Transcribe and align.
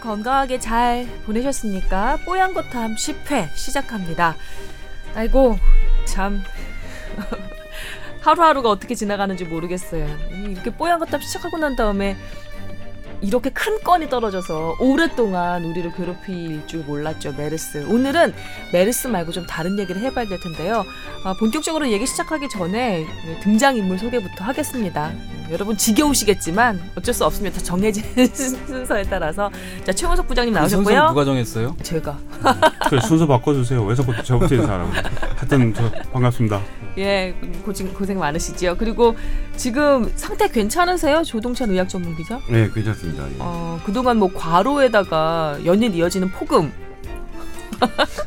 건강하게 0.00 0.58
잘 0.58 1.06
보내셨습니까? 1.26 2.18
뽀얀거탐 2.24 2.96
10회 2.96 3.54
시작합니다. 3.54 4.34
아이고 5.14 5.58
참 6.06 6.42
하루하루가 8.20 8.70
어떻게 8.70 8.94
지나가는지 8.94 9.44
모르겠어요. 9.44 10.06
이렇게 10.48 10.70
뽀얀거탐 10.70 11.20
시작하고 11.20 11.58
난 11.58 11.76
다음에 11.76 12.16
이렇게 13.22 13.50
큰 13.50 13.78
건이 13.82 14.08
떨어져서 14.08 14.76
오랫동안 14.80 15.64
우리를 15.64 15.92
괴롭힐 15.94 16.66
줄 16.66 16.80
몰랐죠 16.84 17.34
메르스. 17.36 17.84
오늘은 17.88 18.32
메르스 18.72 19.08
말고 19.08 19.32
좀 19.32 19.46
다른 19.46 19.78
얘기를 19.78 20.00
해봐야 20.00 20.24
될 20.26 20.40
텐데요. 20.40 20.84
아, 21.24 21.34
본격적으로 21.38 21.90
얘기 21.90 22.06
시작하기 22.06 22.48
전에 22.48 23.06
등장 23.42 23.76
인물 23.76 23.98
소개부터 23.98 24.44
하겠습니다. 24.44 25.12
여러분 25.50 25.76
지겨우시겠지만 25.76 26.80
어쩔 26.96 27.12
수 27.12 27.24
없습니다. 27.26 27.60
정해진 27.60 28.02
순서에 28.32 29.02
따라서. 29.02 29.50
자 29.84 29.92
최원석 29.92 30.26
부장님 30.26 30.54
그 30.54 30.58
나오셨고요. 30.58 31.08
누가 31.08 31.24
정했어요? 31.24 31.76
제가. 31.82 32.16
그 32.88 33.00
순서 33.00 33.26
바꿔주세요. 33.26 33.84
왜 33.84 33.94
자꾸 33.94 34.14
저부터 34.22 34.54
인사하라고 34.54 34.90
하여튼 35.36 35.74
저 35.74 35.90
반갑습니다 36.12 36.60
예 37.00 37.34
고생, 37.64 37.92
고생 37.94 38.18
많으시지요 38.18 38.76
그리고 38.76 39.16
지금 39.56 40.10
상태 40.16 40.48
괜찮으세요 40.48 41.22
조동찬 41.24 41.70
의학 41.70 41.88
전문 41.88 42.14
기자 42.16 42.38
네 42.48 42.68
괜찮습니다. 42.72 43.24
예. 43.28 43.34
어, 43.38 43.80
그동안 43.84 44.18
뭐 44.18 44.30
과로에다가 44.32 45.58
연일 45.64 45.94
이어지는 45.94 46.30
폭음. 46.30 46.70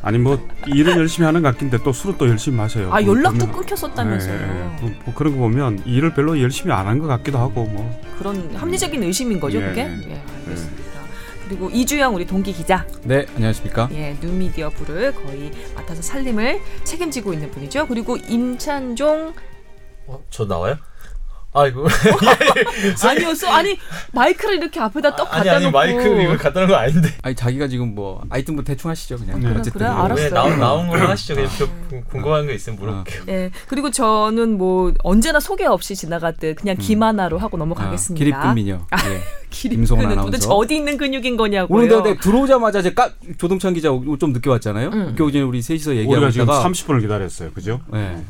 아니 0.02 0.18
뭐 0.18 0.44
일은 0.66 0.96
열심히 0.96 1.26
하는 1.26 1.40
것 1.42 1.52
같긴데 1.52 1.78
또 1.84 1.92
술은 1.92 2.16
또 2.18 2.28
열심히 2.28 2.56
마셔요. 2.56 2.92
아 2.92 3.00
연락도 3.00 3.46
끊겼었다면서요. 3.52 4.38
네, 4.38 4.76
뭐, 4.80 4.90
뭐, 5.04 5.14
그런 5.14 5.34
거 5.34 5.38
보면 5.40 5.80
일을 5.84 6.12
별로 6.12 6.40
열심히 6.40 6.72
안 6.72 6.86
한 6.88 6.98
것 6.98 7.06
같기도 7.06 7.38
하고 7.38 7.64
뭐 7.64 8.00
그런 8.18 8.50
합리적인 8.56 9.00
의심인 9.04 9.38
거죠, 9.38 9.58
예. 9.62 9.66
그게? 9.66 9.80
예, 9.82 10.22
알겠습니다. 10.48 10.83
그리고 11.48 11.70
이주영 11.70 12.14
우리 12.14 12.26
동기 12.26 12.52
기자. 12.52 12.86
네, 13.02 13.26
안녕하십니까? 13.34 13.88
예, 13.92 14.16
뉴미디어 14.20 14.70
부를 14.70 15.12
거의 15.14 15.50
맡아서 15.74 16.00
살림을 16.02 16.60
책임지고 16.84 17.32
있는 17.32 17.50
분이죠. 17.50 17.86
그리고 17.86 18.16
임찬종 18.16 19.34
어, 20.06 20.24
저 20.30 20.44
나와요? 20.46 20.76
아이고. 21.54 21.86
아니었어. 23.06 23.48
아니 23.48 23.78
마이크를 24.12 24.56
이렇게 24.56 24.80
앞에다 24.80 25.14
떡 25.14 25.30
갖다 25.30 25.38
아니, 25.38 25.50
아니, 25.50 25.70
마이크 25.70 26.00
이걸 26.00 26.36
갖다 26.36 26.60
놓은 26.60 26.68
거 26.68 26.74
아닌데. 26.74 27.08
아니 27.22 27.34
자기가 27.34 27.68
지금 27.68 27.94
뭐 27.94 28.20
아이템 28.28 28.56
뭐 28.56 28.64
대충 28.64 28.90
하시죠 28.90 29.16
그냥. 29.16 29.40
네. 29.40 29.48
어쨌든 29.50 29.72
그래, 29.72 29.86
알았어요. 29.86 30.30
나온 30.30 30.58
나온 30.58 30.88
거 30.88 30.96
하시죠. 30.96 31.36
그냥 31.36 31.50
아. 31.50 32.10
궁금한 32.10 32.46
거 32.46 32.52
있으면 32.52 32.78
물어볼게요. 32.78 33.22
예. 33.28 33.32
네. 33.32 33.50
그리고 33.68 33.90
저는 33.90 34.58
뭐 34.58 34.92
언제나 35.04 35.38
소개 35.38 35.64
없이 35.64 35.94
지나갔듯 35.94 36.56
그냥 36.56 36.76
음. 36.76 36.80
김하나로 36.80 37.38
하고 37.38 37.56
넘어가겠습니다. 37.56 38.24
아, 38.36 38.52
기립근미녀. 38.52 38.86
아, 38.90 38.96
네. 39.08 39.20
기립근은 39.50 40.16
도대체 40.16 40.48
어디 40.50 40.74
있는 40.74 40.96
근육인 40.96 41.36
거냐고요. 41.36 41.84
오늘 41.84 42.02
내 42.02 42.16
들어오자마자 42.18 42.82
제가 42.82 43.10
조동찬 43.38 43.74
기자 43.74 43.88
좀 43.88 44.32
늦게 44.32 44.50
왔잖아요. 44.50 44.88
음. 44.88 45.14
그 45.16 45.30
전에 45.30 45.44
우리 45.44 45.62
셋이서 45.62 45.94
얘기하다가 45.94 46.30
지금 46.32 46.46
30분을 46.46 47.00
기다렸어요. 47.00 47.52
그죠? 47.52 47.80
네. 47.92 48.20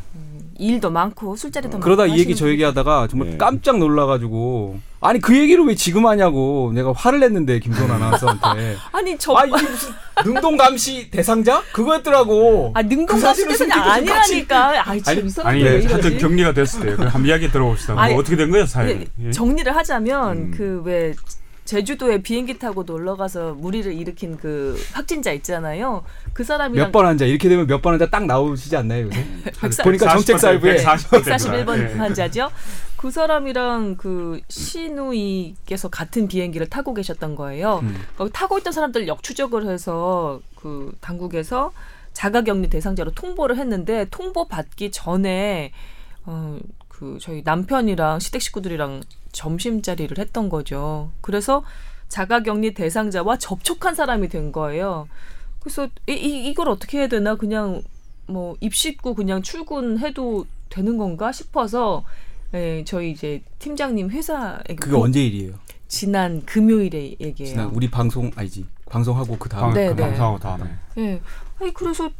일도 0.58 0.90
많고 0.90 1.36
술자리도 1.36 1.78
많고 1.78 1.84
그러다 1.84 2.06
이 2.06 2.18
얘기 2.18 2.34
저 2.34 2.48
얘기 2.48 2.62
하다가 2.62 3.08
정말 3.08 3.30
네. 3.30 3.36
깜짝 3.36 3.78
놀라가지고 3.78 4.78
아니 5.00 5.20
그 5.20 5.36
얘기를 5.36 5.64
왜 5.64 5.74
지금 5.74 6.06
하냐고 6.06 6.72
내가 6.74 6.92
화를 6.92 7.20
냈는데 7.20 7.58
김선 7.60 7.90
아나운서한테. 7.90 8.76
아니 8.92 9.18
저 9.18 9.34
아, 9.36 9.44
이게 9.44 9.68
무슨 9.68 9.92
능동 10.24 10.56
감시 10.56 11.10
대상자? 11.10 11.62
그거였더라고. 11.72 12.72
아 12.74 12.82
능동 12.82 13.20
감시 13.20 13.46
대상자 13.46 13.82
아니라니까. 13.92 14.88
아이 14.88 15.02
참 15.02 15.28
아니 15.42 15.62
네, 15.62 15.84
하여튼 15.86 16.16
격리가 16.16 16.52
됐을 16.52 16.96
때한 16.96 17.26
이야기 17.26 17.50
들어봅시다. 17.50 17.94
뭐 17.94 18.18
어떻게 18.18 18.36
된 18.36 18.50
거예요 18.50 18.64
사연 18.64 19.04
예, 19.22 19.30
정리를 19.30 19.74
하자면 19.76 20.36
음. 20.36 20.50
그왜 20.56 21.14
제주도에 21.64 22.22
비행기 22.22 22.58
타고 22.58 22.82
놀러 22.82 23.16
가서 23.16 23.54
무리를 23.54 23.92
일으킨 23.92 24.36
그 24.36 24.78
확진자 24.92 25.32
있잖아요. 25.32 26.04
그 26.34 26.44
사람이랑 26.44 26.86
몇번 26.88 27.06
환자 27.06 27.24
이렇게 27.24 27.48
되면 27.48 27.66
몇 27.66 27.80
번 27.80 27.94
환자 27.94 28.08
딱 28.10 28.26
나오시지 28.26 28.76
않나요? 28.76 29.06
요새? 29.06 29.24
140, 29.60 29.84
보니까 29.84 30.12
정책사부에 30.12 30.76
141번 30.84 31.76
네. 31.78 31.94
환자죠. 31.94 32.50
그 32.96 33.10
사람이랑 33.10 33.96
그 33.96 34.40
시누이께서 34.48 35.88
같은 35.88 36.28
비행기를 36.28 36.68
타고 36.68 36.94
계셨던 36.94 37.34
거예요. 37.36 37.80
음. 37.82 37.94
거기 38.16 38.30
타고 38.32 38.58
있던 38.58 38.72
사람들 38.72 39.08
역추적을 39.08 39.66
해서 39.68 40.40
그 40.56 40.92
당국에서 41.00 41.72
자가격리 42.12 42.70
대상자로 42.70 43.10
통보를 43.12 43.56
했는데 43.58 44.06
통보 44.10 44.48
받기 44.48 44.90
전에 44.90 45.72
어, 46.24 46.58
그 46.88 47.18
저희 47.20 47.42
남편이랑 47.44 48.20
시댁 48.20 48.40
식구들이랑 48.40 49.02
점심자리를 49.34 50.16
했던 50.16 50.48
거죠. 50.48 51.10
그래서 51.20 51.62
자가격리 52.08 52.72
대상자와 52.74 53.36
접촉한 53.38 53.94
사람이 53.94 54.28
된 54.28 54.52
거예요. 54.52 55.08
그래서 55.60 55.88
이, 56.06 56.12
이 56.12 56.48
이걸 56.48 56.68
어떻게 56.68 56.98
해야 56.98 57.08
되나 57.08 57.34
그냥 57.34 57.82
뭐 58.26 58.56
입씻고 58.60 59.14
그냥 59.14 59.42
출근해도 59.42 60.46
되는 60.70 60.96
건가 60.96 61.32
싶어서 61.32 62.04
예, 62.54 62.84
저희 62.86 63.10
이제 63.10 63.42
팀장님 63.58 64.10
회사에 64.10 64.76
그게 64.76 64.92
보, 64.92 65.02
언제 65.02 65.24
일이에요? 65.24 65.54
지난 65.88 66.44
금요일에 66.44 67.16
얘기예요. 67.20 67.50
지난 67.50 67.68
우리 67.70 67.90
방송 67.90 68.30
아니지 68.36 68.66
방송하고 68.86 69.36
그 69.38 69.48
다음 69.48 69.74
네, 69.74 69.88
그 69.88 69.94
네. 69.94 70.02
방송하고 70.02 70.38
다음에. 70.38 70.70
예. 70.96 71.00
네. 71.00 71.22
아니 71.60 71.74
그래서 71.74 72.10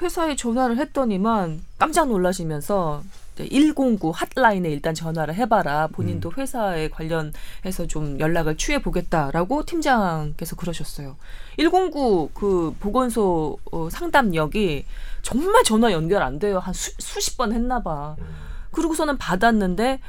회사에 0.00 0.36
전화를 0.36 0.78
했더니만 0.78 1.60
깜짝 1.78 2.08
놀라시면서 2.08 3.02
109 3.46 4.10
핫라인에 4.12 4.68
일단 4.70 4.94
전화를 4.94 5.34
해봐라. 5.34 5.88
본인도 5.88 6.30
음. 6.30 6.34
회사에 6.40 6.88
관련해서 6.88 7.86
좀 7.88 8.18
연락을 8.18 8.56
취해 8.56 8.80
보겠다라고 8.80 9.64
팀장께서 9.64 10.56
그러셨어요. 10.56 11.16
109 11.58 12.30
그 12.34 12.74
보건소 12.80 13.58
어, 13.70 13.88
상담역이 13.90 14.84
정말 15.22 15.62
전화 15.64 15.92
연결 15.92 16.22
안 16.22 16.38
돼요. 16.38 16.58
한 16.58 16.72
수, 16.74 16.92
수십 16.98 17.36
번 17.36 17.52
했나 17.52 17.82
봐. 17.82 18.16
음. 18.18 18.24
그러고서는 18.72 19.16
받았는데 19.18 20.00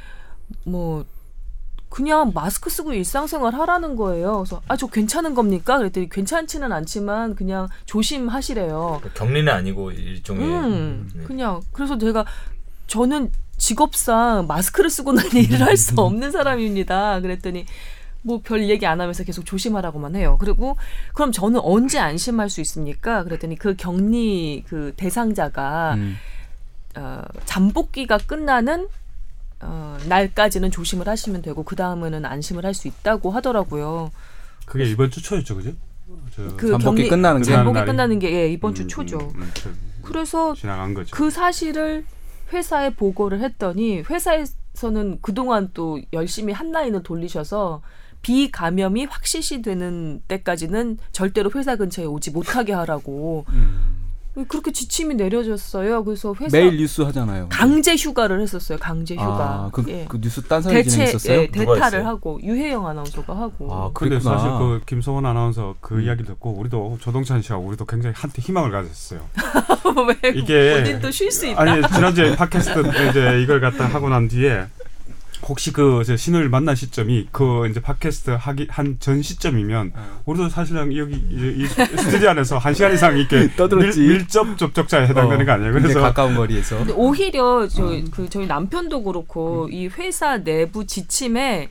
뭐 0.64 1.04
그냥 1.88 2.30
마스크 2.32 2.70
쓰고 2.70 2.92
일상생활 2.92 3.52
하라는 3.54 3.96
거예요. 3.96 4.36
그래서 4.38 4.62
아 4.68 4.76
저 4.76 4.86
괜찮은 4.86 5.34
겁니까? 5.34 5.76
그랬더니 5.78 6.08
괜찮지는 6.08 6.70
않지만 6.70 7.34
그냥 7.34 7.66
조심하시래요. 7.86 8.98
그러니까 9.00 9.10
격리는 9.24 9.52
아니고 9.52 9.90
일종의 9.90 10.46
음, 10.46 11.10
네. 11.14 11.24
그냥 11.24 11.60
그래서 11.72 11.98
제가 11.98 12.24
저는 12.90 13.30
직업상 13.56 14.46
마스크를 14.48 14.90
쓰고는 14.90 15.22
일을 15.32 15.62
할 15.62 15.76
수 15.76 15.94
없는 16.02 16.32
사람입니다. 16.32 17.20
그랬더니 17.20 17.64
뭐 18.22 18.40
별 18.42 18.68
얘기 18.68 18.84
안 18.84 19.00
하면서 19.00 19.22
계속 19.24 19.46
조심하라고만 19.46 20.16
해요. 20.16 20.36
그리고 20.40 20.76
그럼 21.14 21.30
저는 21.32 21.60
언제 21.62 21.98
안심할 21.98 22.50
수 22.50 22.60
있습니까? 22.60 23.22
그랬더니 23.24 23.56
그 23.56 23.76
격리 23.76 24.64
그 24.68 24.92
대상자가 24.96 25.94
음. 25.94 26.16
어, 26.96 27.22
잠복기가 27.46 28.18
끝나는 28.18 28.88
어, 29.60 29.96
날까지는 30.08 30.70
조심을 30.72 31.06
하시면 31.06 31.42
되고 31.42 31.62
그 31.62 31.76
다음에는 31.76 32.24
안심을 32.24 32.64
할 32.64 32.74
수 32.74 32.88
있다고 32.88 33.30
하더라고요. 33.30 34.10
그게 34.66 34.84
이번 34.84 35.10
주 35.10 35.22
초였죠, 35.22 35.54
그죠? 35.56 35.72
그 36.56 36.70
잠복기 36.72 37.08
끝나는 37.08 37.42
게 37.42 37.52
잠복기 37.52 37.84
끝나는 37.84 38.18
게 38.18 38.32
예, 38.32 38.48
이번 38.48 38.72
음, 38.72 38.74
주 38.74 38.86
초죠. 38.88 39.18
음, 39.18 39.42
음, 39.42 39.52
음 39.66 39.76
그래서 40.02 40.54
그 41.10 41.30
사실을 41.30 42.04
회사에 42.52 42.94
보고를 42.94 43.40
했더니 43.40 44.00
회사에서는 44.00 45.18
그동안 45.22 45.70
또 45.74 46.00
열심히 46.12 46.52
한 46.52 46.72
라인을 46.72 47.02
돌리셔서 47.02 47.82
비감염이 48.22 49.06
확실시 49.06 49.62
되는 49.62 50.22
때까지는 50.28 50.98
절대로 51.12 51.50
회사 51.54 51.76
근처에 51.76 52.04
오지 52.04 52.32
못하게 52.32 52.72
하라고 52.74 53.46
음. 53.50 53.99
그렇게 54.48 54.70
지침이 54.70 55.14
내려졌어요. 55.16 56.04
그래서 56.04 56.34
회사 56.40 56.56
매일 56.56 56.76
뉴스 56.76 57.02
하잖아요. 57.02 57.48
강제 57.48 57.96
휴가를 57.96 58.40
했었어요. 58.40 58.78
강제 58.78 59.14
휴가. 59.14 59.26
아, 59.26 59.70
그, 59.72 59.84
예. 59.88 60.06
그 60.08 60.20
뉴스 60.20 60.42
딴 60.42 60.62
사람이 60.62 60.84
진행했었어요? 60.84 61.40
예, 61.40 61.46
대타를 61.48 62.06
하고 62.06 62.38
유혜영 62.42 62.86
아나운서가 62.86 63.36
하고. 63.36 63.72
아, 63.72 63.90
근데 63.92 64.20
사실 64.20 64.48
그 64.50 64.80
김성원 64.86 65.26
아나운서 65.26 65.74
그 65.80 65.96
음. 65.96 66.02
이야기 66.02 66.24
듣고 66.24 66.50
우리도 66.52 66.98
조동찬 67.00 67.42
씨와 67.42 67.58
우리도 67.58 67.86
굉장히 67.86 68.14
한때 68.16 68.40
희망을 68.40 68.70
가졌어요. 68.70 69.20
왜? 70.22 70.30
이게 70.30 70.74
본인도 70.82 71.10
쉴 71.10 71.30
수 71.30 71.46
있다. 71.46 71.60
아니 71.60 71.82
지난주에 71.88 72.36
팟캐스트 72.36 73.08
이제 73.10 73.42
이걸 73.42 73.60
갖다 73.60 73.86
하고 73.86 74.08
난 74.08 74.28
뒤에 74.28 74.66
혹시 75.50 75.72
그 75.72 76.04
신을 76.04 76.48
만난 76.48 76.76
시점이 76.76 77.28
그 77.32 77.66
이제 77.68 77.80
팟캐스트 77.80 78.30
하기 78.38 78.68
한 78.70 78.96
전 79.00 79.20
시점이면 79.20 79.92
어. 79.96 80.22
우리도 80.26 80.48
사실은 80.48 80.96
여기 80.96 81.14
이, 81.14 81.62
이 81.62 81.66
스튜디오 81.66 82.30
안에서 82.30 82.58
한 82.58 82.72
시간 82.72 82.94
이상 82.94 83.16
이렇게 83.18 83.52
떠들었지 83.56 84.00
밀, 84.00 84.28
접 84.28 84.56
접촉자에 84.56 85.08
해당되는 85.08 85.42
어, 85.42 85.46
거 85.46 85.52
아니에요? 85.52 85.72
그래서 85.72 86.00
가까운 86.00 86.36
거리에서. 86.36 86.78
근데 86.78 86.92
오히려 86.92 87.66
저그 87.66 88.22
음. 88.22 88.28
저희 88.30 88.46
남편도 88.46 89.02
그렇고 89.02 89.64
음. 89.64 89.72
이 89.72 89.88
회사 89.88 90.38
내부 90.38 90.86
지침에 90.86 91.68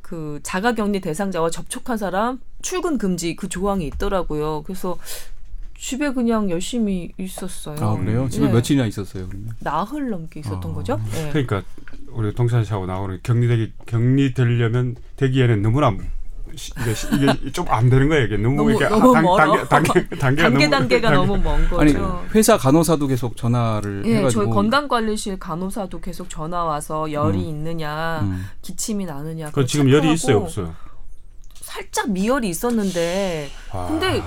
그 0.00 0.40
자가격리 0.42 1.00
대상자와 1.00 1.50
접촉한 1.50 1.98
사람 1.98 2.40
출근 2.62 2.96
금지 2.96 3.36
그 3.36 3.48
조항이 3.48 3.86
있더라고요. 3.88 4.62
그래서 4.62 4.96
집에 5.78 6.12
그냥 6.12 6.50
열심히 6.50 7.12
있었어요. 7.18 7.76
아 7.80 7.96
그래요? 7.96 8.28
집에 8.30 8.46
네. 8.46 8.52
며칠이나 8.52 8.86
있었어요? 8.86 9.26
그러면? 9.28 9.54
나흘 9.60 10.10
넘게 10.10 10.40
있었던 10.40 10.70
아. 10.70 10.74
거죠. 10.74 11.00
네. 11.12 11.30
그러니까 11.32 11.62
우리 12.12 12.34
동찬 12.34 12.64
씨하고 12.64 12.86
나오는 12.86 13.18
격리되기 13.22 13.72
격리되려면 13.86 14.96
되기에는 15.16 15.62
너무나 15.62 15.94
시- 16.56 16.72
이게, 16.80 16.94
시- 16.94 17.06
이게 17.14 17.26
좀 17.52 17.66
안 17.68 17.88
되는 17.88 18.08
거예요. 18.08 18.24
이게 18.24 18.36
너무, 18.36 18.56
너무- 18.56 18.72
이게 18.72 18.88
너무 18.88 19.12
단, 19.14 19.22
멀어. 19.22 19.64
단계 19.66 19.66
단계 19.68 20.06
단계가 20.18 20.48
단계 20.48 20.66
너무 20.66 20.70
단계가 20.70 21.10
단계- 21.10 21.26
너무 21.26 21.42
먼 21.42 21.80
아니 21.80 21.92
거죠. 21.92 22.24
회사 22.34 22.56
간호사도 22.58 23.06
계속 23.06 23.36
전화를 23.36 24.02
예, 24.06 24.16
해가지고 24.16 24.44
저희 24.44 24.52
건강관리실 24.54 25.38
간호사도 25.38 26.00
계속 26.00 26.28
전화 26.28 26.64
와서 26.64 27.10
열이 27.12 27.38
음. 27.38 27.44
있느냐, 27.44 28.20
음. 28.22 28.46
기침이 28.62 29.06
나느냐. 29.06 29.50
그 29.52 29.64
지금 29.64 29.90
열이 29.90 30.12
있어요, 30.12 30.38
없어요? 30.38 30.74
살짝 31.54 32.10
미열이 32.10 32.48
있었는데, 32.48 33.48
아, 33.70 33.86
근데 33.88 34.20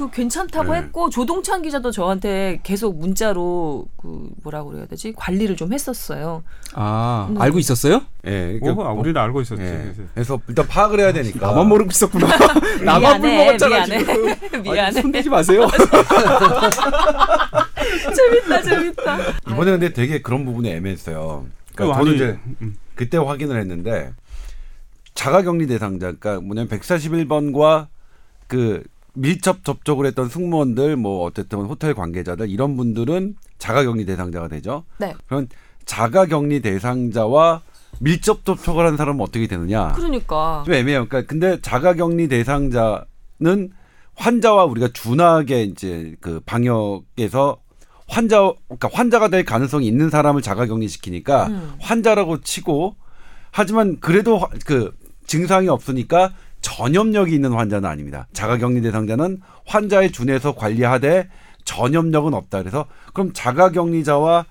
그 0.00 0.10
괜찮다고 0.10 0.72
네. 0.72 0.78
했고 0.78 1.10
조동찬 1.10 1.60
기자도 1.60 1.90
저한테 1.90 2.60
계속 2.62 2.96
문자로 2.98 3.86
그 3.98 4.30
뭐라고 4.42 4.70
그래야 4.70 4.86
되지 4.86 5.12
관리를 5.14 5.56
좀 5.56 5.74
했었어요. 5.74 6.42
아 6.72 7.28
음. 7.28 7.38
알고 7.38 7.58
있었어요? 7.58 8.00
예, 8.26 8.58
뭐, 8.60 8.74
그러니까 8.74 8.92
우리는 8.92 9.20
알고 9.20 9.42
있었지. 9.42 9.62
예. 9.62 9.92
그래서. 10.14 10.40
일단 10.48 10.66
파악을 10.66 11.00
해야 11.00 11.12
되니까. 11.12 11.46
나만 11.46 11.68
모르고 11.68 11.90
있었구나. 11.90 12.26
나만 12.82 13.20
물 13.20 13.30
미안해, 13.30 13.44
먹었잖아 13.44 13.86
미안해. 13.86 13.98
지금. 13.98 14.62
미안해. 14.64 15.02
손대지 15.02 15.28
마세요. 15.28 15.68
재밌다, 18.16 18.62
재밌다. 18.62 19.18
이번에 19.50 19.72
근데 19.72 19.92
되게 19.92 20.22
그런 20.22 20.46
부분이 20.46 20.70
애매했어요. 20.70 21.46
그러니까 21.74 21.98
그 21.98 22.04
저는 22.04 22.12
아니, 22.12 22.16
이제 22.16 22.38
음. 22.62 22.76
그때 22.94 23.18
확인을 23.18 23.60
했는데 23.60 24.12
자가격리 25.14 25.66
대상자, 25.66 26.12
그러니까 26.12 26.40
뭐냐면 26.40 26.68
141번과 26.68 27.88
그 28.46 28.82
밀접 29.24 29.64
접촉을 29.64 30.06
했던 30.06 30.28
승무원들, 30.28 30.96
뭐 30.96 31.24
어쨌든 31.24 31.60
호텔 31.60 31.94
관계자들 31.94 32.48
이런 32.48 32.76
분들은 32.76 33.36
자가격리 33.58 34.06
대상자가 34.06 34.48
되죠. 34.48 34.84
네. 34.98 35.14
그런 35.26 35.46
자가격리 35.84 36.60
대상자와 36.62 37.62
밀접 37.98 38.44
접촉을 38.46 38.86
한 38.86 38.96
사람은 38.96 39.20
어떻게 39.20 39.46
되느냐? 39.46 39.92
그러니까 39.92 40.62
좀 40.64 40.72
애매해요. 40.74 41.06
그러니까 41.06 41.28
근데 41.28 41.60
자가격리 41.60 42.28
대상자는 42.28 43.72
환자와 44.14 44.64
우리가 44.64 44.88
준하게 44.94 45.64
이제 45.64 46.14
그 46.20 46.40
방역에서 46.46 47.58
환자 48.08 48.52
그러니까 48.68 48.88
환자가 48.92 49.28
될 49.28 49.44
가능성이 49.44 49.86
있는 49.86 50.08
사람을 50.10 50.40
자가격리 50.42 50.88
시키니까 50.88 51.46
음. 51.48 51.74
환자라고 51.80 52.40
치고 52.40 52.96
하지만 53.52 53.98
그래도 54.00 54.38
화- 54.38 54.48
그 54.64 54.92
증상이 55.26 55.68
없으니까 55.68 56.32
전염력이 56.60 57.34
있는 57.34 57.52
환자는 57.52 57.88
아닙니다. 57.88 58.26
자가격리 58.32 58.82
대상자는 58.82 59.40
환자에 59.66 60.10
준해서 60.10 60.54
관리하되 60.54 61.28
전염력은 61.64 62.34
없다. 62.34 62.58
그래서 62.58 62.86
그럼 63.12 63.32
자가격리자와 63.32 64.46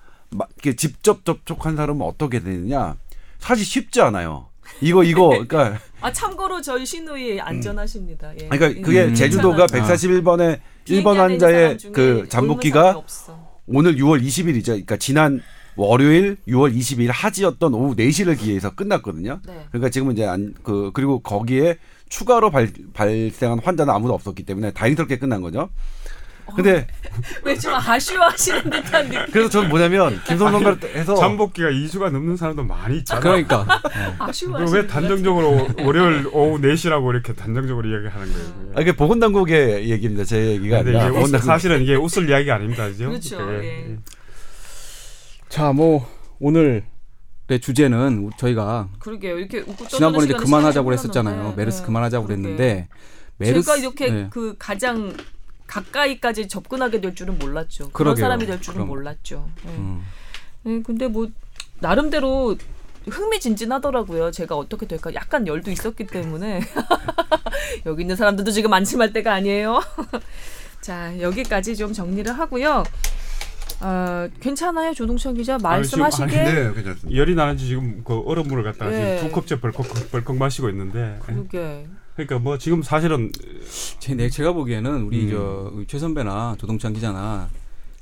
직접 0.76 1.24
접촉한 1.24 1.76
사람은 1.76 2.04
어떻게 2.04 2.40
되느냐? 2.40 2.96
사실 3.38 3.64
쉽지 3.64 4.00
않아요. 4.00 4.46
이거 4.80 5.02
이거 5.02 5.28
그러니까 5.46 5.78
아 6.00 6.12
참고로 6.12 6.62
저희 6.62 6.86
신우이 6.86 7.40
안전하십니다. 7.40 8.32
예. 8.40 8.48
그러니까 8.48 8.80
그게 8.82 9.04
음. 9.04 9.14
제주도가 9.14 9.66
괜찮아요. 9.66 9.94
141번에 9.94 10.60
비행기 10.84 11.04
1번 11.04 11.18
안에 11.18 11.34
있는 11.34 11.38
사람 11.40 11.54
환자의 11.54 11.78
그 11.92 12.26
잠복기가. 12.28 13.02
오늘 13.66 13.94
6월 13.96 14.22
20일이죠. 14.22 14.66
그러니까 14.66 14.96
지난 14.96 15.40
월요일 15.76 16.36
6월 16.48 16.76
20일 16.76 17.08
하지였던 17.12 17.72
오후 17.72 17.94
4시를 17.94 18.36
기해서 18.38 18.74
끝났거든요. 18.74 19.40
네. 19.46 19.64
그러니까 19.70 19.90
지금은 19.90 20.14
이제 20.14 20.26
안, 20.26 20.54
그, 20.62 20.90
그리고 20.92 21.20
거기에 21.20 21.78
추가로 22.10 22.50
발, 22.50 22.68
발생한 22.92 23.60
환자는 23.60 23.94
아무도 23.94 24.12
없었기 24.12 24.42
때문에 24.44 24.72
다행스럽게 24.72 25.18
끝난 25.18 25.40
거죠. 25.40 25.70
근데 26.56 26.84
왜 27.44 27.56
좀 27.56 27.72
아쉬워하시는 27.74 28.70
듯한 28.70 29.08
느낌. 29.08 29.24
그래서 29.32 29.48
저는 29.50 29.68
뭐냐면 29.68 30.20
김선 30.26 30.50
선배를 30.50 30.96
해서 30.96 31.14
잠복기가 31.14 31.68
2주가 31.70 32.10
넘는 32.10 32.36
사람도 32.36 32.64
많이 32.64 32.98
있잖아. 32.98 33.20
그러니까 33.20 33.64
아쉬워하시는 34.18 34.52
그럼 34.66 34.72
왜 34.74 34.86
단정적으로 34.88 35.68
월요일 35.84 36.26
오후 36.32 36.58
4시라고 36.60 37.08
이렇게 37.10 37.34
단정적으로 37.34 37.88
이야기하는 37.88 38.32
거예요? 38.32 38.72
아, 38.74 38.80
이게 38.80 38.90
보건당국의 38.96 39.88
얘기입니다. 39.90 40.24
제 40.24 40.44
얘기가 40.48 40.82
근데 40.82 40.98
아니라 40.98 41.20
이게 41.20 41.36
웃. 41.36 41.40
사실은 41.40 41.82
이게 41.82 41.94
웃을 41.94 42.28
이야기가 42.28 42.56
아닙니다. 42.56 42.88
그죠? 42.88 43.08
그렇죠, 43.10 43.40
예. 43.62 43.96
자 45.48 45.72
뭐 45.72 46.08
오늘의 46.40 46.82
주제는 47.58 48.30
저희가 48.36 48.88
그러게요. 48.98 49.38
이렇게 49.38 49.64
지난번에 49.88 50.26
이제 50.26 50.34
그만하자고. 50.34 50.88
흘렀는데. 50.90 51.56
메르스 51.56 51.80
네. 51.80 51.86
그만하자고. 51.86 52.26
그랬는데 52.26 52.88
메르스 53.38 53.66
제가 53.66 53.76
이렇게 53.78 54.10
네. 54.10 54.26
그 54.30 54.54
가장 54.58 55.16
가까이까지 55.66 56.48
접근하게 56.48 57.00
될 57.00 57.14
줄은 57.14 57.38
몰랐죠. 57.38 57.90
그런 57.90 58.14
그러게요. 58.14 58.24
사람이 58.24 58.46
될 58.46 58.60
줄은 58.60 58.74
그럼. 58.74 58.88
몰랐죠. 58.88 59.48
네. 59.64 59.72
음. 59.72 60.02
네, 60.62 60.82
근데 60.82 61.08
뭐 61.08 61.28
나름대로 61.78 62.56
흥미진진하더라고요. 63.08 64.30
제가 64.30 64.56
어떻게 64.56 64.86
될까 64.86 65.12
약간 65.14 65.46
열도 65.46 65.70
있었기 65.70 66.06
때문에 66.06 66.60
여기 67.86 68.02
있는 68.02 68.16
사람들도 68.16 68.50
지금 68.50 68.72
안심할 68.72 69.12
때가 69.12 69.32
아니에요. 69.32 69.80
자 70.82 71.18
여기까지 71.20 71.76
좀 71.76 71.92
정리를 71.92 72.30
하고요. 72.38 72.84
어, 73.82 74.28
괜찮아요, 74.40 74.92
조동천 74.92 75.34
기자 75.34 75.56
말씀하시게. 75.58 76.22
아니, 76.38 76.52
네, 76.54 76.72
괜찮습니다. 76.74 77.16
열이 77.16 77.34
나는지 77.34 77.66
지금 77.66 78.02
그 78.04 78.20
얼음물을 78.20 78.62
갖다가 78.62 78.92
예. 78.92 79.16
지금 79.16 79.28
두 79.28 79.34
컵째 79.34 79.60
벌컥 79.60 79.86
벌컥 80.10 80.36
마시고 80.36 80.68
있는데 80.70 81.18
그러게. 81.22 81.86
그러니까 82.14 82.38
뭐 82.38 82.58
지금 82.58 82.82
사실은 82.82 83.32
제, 83.98 84.14
네, 84.14 84.28
제가 84.28 84.52
보기에는 84.52 85.02
우리 85.04 85.24
음. 85.24 85.30
저 85.30 85.70
우리 85.74 85.86
최 85.86 85.98
선배나 85.98 86.56
조동찬 86.58 86.92
기자나 86.92 87.48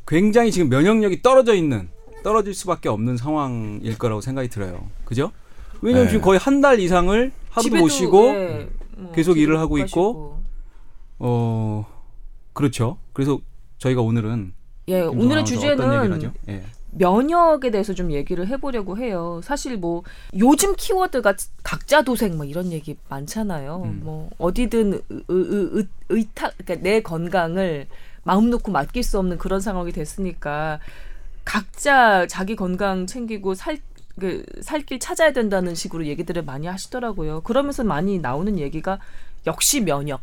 굉장히 0.06 0.50
지금 0.50 0.68
면역력이 0.68 1.22
떨어져 1.22 1.54
있는 1.54 1.88
떨어질 2.24 2.54
수밖에 2.54 2.88
없는 2.88 3.16
상황일 3.16 3.96
거라고 3.98 4.20
생각이 4.20 4.48
들어요. 4.48 4.88
그죠? 5.04 5.30
왜냐면 5.80 6.06
네. 6.06 6.10
지금 6.12 6.24
거의 6.24 6.40
한 6.40 6.60
달 6.60 6.80
이상을 6.80 7.32
하루도 7.50 7.62
집에도, 7.62 7.84
못 7.84 7.88
쉬고 7.88 8.26
예, 8.34 8.68
뭐 8.96 9.12
계속 9.12 9.38
일을 9.38 9.58
하고 9.60 9.76
못 9.76 9.84
있고 9.84 9.84
가시고. 9.86 10.42
어 11.20 11.86
그렇죠. 12.52 12.98
그래서 13.12 13.38
저희가 13.78 14.00
오늘은 14.02 14.52
예, 14.88 15.02
김 15.02 15.20
오늘의 15.20 15.44
주제는? 15.44 16.32
예. 16.48 16.64
면역에 16.90 17.70
대해서 17.70 17.94
좀 17.94 18.10
얘기를 18.12 18.46
해보려고 18.46 18.98
해요. 18.98 19.40
사실 19.44 19.76
뭐 19.76 20.02
요즘 20.36 20.74
키워드가 20.74 21.34
각자 21.62 22.02
도생 22.02 22.36
뭐 22.36 22.46
이런 22.46 22.72
얘기 22.72 22.96
많잖아요. 23.08 23.82
음. 23.84 24.00
뭐 24.02 24.30
어디든 24.38 24.92
의, 24.94 25.00
의, 25.28 25.68
의, 25.72 25.86
의탁 26.08 26.54
그러니까 26.58 26.82
내 26.82 27.00
건강을 27.00 27.86
마음 28.24 28.50
놓고 28.50 28.72
맡길 28.72 29.02
수 29.02 29.18
없는 29.18 29.38
그런 29.38 29.60
상황이 29.60 29.92
됐으니까 29.92 30.80
각자 31.44 32.26
자기 32.26 32.56
건강 32.56 33.06
챙기고 33.06 33.54
살 33.54 33.78
그, 34.18 34.44
살길 34.62 34.98
찾아야 34.98 35.32
된다는 35.32 35.74
식으로 35.74 36.06
얘기들을 36.06 36.42
많이 36.42 36.66
하시더라고요. 36.66 37.42
그러면서 37.42 37.84
많이 37.84 38.18
나오는 38.18 38.58
얘기가 38.58 38.98
역시 39.46 39.80
면역. 39.80 40.20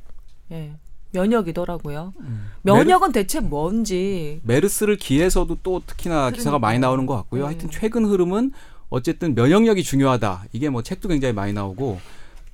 예. 0.52 0.74
면역이더라고요. 1.16 2.14
음. 2.20 2.48
면역은 2.64 3.12
대체 3.12 3.40
뭔지 3.40 4.42
메르스를 4.44 4.98
기해서도 4.98 5.58
또 5.64 5.82
특히나 5.86 6.32
기사가 6.32 6.60
많이. 6.60 6.76
나오는 6.76 7.06
것 7.06 7.16
같고요. 7.16 7.44
네. 7.44 7.48
하여튼 7.48 7.70
최근 7.72 8.06
흐름은 8.06 8.52
어쨌든 8.90 9.34
면역력이 9.34 9.82
중요하다. 9.82 10.46
이게 10.52 10.70
뭐 10.70 10.84
책도 10.84 11.08
굉장히 11.08 11.34
많이 11.34 11.54
나오고 11.54 12.00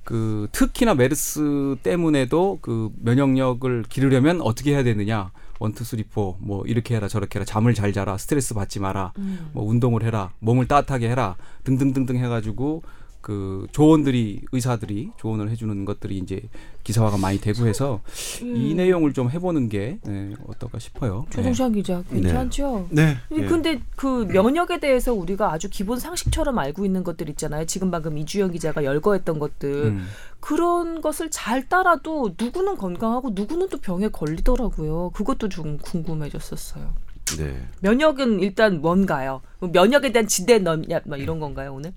그 0.04 0.46
특히나 0.52 0.94
메르스 0.94 1.76
때문에도 1.82 2.60
그 2.62 2.90
면역력을 3.00 3.84
기르려면 3.88 4.40
어떻게 4.40 4.72
해야 4.72 4.84
되느냐. 4.84 5.32
one 5.58 5.71
two 5.71 5.84
three 5.84 6.02
four 6.02 6.33
뭐 6.33 6.64
이렇게 6.66 6.96
해라 6.96 7.06
저렇게 7.06 7.38
해라 7.38 7.44
잠을 7.44 7.72
잘 7.72 7.92
자라 7.92 8.18
스트레스 8.18 8.52
받지 8.52 8.80
마라 8.80 9.12
음. 9.18 9.50
뭐 9.52 9.64
운동을 9.64 10.02
해라 10.02 10.32
몸을 10.40 10.66
따뜻하게 10.66 11.08
해라 11.08 11.36
등등등등 11.62 12.16
해가지고 12.16 12.82
그 13.22 13.66
조언들이 13.72 14.42
의사들이 14.50 15.12
조언을 15.16 15.48
해주는 15.50 15.84
것들이 15.84 16.18
이제 16.18 16.42
기사화가 16.82 17.16
많이 17.16 17.40
되고 17.40 17.66
해서 17.66 18.00
이 18.42 18.72
음. 18.72 18.76
내용을 18.76 19.12
좀 19.12 19.30
해보는 19.30 19.68
게 19.68 19.98
네, 20.04 20.34
어떨까 20.48 20.80
싶어요. 20.80 21.24
네. 21.30 21.36
조동찬 21.36 21.72
기자 21.72 22.02
괜찮죠? 22.10 22.88
네. 22.90 23.16
예. 23.30 23.46
근데 23.46 23.80
그 23.94 24.26
면역에 24.28 24.80
대해서 24.80 25.14
우리가 25.14 25.52
아주 25.52 25.70
기본 25.70 26.00
상식처럼 26.00 26.58
알고 26.58 26.84
있는 26.84 27.04
것들 27.04 27.28
있잖아요. 27.30 27.64
지금 27.64 27.92
방금 27.92 28.18
이주영 28.18 28.50
기자가 28.50 28.84
열거했던 28.84 29.38
것들 29.38 29.70
음. 29.70 30.06
그런 30.40 31.00
것을 31.00 31.30
잘 31.30 31.68
따라도 31.68 32.34
누구는 32.36 32.76
건강하고 32.76 33.30
누구는 33.30 33.68
또 33.68 33.78
병에 33.78 34.08
걸리더라고요. 34.08 35.10
그것도 35.14 35.48
좀 35.48 35.78
궁금해졌었어요. 35.78 36.92
네. 37.38 37.56
면역은 37.80 38.40
일단 38.40 38.80
뭔가요? 38.80 39.40
뭐 39.60 39.70
면역에 39.72 40.10
대한 40.10 40.26
지대 40.26 40.58
넘냐 40.58 41.00
뭐 41.04 41.16
이런 41.16 41.38
건가요 41.38 41.74
오늘? 41.74 41.94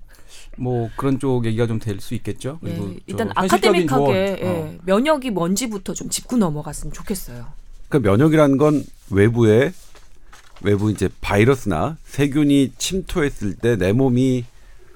뭐 0.56 0.88
그런 0.96 1.18
쪽 1.18 1.44
얘기가 1.46 1.66
좀 1.66 1.78
될 1.78 2.00
수 2.00 2.14
있겠죠. 2.14 2.58
예, 2.64 2.68
그리고 2.70 2.88
저 2.94 3.00
일단 3.06 3.30
아카데믹하게. 3.34 4.38
예, 4.40 4.46
어. 4.46 4.74
면역이 4.84 5.30
뭔지부터 5.30 5.94
좀 5.94 6.08
짚고 6.08 6.36
넘어갔으면 6.36 6.92
좋겠어요. 6.92 7.46
그러니까 7.88 8.10
면역이라는 8.10 8.56
건 8.56 8.84
외부에 9.10 9.72
외부 10.62 10.90
이제 10.90 11.08
바이러스나 11.20 11.96
세균이 12.04 12.72
침투했을 12.78 13.54
때 13.56 13.76
내 13.76 13.92
몸이 13.92 14.44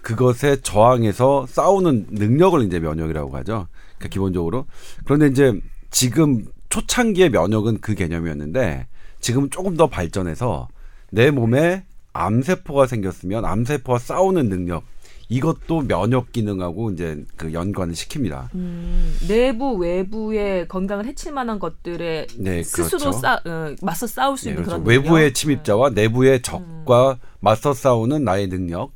그것에 0.02 0.60
저항해서 0.62 1.46
싸우는 1.48 2.06
능력을 2.10 2.62
이제 2.64 2.78
면역이라고 2.80 3.36
하죠. 3.38 3.66
그러니까 3.98 4.08
기본적으로 4.12 4.66
그런데 5.04 5.26
이제 5.26 5.60
지금 5.90 6.46
초창기의 6.70 7.30
면역은 7.30 7.80
그 7.82 7.94
개념이었는데 7.94 8.86
지금 9.20 9.50
조금 9.50 9.76
더 9.76 9.88
발전해서 9.88 10.68
내 11.10 11.30
몸에 11.30 11.84
암세포가 12.14 12.86
생겼으면 12.86 13.44
암세포와 13.44 13.98
싸우는 13.98 14.48
능력 14.48 14.84
이것도 15.30 15.82
면역 15.86 16.32
기능하고 16.32 16.90
이제 16.90 17.24
그 17.36 17.52
연관을 17.52 17.94
시킵니다. 17.94 18.52
음, 18.56 19.16
내부 19.28 19.76
외부의 19.76 20.66
건강을 20.66 21.06
해칠 21.06 21.32
만한 21.32 21.60
것들에 21.60 22.26
네, 22.36 22.62
스스로 22.64 22.98
그렇죠. 22.98 23.12
싸, 23.12 23.34
어, 23.46 23.74
맞서 23.80 24.08
싸울 24.08 24.36
수 24.36 24.46
네, 24.46 24.50
있는 24.50 24.64
그래서 24.64 24.82
그런 24.82 24.88
외부의 24.88 25.22
능력? 25.26 25.34
침입자와 25.34 25.90
내부의 25.90 26.42
적과 26.42 27.18
맞서 27.38 27.72
싸우는 27.72 28.24
나의 28.24 28.48
능력. 28.48 28.90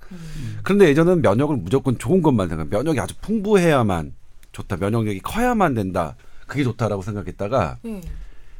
그런데 0.65 0.89
예전은 0.89 1.23
면역을 1.23 1.57
무조건 1.59 1.97
좋은 1.99 2.21
것만 2.21 2.49
생각. 2.49 2.69
면역이 2.69 2.99
아주 2.99 3.15
풍부해야만 3.21 4.13
좋다. 4.51 4.77
면역력이 4.77 5.21
커야만 5.21 5.75
된다. 5.75 6.17
그게 6.49 6.65
좋다라고 6.65 7.03
생각했다가 7.03 7.79
네. 7.83 8.01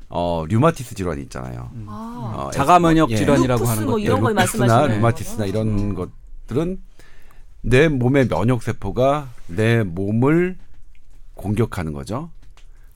어 0.09 0.45
류마티스 0.49 0.95
질환이 0.95 1.23
있잖아요. 1.23 1.71
아, 1.89 2.45
어, 2.47 2.51
자가 2.53 2.79
면역 2.79 3.11
예. 3.11 3.17
질환이라고 3.17 3.65
하는 3.67 3.85
뭐 3.85 3.95
것. 3.95 3.99
이런 3.99 4.21
걸 4.21 4.33
말씀하시는 4.35 4.97
류마티스나. 4.97 5.47
이런 5.47 5.69
음. 5.69 5.95
것들은 5.95 6.79
내 7.65 7.89
몸의 7.89 8.29
면역 8.29 8.63
세포가 8.63 9.29
내 9.49 9.83
몸을 9.83 10.57
공격하는 11.35 11.93
거죠. 11.93 12.31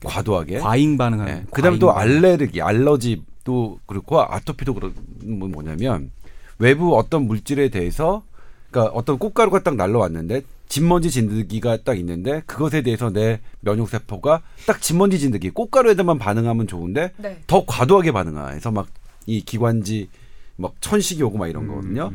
과도하게. 0.03 0.59
과잉 0.59 0.97
반응하는. 0.97 1.33
네. 1.33 1.45
그다음에 1.51 1.79
또 1.79 1.93
과잉. 1.93 2.17
알레르기, 2.17 2.61
알러지도 2.61 3.79
그렇고 3.85 4.21
아토피도 4.21 4.73
그런 4.73 4.93
건 5.39 5.51
뭐냐면 5.51 6.11
외부 6.57 6.97
어떤 6.97 7.23
물질에 7.27 7.69
대해서 7.69 8.23
그러니까 8.71 8.93
어떤 8.95 9.17
꽃가루가 9.17 9.63
딱 9.63 9.75
날라왔는데 9.75 10.43
진먼지 10.67 11.09
진드기가 11.09 11.77
딱 11.83 11.97
있는데 11.97 12.43
그것에 12.45 12.83
대해서 12.83 13.09
내 13.09 13.39
면역 13.61 13.89
세포가 13.89 14.43
딱 14.67 14.81
진먼지 14.81 15.17
진드기 15.17 15.49
꽃가루에다만 15.49 16.19
반응하면 16.19 16.67
좋은데 16.67 17.11
네. 17.17 17.41
더 17.47 17.65
과도하게 17.65 18.11
반응해서 18.11 18.71
막 18.71 18.87
이 19.29 19.41
기관지 19.41 20.09
막 20.55 20.73
천식이 20.81 21.21
오고 21.23 21.37
막 21.37 21.47
이런 21.47 21.67
거거든요. 21.67 22.11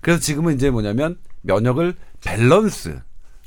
그래서 0.00 0.20
지금은 0.20 0.54
이제 0.54 0.70
뭐냐면 0.70 1.18
면역을 1.42 1.94
밸런스 2.24 3.00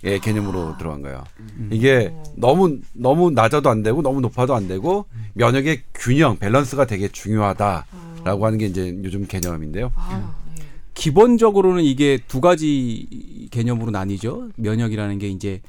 의 0.03 0.19
개념으로 0.19 0.77
들어간 0.77 1.01
거예요. 1.01 1.23
이게 1.71 2.13
너무 2.35 2.79
너무 2.93 3.31
낮아도 3.31 3.69
안 3.69 3.81
되고 3.81 4.03
너무 4.03 4.21
높아도 4.21 4.53
안 4.53 4.67
되고 4.67 5.05
면역의 5.33 5.83
균형 5.95 6.37
밸런스가 6.37 6.85
되게 6.85 7.07
중요하다라고 7.07 8.45
하는 8.45 8.57
게 8.59 8.67
이제 8.67 8.95
요즘 9.03 9.25
개념인데요. 9.25 9.91
아, 9.95 10.35
예. 10.59 10.63
기본적으로는 10.93 11.83
이게 11.83 12.19
두 12.27 12.39
가지 12.39 13.47
개념으로 13.49 13.89
나뉘죠. 13.89 14.49
면역이라는 14.57 15.17
게 15.17 15.29
이제 15.29 15.61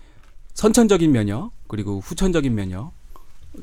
선천적인 0.53 1.13
면역 1.13 1.53
그리고 1.67 2.01
후천적인 2.01 2.55
면역이 2.55 2.96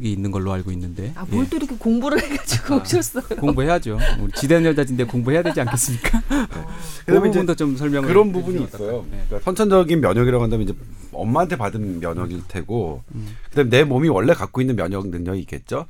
있는 0.01 0.31
걸로 0.31 0.51
알고 0.53 0.71
있는데 0.71 1.11
아, 1.15 1.25
뭘또 1.29 1.57
이렇게 1.57 1.75
공부를 1.77 2.21
해가지고 2.21 2.77
오셨어요. 2.81 3.23
예, 3.31 3.35
공부해야죠. 3.35 3.97
우리 4.19 4.31
지대한 4.33 4.65
여자인데 4.65 5.03
공부해야 5.05 5.43
되지 5.43 5.61
않겠습니까? 5.61 6.21
그 6.27 7.05
그다음에 7.05 7.29
이제 7.29 7.39
부분도 7.39 7.55
좀 7.55 7.77
설명을 7.77 8.07
그런 8.07 8.31
부분이? 8.31 8.63
있어요. 8.63 9.05
네. 9.11 9.23
그러니까 9.27 9.39
선천적인 9.45 10.01
면역이라고 10.01 10.43
한다면 10.43 10.67
이제 10.67 10.75
엄마한테 11.11 11.55
받은 11.57 11.99
면역일 11.99 12.41
테고, 12.47 13.03
그다음에 13.49 13.69
내 13.69 13.83
몸이 13.83 14.09
원래 14.09 14.33
갖고 14.33 14.61
있는 14.61 14.75
면역 14.75 15.09
능력이 15.09 15.39
있겠죠. 15.41 15.85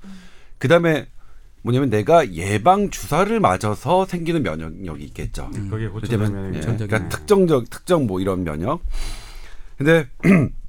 그다음에 0.58 1.08
뭐냐면 1.62 1.90
내가 1.90 2.30
예방 2.34 2.90
주사를 2.90 3.40
맞아서 3.40 4.06
생기는 4.06 4.44
면역력이 4.44 5.04
있겠죠. 5.06 5.50
그게 5.70 5.88
그렇다면 5.88 6.28
호전면 6.28 6.56
예, 6.56 6.60
그러니까. 6.60 7.08
특정적 7.10 7.70
특정 7.70 8.06
뭐 8.06 8.20
이런 8.20 8.44
면역. 8.44 8.82
근데 9.78 10.08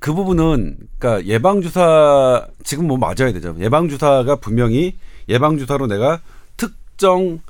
그 0.00 0.12
부분은 0.14 0.76
그러니까 0.98 1.26
예방 1.26 1.60
주사 1.62 2.46
지금 2.62 2.86
뭐 2.86 2.96
맞아야 2.98 3.32
되죠. 3.32 3.54
예방 3.60 3.88
주사가 3.88 4.36
분명히 4.36 4.96
예방 5.28 5.58
주사로 5.58 5.86
내가 5.86 6.20
특정 6.56 7.40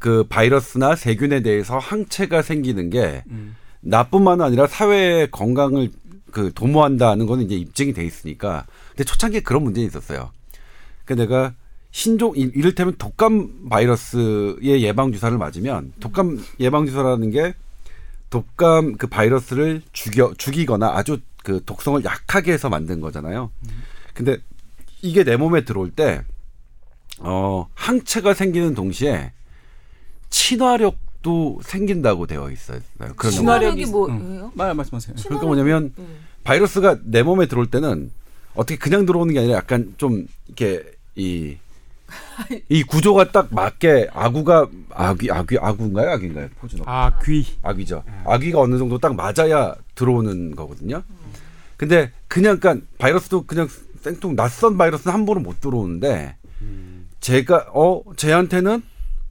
그 0.00 0.24
바이러스나 0.28 0.96
세균에 0.96 1.42
대해서 1.42 1.78
항체가 1.78 2.42
생기는 2.42 2.90
게 2.90 3.22
음. 3.30 3.54
나뿐만 3.80 4.40
아니라 4.40 4.66
사회의 4.66 5.30
건강을 5.30 5.90
그 6.32 6.52
도모한다는 6.54 7.26
거는 7.26 7.44
이제 7.44 7.54
입증이 7.54 7.92
돼 7.92 8.04
있으니까. 8.04 8.66
근데 8.90 9.04
초창기에 9.04 9.40
그런 9.40 9.62
문제가 9.62 9.86
있었어요. 9.86 10.30
그 11.04 11.12
내가 11.14 11.54
신종 11.92 12.32
이- 12.36 12.50
이를테면 12.54 12.94
독감 12.98 13.68
바이러스의 13.70 14.82
예방 14.82 15.12
주사를 15.12 15.38
맞으면 15.38 15.92
독감 16.00 16.42
예방 16.60 16.84
주사라는 16.86 17.30
게 17.30 17.54
독감 18.30 18.96
그 18.96 19.06
바이러스를 19.06 19.82
죽여 19.92 20.34
죽이거나 20.36 20.88
아주 20.94 21.18
그 21.46 21.62
독성을 21.64 22.02
약하게 22.02 22.52
해서 22.54 22.68
만든 22.68 23.00
거잖아요. 23.00 23.52
근데 24.14 24.36
이게 25.00 25.22
내 25.22 25.36
몸에 25.36 25.64
들어올 25.64 25.92
때 25.92 26.22
어, 27.20 27.68
항체가 27.76 28.34
생기는 28.34 28.74
동시에 28.74 29.30
친화력도 30.28 31.60
생긴다고 31.62 32.26
되어 32.26 32.50
있어요. 32.50 32.80
그런 33.14 33.32
친화력이- 33.32 33.86
응. 33.86 33.90
뭐예요? 33.92 34.52
말 34.56 34.74
말씀하세요. 34.74 35.14
그러니까 35.22 35.46
뭐냐면 35.46 35.92
음. 35.98 36.16
바이러스가 36.42 36.98
내 37.04 37.22
몸에 37.22 37.46
들어올 37.46 37.70
때는 37.70 38.10
어떻게 38.56 38.76
그냥 38.76 39.06
들어오는 39.06 39.32
게 39.32 39.38
아니라 39.38 39.54
약간 39.58 39.94
좀 39.98 40.26
이렇게 40.48 40.82
이, 41.14 41.56
이 42.68 42.82
구조가 42.82 43.30
딱 43.30 43.48
맞게 43.54 44.08
아구가 44.12 44.66
아귀 44.90 45.30
아귀 45.30 45.58
아구인가요 45.60 46.10
아귀인가요 46.10 46.48
포즈 46.58 46.74
넣고 46.76 46.90
아, 46.90 47.16
귀. 47.24 47.46
아귀죠 47.62 48.02
아귀가 48.24 48.60
어느 48.60 48.78
정도 48.78 48.98
딱 48.98 49.14
맞아야 49.14 49.76
들어오는 49.94 50.56
거거든요. 50.56 51.04
근데 51.76 52.10
그냥 52.28 52.58
그러니까 52.58 52.86
바이러스도 52.98 53.42
그냥 53.46 53.68
생뚱 54.00 54.36
낯선 54.36 54.78
바이러스는 54.78 55.12
함부로 55.12 55.40
못 55.40 55.60
들어오는데 55.60 56.36
제가 57.20 57.66
어 57.74 58.02
쟤한테는 58.16 58.82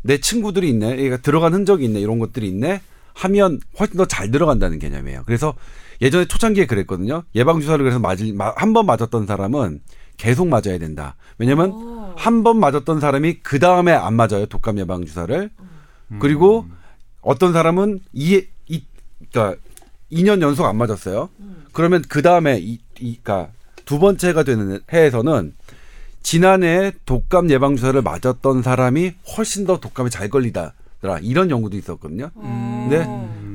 내 0.01 0.19
친구들이 0.19 0.69
있네, 0.69 0.99
얘가 0.99 1.17
들어간 1.17 1.53
흔적이 1.53 1.85
있네, 1.85 1.99
이런 1.99 2.19
것들이 2.19 2.47
있네 2.49 2.81
하면 3.13 3.59
훨씬 3.79 3.97
더 3.97 4.05
잘 4.05 4.29
들어간다는 4.31 4.77
개념이에요. 4.79 5.23
그래서 5.25 5.53
예전에 6.01 6.25
초창기에 6.25 6.65
그랬거든요. 6.67 7.23
예방 7.35 7.59
주사를 7.61 7.81
그래서 7.83 7.99
맞을 7.99 8.35
한 8.37 8.73
번 8.73 8.85
맞았던 8.85 9.25
사람은 9.25 9.81
계속 10.17 10.47
맞아야 10.47 10.77
된다. 10.77 11.15
왜냐면 11.37 11.71
오. 11.71 12.13
한번 12.17 12.59
맞았던 12.59 12.99
사람이 12.99 13.39
그 13.41 13.59
다음에 13.59 13.93
안 13.93 14.13
맞아요. 14.13 14.45
독감 14.45 14.77
예방 14.79 15.05
주사를. 15.05 15.49
그리고 16.19 16.65
어떤 17.21 17.51
사람은 17.53 17.99
이, 18.13 18.45
이 18.67 18.83
그러니까 19.31 19.59
2년 20.11 20.41
연속 20.41 20.65
안 20.65 20.75
맞았어요. 20.77 21.29
그러면 21.75 22.01
그 22.07 22.21
다음에 22.21 22.57
이, 22.57 22.79
이, 22.99 23.19
그러니까 23.21 23.51
두 23.83 23.99
번째가 23.99 24.43
되는 24.43 24.79
해에서는 24.91 25.53
지난해 26.23 26.93
독감 27.05 27.51
예방 27.51 27.75
주사를 27.75 28.01
맞았던 28.01 28.63
사람이 28.63 29.11
훨씬 29.37 29.65
더 29.67 29.79
독감에 29.79 30.09
잘 30.09 30.29
걸리다더라 30.29 31.19
이런 31.21 31.51
연구도 31.51 31.77
있었거든요. 31.77 32.31
음. 32.37 32.87
네. 32.89 33.05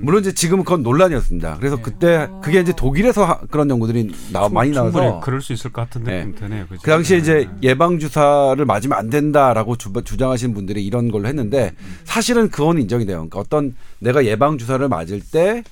물론 0.03 0.21
이제 0.21 0.33
지금은 0.33 0.65
그건 0.65 0.83
논란이었습니다. 0.83 1.57
그래서 1.59 1.81
그때 1.81 2.29
그게 2.43 2.61
이제 2.61 2.73
독일에서 2.75 3.25
하- 3.25 3.41
그런 3.51 3.69
연구들이 3.71 4.11
나, 4.33 4.49
많이 4.49 4.73
충분히 4.73 5.05
나와서 5.05 5.21
그럴 5.21 5.41
수 5.43 5.53
있을 5.53 5.73
것 5.73 5.83
같은 5.83 6.05
네. 6.05 6.31
드네요. 6.39 6.67
그죠? 6.69 6.81
그 6.83 6.91
당시에 6.91 7.19
이제 7.19 7.49
네. 7.51 7.71
예방 7.71 7.99
주사를 7.99 8.63
맞으면 8.65 8.99
안 8.99 9.11
된다라고 9.11 9.77
주, 9.77 9.93
주장하시는 10.05 10.55
분들이 10.55 10.85
이런 10.85 11.11
걸로 11.11 11.27
했는데 11.27 11.73
사실은 12.05 12.51
그건 12.51 12.79
인정이 12.79 13.05
돼요. 13.07 13.17
그러니까 13.17 13.41
어떤 13.41 13.75
내가 13.99 14.25
예방 14.27 14.59
주사를 14.59 14.87
맞을 14.89 15.21
때 15.21 15.65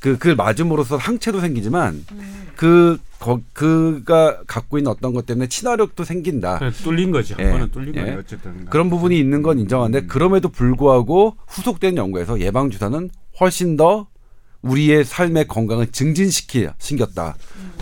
그 0.00 0.16
그걸 0.16 0.34
맞음으로써 0.34 0.96
항체도 0.96 1.40
생기지만 1.40 2.04
그 2.56 2.98
거, 3.18 3.40
그가 3.52 4.42
갖고 4.46 4.78
있는 4.78 4.90
어떤 4.90 5.12
것 5.12 5.26
때문에 5.26 5.46
친화력도 5.46 6.04
생긴다. 6.04 6.58
그냥 6.58 6.72
뚫린 6.72 7.10
거지. 7.10 7.34
한 7.34 7.46
예. 7.46 7.50
번은 7.50 7.70
뚫린 7.70 7.94
예. 7.96 8.00
거예요. 8.00 8.18
어쨌든. 8.20 8.64
그런 8.64 8.88
부분이 8.88 9.18
있는 9.18 9.42
건 9.42 9.58
인정한데 9.58 10.06
그럼에도 10.06 10.48
불구하고 10.48 11.36
후속된 11.46 11.98
연구에서 11.98 12.40
예방 12.40 12.70
주사는 12.70 13.10
훨씬 13.38 13.76
더 13.76 14.06
우리의 14.62 15.04
삶의 15.04 15.48
건강을 15.48 15.88
증진시키 15.88 16.68
신겼다. 16.78 17.36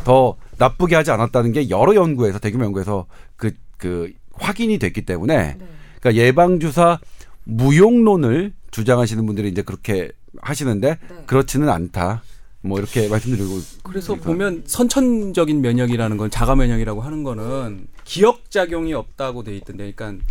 더 0.05 0.37
나쁘게 0.59 0.97
하지 0.97 1.13
않았다는 1.13 1.53
게 1.53 1.71
여러 1.71 1.95
연구에서 1.95 2.41
대규모 2.41 2.65
연구에서 2.65 3.07
그그 3.37 4.13
확인이 4.33 4.79
됐기 4.79 5.03
때문에 5.03 5.37
네. 5.37 5.67
그러니까 6.01 6.23
예방 6.23 6.59
주사 6.59 6.99
무용론을 7.45 8.53
주장하시는 8.71 9.25
분들이 9.25 9.49
이제 9.49 9.63
그렇게 9.63 10.11
하시는데 10.43 10.99
네. 11.01 11.23
그렇지는 11.27 11.69
않다. 11.69 12.23
뭐 12.61 12.79
이렇게 12.79 13.07
말씀드리고 13.09 13.61
그래서 13.85 14.15
보면 14.17 14.65
선천적인 14.67 15.61
면역이라는 15.61 16.17
건 16.17 16.31
자가 16.31 16.57
면역이라고 16.57 17.01
하는 17.03 17.23
거는 17.23 17.87
기억 18.05 18.51
작용이 18.51 18.95
없다고 18.95 19.45
돼 19.45 19.57
있던데, 19.57 19.93
그러니까 19.93 20.25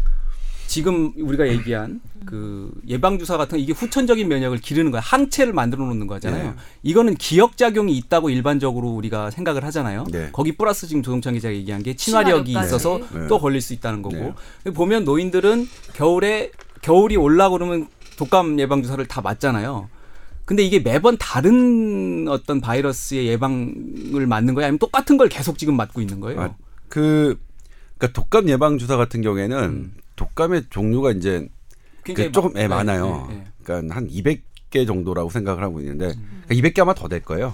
지금 0.67 1.13
우리가 1.17 1.47
얘기한 1.47 2.01
그 2.25 2.69
예방 2.89 3.17
주사 3.17 3.37
같은 3.37 3.57
거 3.57 3.63
이게 3.63 3.71
후천적인 3.71 4.27
면역을 4.27 4.57
기르는 4.57 4.91
거야 4.91 4.99
항체를 4.99 5.53
만들어 5.53 5.85
놓는 5.85 6.07
거잖아요. 6.07 6.43
네. 6.43 6.53
이거는 6.83 7.15
기억 7.15 7.55
작용이 7.55 7.95
있다고 7.97 8.29
일반적으로 8.29 8.89
우리가 8.89 9.31
생각을 9.31 9.63
하잖아요. 9.63 10.03
네. 10.11 10.29
거기 10.33 10.57
플러스 10.57 10.85
지금 10.87 11.01
조동찬 11.01 11.35
기자가 11.35 11.55
얘기한 11.55 11.81
게 11.83 11.95
친화력이 11.95 12.51
친화력까지. 12.51 12.67
있어서 12.75 12.99
네. 13.17 13.27
또 13.27 13.39
걸릴 13.39 13.61
수 13.61 13.73
있다는 13.73 14.01
거고 14.01 14.33
네. 14.65 14.71
보면 14.71 15.05
노인들은 15.05 15.69
겨울에 15.93 16.51
겨울이 16.81 17.15
올라 17.15 17.47
그러면 17.49 17.87
독감 18.17 18.59
예방 18.59 18.83
주사를 18.83 19.05
다 19.05 19.21
맞잖아요. 19.21 19.87
근데 20.47 20.63
이게 20.63 20.79
매번 20.79 21.17
다른 21.17 22.25
어떤 22.29 22.61
바이러스의 22.61 23.27
예방을 23.27 24.25
맞는 24.27 24.53
거예요? 24.53 24.67
아니면 24.67 24.79
똑같은 24.79 25.17
걸 25.17 25.27
계속 25.27 25.57
지금 25.57 25.75
맞고 25.75 25.99
있는 25.99 26.21
거예요? 26.21 26.41
아, 26.41 26.55
그 26.87 27.37
그러니까 27.97 28.19
독감 28.19 28.47
예방 28.47 28.77
주사 28.77 28.95
같은 28.95 29.21
경우에는 29.21 29.91
독감의 30.15 30.63
종류가 30.69 31.11
이제 31.11 31.49
그 32.03 32.31
조금 32.31 32.53
막- 32.53 32.59
예, 32.59 32.61
네, 32.61 32.67
많아요. 32.69 33.27
네, 33.29 33.35
네. 33.35 33.43
그러니까 33.61 33.93
한 33.95 34.07
200개 34.07 34.41
200개 34.71 34.87
정도라고 34.87 35.29
생각을 35.29 35.63
하고 35.63 35.81
있는데 35.81 36.13
그러니까 36.47 36.55
200개 36.69 36.79
아마 36.81 36.93
더 36.93 37.09
될 37.09 37.21
거예요. 37.21 37.53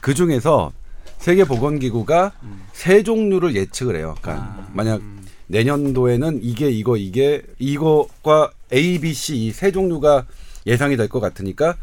그 0.00 0.14
중에서 0.14 0.72
세계 1.18 1.42
보건 1.44 1.80
기구가 1.80 2.32
세 2.72 3.02
종류를 3.02 3.56
예측을 3.56 3.96
해요. 3.96 4.14
그러니까 4.22 4.68
만약 4.74 5.02
내년도에는 5.48 6.38
이게 6.42 6.70
이거 6.70 6.96
이게 6.96 7.42
이거과 7.58 8.52
A, 8.72 9.00
B, 9.00 9.12
C 9.14 9.46
이 9.46 9.52
세 9.52 9.72
종류가 9.72 10.26
예상이 10.66 10.96
될 10.96 11.08
것 11.08 11.18
같으니까 11.20 11.76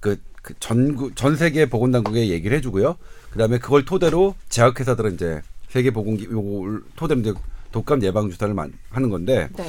그, 0.00 0.20
그 0.42 0.54
전국 0.60 1.14
전 1.16 1.36
세계 1.36 1.66
보건당국에 1.68 2.28
얘기를 2.28 2.56
해주고요. 2.56 2.96
그다음에 3.30 3.58
그걸 3.58 3.84
토대로 3.84 4.34
제약회사들은 4.48 5.14
이제 5.14 5.40
세계 5.68 5.90
보건기구를 5.90 6.82
토대로 6.96 7.20
이제 7.20 7.32
독감 7.72 8.02
예방 8.02 8.28
주사를 8.30 8.52
만- 8.54 8.72
하는 8.90 9.08
건데 9.10 9.48
네. 9.56 9.66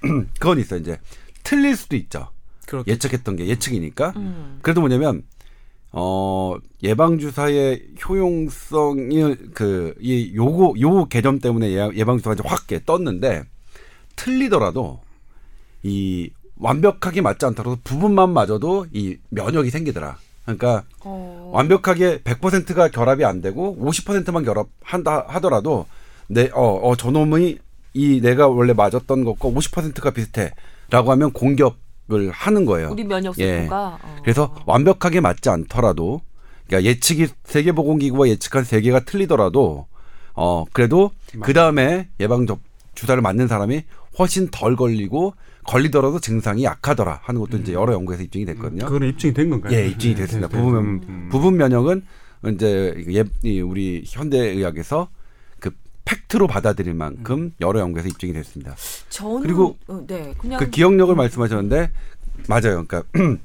그건 0.40 0.58
있어 0.60 0.76
요 0.76 0.80
이제 0.80 0.98
틀릴 1.42 1.76
수도 1.76 1.96
있죠. 1.96 2.28
그렇게 2.66 2.92
예측했던 2.92 3.36
게 3.36 3.46
예측이니까. 3.48 4.14
음. 4.16 4.58
그래도 4.62 4.80
뭐냐면 4.80 5.22
어 5.92 6.56
예방 6.82 7.18
주사의 7.18 7.88
효용성이 8.08 9.34
그 9.52 9.94
이 10.00 10.32
요거 10.34 10.74
요 10.80 11.04
개념 11.06 11.38
때문에 11.38 11.70
예방 11.94 12.16
주사가 12.18 12.34
이제 12.34 12.42
확 12.46 12.66
떴는데 12.86 13.44
틀리더라도 14.16 15.00
이 15.82 16.30
완벽하게 16.58 17.20
맞지 17.20 17.44
않더라도 17.46 17.78
부분만 17.84 18.30
맞아도 18.30 18.86
이 18.92 19.16
면역이 19.30 19.70
생기더라. 19.70 20.16
그러니까 20.44 20.84
어. 21.00 21.50
완벽하게 21.54 22.18
100%가 22.18 22.88
결합이 22.88 23.24
안 23.24 23.40
되고 23.40 23.76
50%만 23.80 24.44
결합한다 24.44 25.24
하더라도 25.28 25.86
내 26.26 26.50
어 26.52 26.74
어 26.90 26.96
저놈의 26.96 27.58
이 27.94 28.20
내가 28.20 28.48
원래 28.48 28.72
맞았던 28.72 29.24
것과 29.24 29.48
50%가 29.48 30.10
비슷해라고 30.10 31.10
하면 31.12 31.32
공격을 31.32 32.30
하는 32.32 32.64
거예요. 32.66 32.90
우리 32.90 33.04
면역 33.04 33.38
예. 33.38 33.60
세포가 33.62 33.98
어. 34.02 34.16
그래서 34.22 34.54
완벽하게 34.66 35.20
맞지 35.20 35.48
않더라도 35.48 36.20
그러니까 36.66 36.88
예측이 36.90 37.28
세계 37.44 37.72
보건 37.72 37.98
기구가 37.98 38.28
예측한 38.28 38.64
세 38.64 38.80
개가 38.80 39.00
틀리더라도 39.04 39.86
어 40.34 40.64
그래도 40.72 41.10
그 41.42 41.52
다음에 41.52 42.08
예방 42.20 42.46
접 42.46 42.58
주사를 42.94 43.20
맞는 43.22 43.48
사람이 43.48 43.82
훨씬 44.18 44.48
덜 44.50 44.76
걸리고 44.76 45.34
걸리더라도 45.64 46.20
증상이 46.20 46.64
약하더라 46.64 47.20
하는 47.22 47.40
것도 47.40 47.58
이제 47.58 47.72
여러 47.72 47.92
연구에서 47.94 48.22
입증이 48.22 48.44
됐거든요. 48.46 48.84
그거는 48.86 49.08
입증이 49.08 49.32
된 49.34 49.50
건가요? 49.50 49.74
예, 49.76 49.88
입증이 49.88 50.14
됐습니다. 50.14 50.48
부분 50.48 50.76
음. 50.76 51.28
부분 51.30 51.56
면역은 51.56 52.02
이제 52.52 53.04
예, 53.10 53.24
이 53.42 53.60
우리 53.60 54.04
현대 54.06 54.38
의학에서 54.38 55.08
그 55.60 55.70
팩트로 56.04 56.46
받아들일 56.46 56.94
만큼 56.94 57.52
여러 57.60 57.80
연구에서 57.80 58.08
입증이 58.08 58.32
됐습니다. 58.34 58.74
저는 59.08 59.40
그리고 59.42 59.76
어, 59.88 60.04
네 60.06 60.34
그냥 60.38 60.58
그 60.60 60.68
기억력을 60.70 61.14
말씀하셨는데 61.14 61.90
맞아요. 62.48 62.84
그러니까 62.86 63.02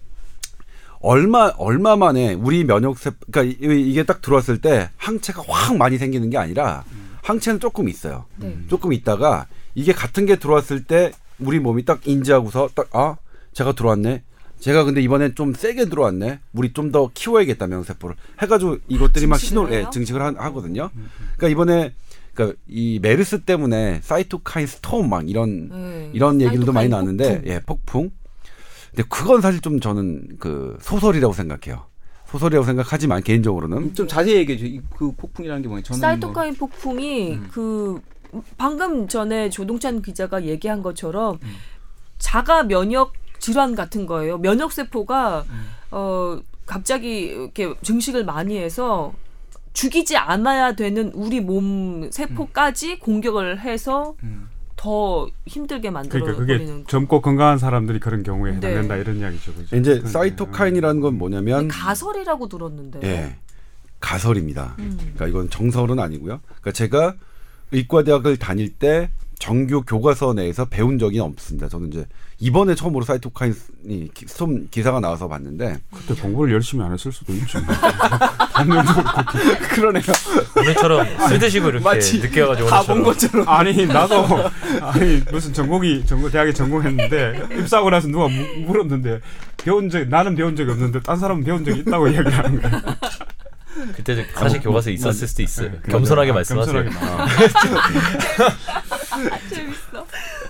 얼마 1.02 1.54
얼마 1.58 1.96
만에 1.96 2.34
우리 2.34 2.66
면역세 2.66 3.12
그러니까 3.32 3.66
이- 3.66 3.90
이게 3.90 4.04
딱 4.04 4.22
들어왔을 4.22 4.60
때 4.60 4.90
항체가 4.98 5.44
확 5.48 5.78
많이 5.78 5.98
생기는 5.98 6.30
게 6.30 6.38
아니라 6.38 6.84
항체는 7.24 7.60
조금 7.62 7.88
있어요. 7.88 8.26
네. 8.36 8.58
조금 8.68 8.92
있다가 8.92 9.48
이게 9.76 9.94
같은 9.94 10.26
게 10.26 10.36
들어왔을 10.36 10.84
때 10.84 11.12
우리 11.40 11.60
몸이 11.60 11.86
딱 11.86 12.06
인지하고서 12.08 12.70
딱 12.76 12.88
아 12.94 13.18
제가 13.54 13.74
들어왔네. 13.74 14.24
제가 14.60 14.84
근데 14.84 15.02
이번엔 15.02 15.36
좀 15.36 15.54
세게 15.54 15.86
들어왔네. 15.86 16.40
우리 16.54 16.74
좀 16.74 16.92
더 16.92 17.10
키워야겠다 17.14 17.68
명세포를 17.68 18.16
해가지고 18.42 18.78
이것들이 18.88 19.26
막 19.28 19.38
신호를 19.40 19.74
예? 19.74 19.86
증식을 19.92 20.22
하, 20.22 20.28
하거든요. 20.46 20.90
그러니까 21.38 21.48
이번에 21.50 21.94
그러니까 22.34 22.58
이 22.68 23.00
메르스 23.02 23.42
때문에 23.42 24.00
사이토카인 24.04 24.68
스톰 24.68 25.10
막 25.10 25.30
이런 25.30 25.70
네. 25.70 26.10
이런 26.14 26.42
얘기들도 26.42 26.74
많이 26.74 26.90
나왔는데 26.90 27.36
폭풍. 27.42 27.52
예 27.52 27.60
폭풍. 27.66 28.12
근데 28.92 29.04
그건 29.08 29.42
사실 29.42 29.62
좀 29.62 29.80
저는 29.80 30.38
그 30.40 30.78
소설이라고 30.82 31.34
생각해요. 31.34 31.86
소설이라고 32.28 32.66
생각하지만 32.66 33.24
개인적으로는 33.24 33.94
좀 33.96 34.08
자세히 34.08 34.38
얘기해 34.38 34.58
주세요. 34.58 34.76
이- 34.76 34.82
그 34.96 35.12
폭풍이라는 35.14 35.62
게 35.62 35.68
뭐예요? 35.68 35.84
사이토카인 35.92 36.56
폭풍이 36.56 37.34
음. 37.34 37.48
그 37.52 38.00
방금 38.58 39.08
전에 39.08 39.50
조동찬 39.50 40.02
기자가 40.02 40.44
얘기한 40.46 40.82
것처럼 40.82 41.40
음. 41.42 41.56
자가 42.18 42.64
면역 42.64 43.14
질환 43.40 43.76
같은 43.76 44.06
거예요. 44.06 44.38
면역 44.38 44.72
세포가 44.72 45.46
음. 45.50 45.66
어 45.92 46.40
갑자기 46.66 47.22
이렇게 47.28 47.74
증식을 47.82 48.26
많이 48.26 48.58
해서 48.58 49.14
죽이지 49.74 50.18
않아야 50.18 50.74
되는 50.76 51.12
우리 51.14 51.40
몸 51.40 52.10
세포까지 52.12 53.00
공격을 53.00 53.62
해서 53.62 54.16
음. 54.24 54.50
더 54.76 55.28
힘들게 55.46 55.90
만들어 55.90 56.22
그러니까 56.24 56.40
그게 56.40 56.58
버리는 56.58 56.86
젊고 56.88 57.22
건강한 57.22 57.58
사람들이 57.58 58.00
그런 58.00 58.24
경우에 58.24 58.52
네. 58.52 58.58
해당된다 58.58 58.96
이런 58.98 59.18
이야기죠. 59.18 59.54
그죠? 59.54 59.76
이제 59.76 60.00
그- 60.00 60.08
사이토카인이라는 60.08 61.02
건 61.02 61.18
뭐냐면 61.18 61.68
가설이라고 61.68 62.48
들었는데. 62.48 63.00
예 63.04 63.36
가설입니다. 64.00 64.76
음. 64.80 64.96
그러니까 64.98 65.28
이건 65.28 65.50
정설은 65.50 66.00
아니고요. 66.00 66.40
그러니까 66.46 66.72
제가 66.72 67.16
의과대학을 67.72 68.38
다닐 68.38 68.70
때 68.70 69.10
정규 69.40 69.84
교과서 69.88 70.34
내에서 70.34 70.66
배운 70.66 71.00
적이 71.00 71.20
없습니다. 71.22 71.70
저는 71.70 71.88
이제 71.94 72.06
이번에 72.40 72.76
처음으로 72.76 73.06
사이토카인 73.06 73.56
이 73.88 74.10
기- 74.14 74.26
스톰 74.28 74.68
기사가 74.70 75.00
나와서 75.00 75.30
봤는데 75.30 75.78
그때 75.96 76.14
공부를 76.22 76.54
열심히 76.54 76.84
안 76.84 76.92
했을 76.92 77.12
수도 77.12 77.32
있죠. 77.34 77.60
그러네요. 79.70 80.04
오늘처럼 80.58 81.08
술 81.30 81.40
드시고 81.40 81.70
이렇게 81.70 81.84
마치 81.84 82.20
늦게 82.20 82.42
와가지고 82.42 82.70
다본 82.70 83.02
오늘처럼 83.02 83.46
것처럼. 83.46 83.50
아니 83.50 83.86
나도 83.86 84.26
아니 84.82 85.22
무슨 85.32 85.54
전공이 85.54 86.06
전공 86.06 86.30
대학에 86.30 86.52
전공했는데 86.54 87.48
입사하고 87.60 87.90
나서 87.90 88.08
누가 88.10 88.28
무- 88.28 88.66
물었는데 88.66 89.22
배운 89.58 89.90
적 89.90 90.06
나는 90.10 90.36
배운 90.36 90.56
적이 90.56 90.72
없는데 90.72 91.00
딴 91.02 91.18
사람은 91.18 91.44
배운 91.46 91.64
적이 91.64 91.80
있다고 91.82 92.08
이야기하는 92.12 92.62
거예요. 92.62 92.82
그때 93.96 94.26
사실 94.34 94.62
교과서 94.62 94.90
있었을 94.90 95.28
수도 95.28 95.44
있어요. 95.44 95.72
네, 95.72 95.80
겸손하게 95.90 96.32
아, 96.32 96.36
말씀하세요. 96.36 96.84
겸손하게 96.84 96.90
재밌어. 99.50 100.06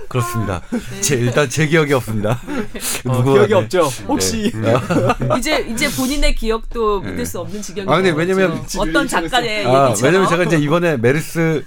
그렇습니다. 0.08 0.62
제, 1.02 1.16
일단 1.16 1.50
제 1.50 1.68
기억이 1.68 1.94
없습니다. 1.94 2.40
누구가 3.06 3.46
기억이 3.46 3.50
네. 3.50 3.56
없죠. 3.56 3.84
혹시 4.08 4.52
이제 5.38 5.60
이제 5.70 5.90
본인의 5.90 6.36
기억도 6.36 7.02
믿을 7.02 7.26
수 7.26 7.40
없는 7.40 7.62
지경이 7.62 7.90
아, 7.90 7.96
근데. 7.96 8.12
왜냐면 8.12 8.64
어떤 8.78 9.08
작가의 9.08 9.66
아, 9.66 9.88
얘기처럼 9.88 9.96
왜냐면 10.04 10.30
제가 10.30 10.44
이제 10.44 10.58
이번에 10.58 10.98
메르스 10.98 11.64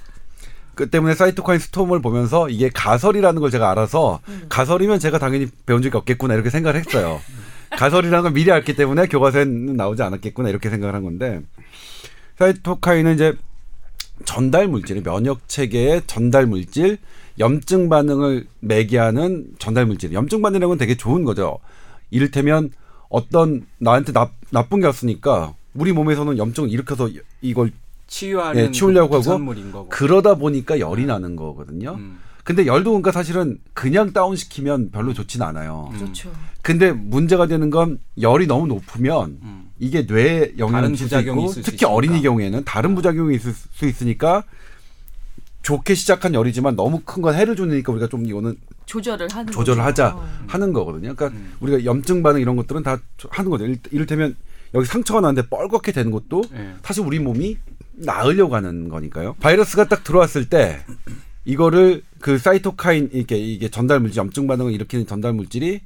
그 0.75 0.91
때문에 0.91 1.15
사이토카인 1.15 1.61
스톰을 1.61 2.01
보면서 2.01 2.49
이게 2.49 2.71
가설이라는 2.73 3.41
걸 3.41 3.51
제가 3.51 3.71
알아서 3.71 4.21
가설이면 4.49 4.99
제가 4.99 5.19
당연히 5.19 5.47
배운 5.67 5.83
적이 5.83 5.99
없겠구나 5.99 6.35
이렇게 6.35 6.51
생각을 6.51 6.81
했어요. 6.81 7.21
가설이라는 7.77 8.23
걸 8.23 8.33
미리 8.33 8.51
알기 8.51 8.75
때문에 8.75 9.07
교과서에는 9.07 9.77
나오지 9.77 10.03
않았겠구나 10.03 10.49
이렇게 10.49 10.71
생각을 10.71 10.95
한 10.95 11.03
건데 11.03 11.41
사이토카인은 12.39 13.15
이제 13.15 13.35
전달 14.25 14.69
물질, 14.69 15.03
면역 15.03 15.49
체계의 15.49 16.03
전달 16.07 16.47
물질, 16.47 16.99
염증 17.39 17.89
반응을 17.89 18.47
매개하는 18.61 19.55
전달 19.59 19.87
물질. 19.87 20.13
염증 20.13 20.43
반응이라는 20.43 20.69
건 20.69 20.79
되게 20.79 20.97
좋은 20.97 21.25
거죠. 21.25 21.59
이를테면 22.11 22.71
어떤 23.09 23.67
나한테 23.79 24.13
나, 24.13 24.31
나쁜 24.51 24.81
게 24.81 24.87
왔으니까 24.87 25.55
우리 25.75 25.93
몸에서는 25.93 26.39
염증을 26.39 26.71
일으켜서 26.71 27.09
이걸 27.41 27.73
치유하는 28.07 28.65
예, 28.67 28.71
치우려고 28.71 29.17
하고. 29.17 29.23
그러다 29.89 30.35
보니까 30.35 30.79
열이 30.79 31.07
나는 31.07 31.35
거거든요. 31.37 31.95
음. 31.95 32.19
근데 32.45 32.67
열도 32.67 32.91
그러니까 32.91 33.13
사실은 33.13 33.59
그냥 33.73 34.13
다운시키면 34.13 34.91
별로 34.91 35.13
좋진 35.15 35.43
않아요. 35.43 35.91
그렇죠. 35.97 36.33
근데 36.63 36.91
문제가 36.93 37.47
되는 37.47 37.71
건 37.71 37.99
열이 38.21 38.47
너무 38.47 38.67
높으면 38.67 39.39
음. 39.43 39.71
이게 39.79 40.03
뇌에 40.03 40.55
영향을 40.59 40.95
줄수 40.95 41.19
있고 41.21 41.49
수 41.49 41.63
특히 41.63 41.77
있으니까. 41.77 41.91
어린이 41.93 42.23
경우에는 42.23 42.65
다른 42.65 42.95
부작용이 42.95 43.35
있을 43.37 43.53
수 43.53 43.87
있으니까 43.87 44.43
좋게 45.63 45.95
시작한 45.95 46.35
열이지만 46.35 46.75
너무 46.75 47.01
큰 47.05 47.23
건 47.23 47.35
해를 47.37 47.55
주니까 47.55 47.93
우리가 47.93 48.09
좀 48.09 48.27
이거는 48.27 48.57
조절을 48.87 49.29
하는 49.33 49.53
조절을 49.53 49.77
거죠. 49.83 49.89
하자 49.89 50.17
어. 50.17 50.29
하는 50.49 50.73
거거든요. 50.73 51.15
그러니까 51.15 51.29
음. 51.29 51.53
우리가 51.61 51.85
염증 51.85 52.23
반응 52.25 52.41
이런 52.41 52.57
것들은 52.57 52.83
다 52.83 52.99
하는 53.31 53.51
거죠. 53.51 53.67
일- 53.67 53.79
이를 53.93 54.07
테면 54.07 54.35
여기 54.75 54.87
상처가 54.87 55.21
나는데 55.21 55.49
뻘겋게 55.49 55.93
되는 55.95 56.11
것도 56.11 56.43
예. 56.55 56.75
사실 56.83 57.05
우리 57.05 57.19
몸이 57.21 57.59
나으려고 57.93 58.57
하는 58.57 58.89
거니까요. 58.89 59.35
바이러스가 59.39 59.87
딱 59.87 60.03
들어왔을 60.03 60.49
때 60.49 60.85
이거를 61.45 62.03
그 62.21 62.39
사이토카인 62.39 63.11
이게 63.13 63.37
이게 63.37 63.69
전달 63.69 64.01
물질 64.01 64.19
염증 64.19 64.47
반응을 64.47 64.73
일으키는 64.73 65.07
전달 65.07 65.33
물질이 65.33 65.81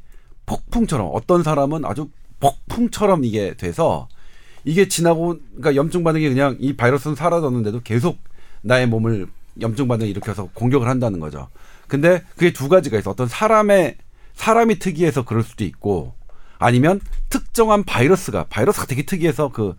폭풍처럼 0.44 1.10
어떤 1.12 1.42
사람은 1.42 1.84
아주 1.84 2.08
폭풍처럼 2.40 3.24
이게 3.24 3.54
돼서 3.56 4.08
이게 4.64 4.88
지나고 4.88 5.38
그러니까 5.56 5.76
염증 5.76 6.04
반응이 6.04 6.28
그냥 6.28 6.56
이 6.60 6.74
바이러스는 6.76 7.16
사라졌는데도 7.16 7.80
계속 7.82 8.18
나의 8.62 8.86
몸을 8.86 9.26
염증 9.60 9.88
반응을 9.88 10.10
일으켜서 10.10 10.48
공격을 10.52 10.88
한다는 10.88 11.20
거죠. 11.20 11.48
근데 11.88 12.22
그게 12.34 12.52
두 12.52 12.68
가지가 12.68 12.98
있어. 12.98 13.10
어떤 13.10 13.28
사람의 13.28 13.96
사람이 14.34 14.78
특이해서 14.78 15.24
그럴 15.24 15.42
수도 15.42 15.64
있고 15.64 16.12
아니면 16.58 17.00
특정한 17.30 17.84
바이러스가 17.84 18.44
바이러스가 18.50 18.86
되게 18.86 19.04
특이해서 19.06 19.50
그 19.50 19.76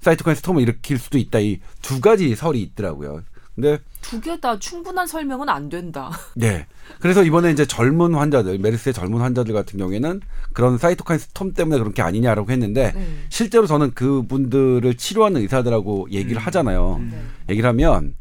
사이토카인 0.00 0.34
스톰을 0.36 0.62
일으킬 0.62 0.98
수도 0.98 1.18
있다. 1.18 1.38
이 1.38 1.60
두 1.82 2.00
가지 2.00 2.34
설이 2.34 2.60
있더라고요. 2.62 3.22
근데 3.60 3.78
두 4.00 4.20
개 4.20 4.36
다 4.40 4.58
충분한 4.58 5.06
설명은 5.06 5.48
안 5.48 5.68
된다. 5.68 6.10
네. 6.34 6.66
그래서 7.00 7.22
이번에 7.22 7.50
이제 7.52 7.66
젊은 7.66 8.14
환자들, 8.14 8.58
메르스의 8.58 8.92
젊은 8.94 9.20
환자들 9.20 9.52
같은 9.54 9.78
경우에는 9.78 10.20
그런 10.52 10.78
사이토카인 10.78 11.18
스톰 11.20 11.52
때문에 11.52 11.78
그런 11.78 11.92
게 11.94 12.02
아니냐라고 12.02 12.50
했는데 12.50 12.92
네. 12.94 13.06
실제로 13.28 13.66
저는 13.66 13.92
그분들을 13.94 14.96
치료하는 14.96 15.40
의사들하고 15.42 16.08
얘기를 16.10 16.40
하잖아요. 16.42 17.00
네. 17.10 17.20
얘기를 17.50 17.68
하면 17.68 18.14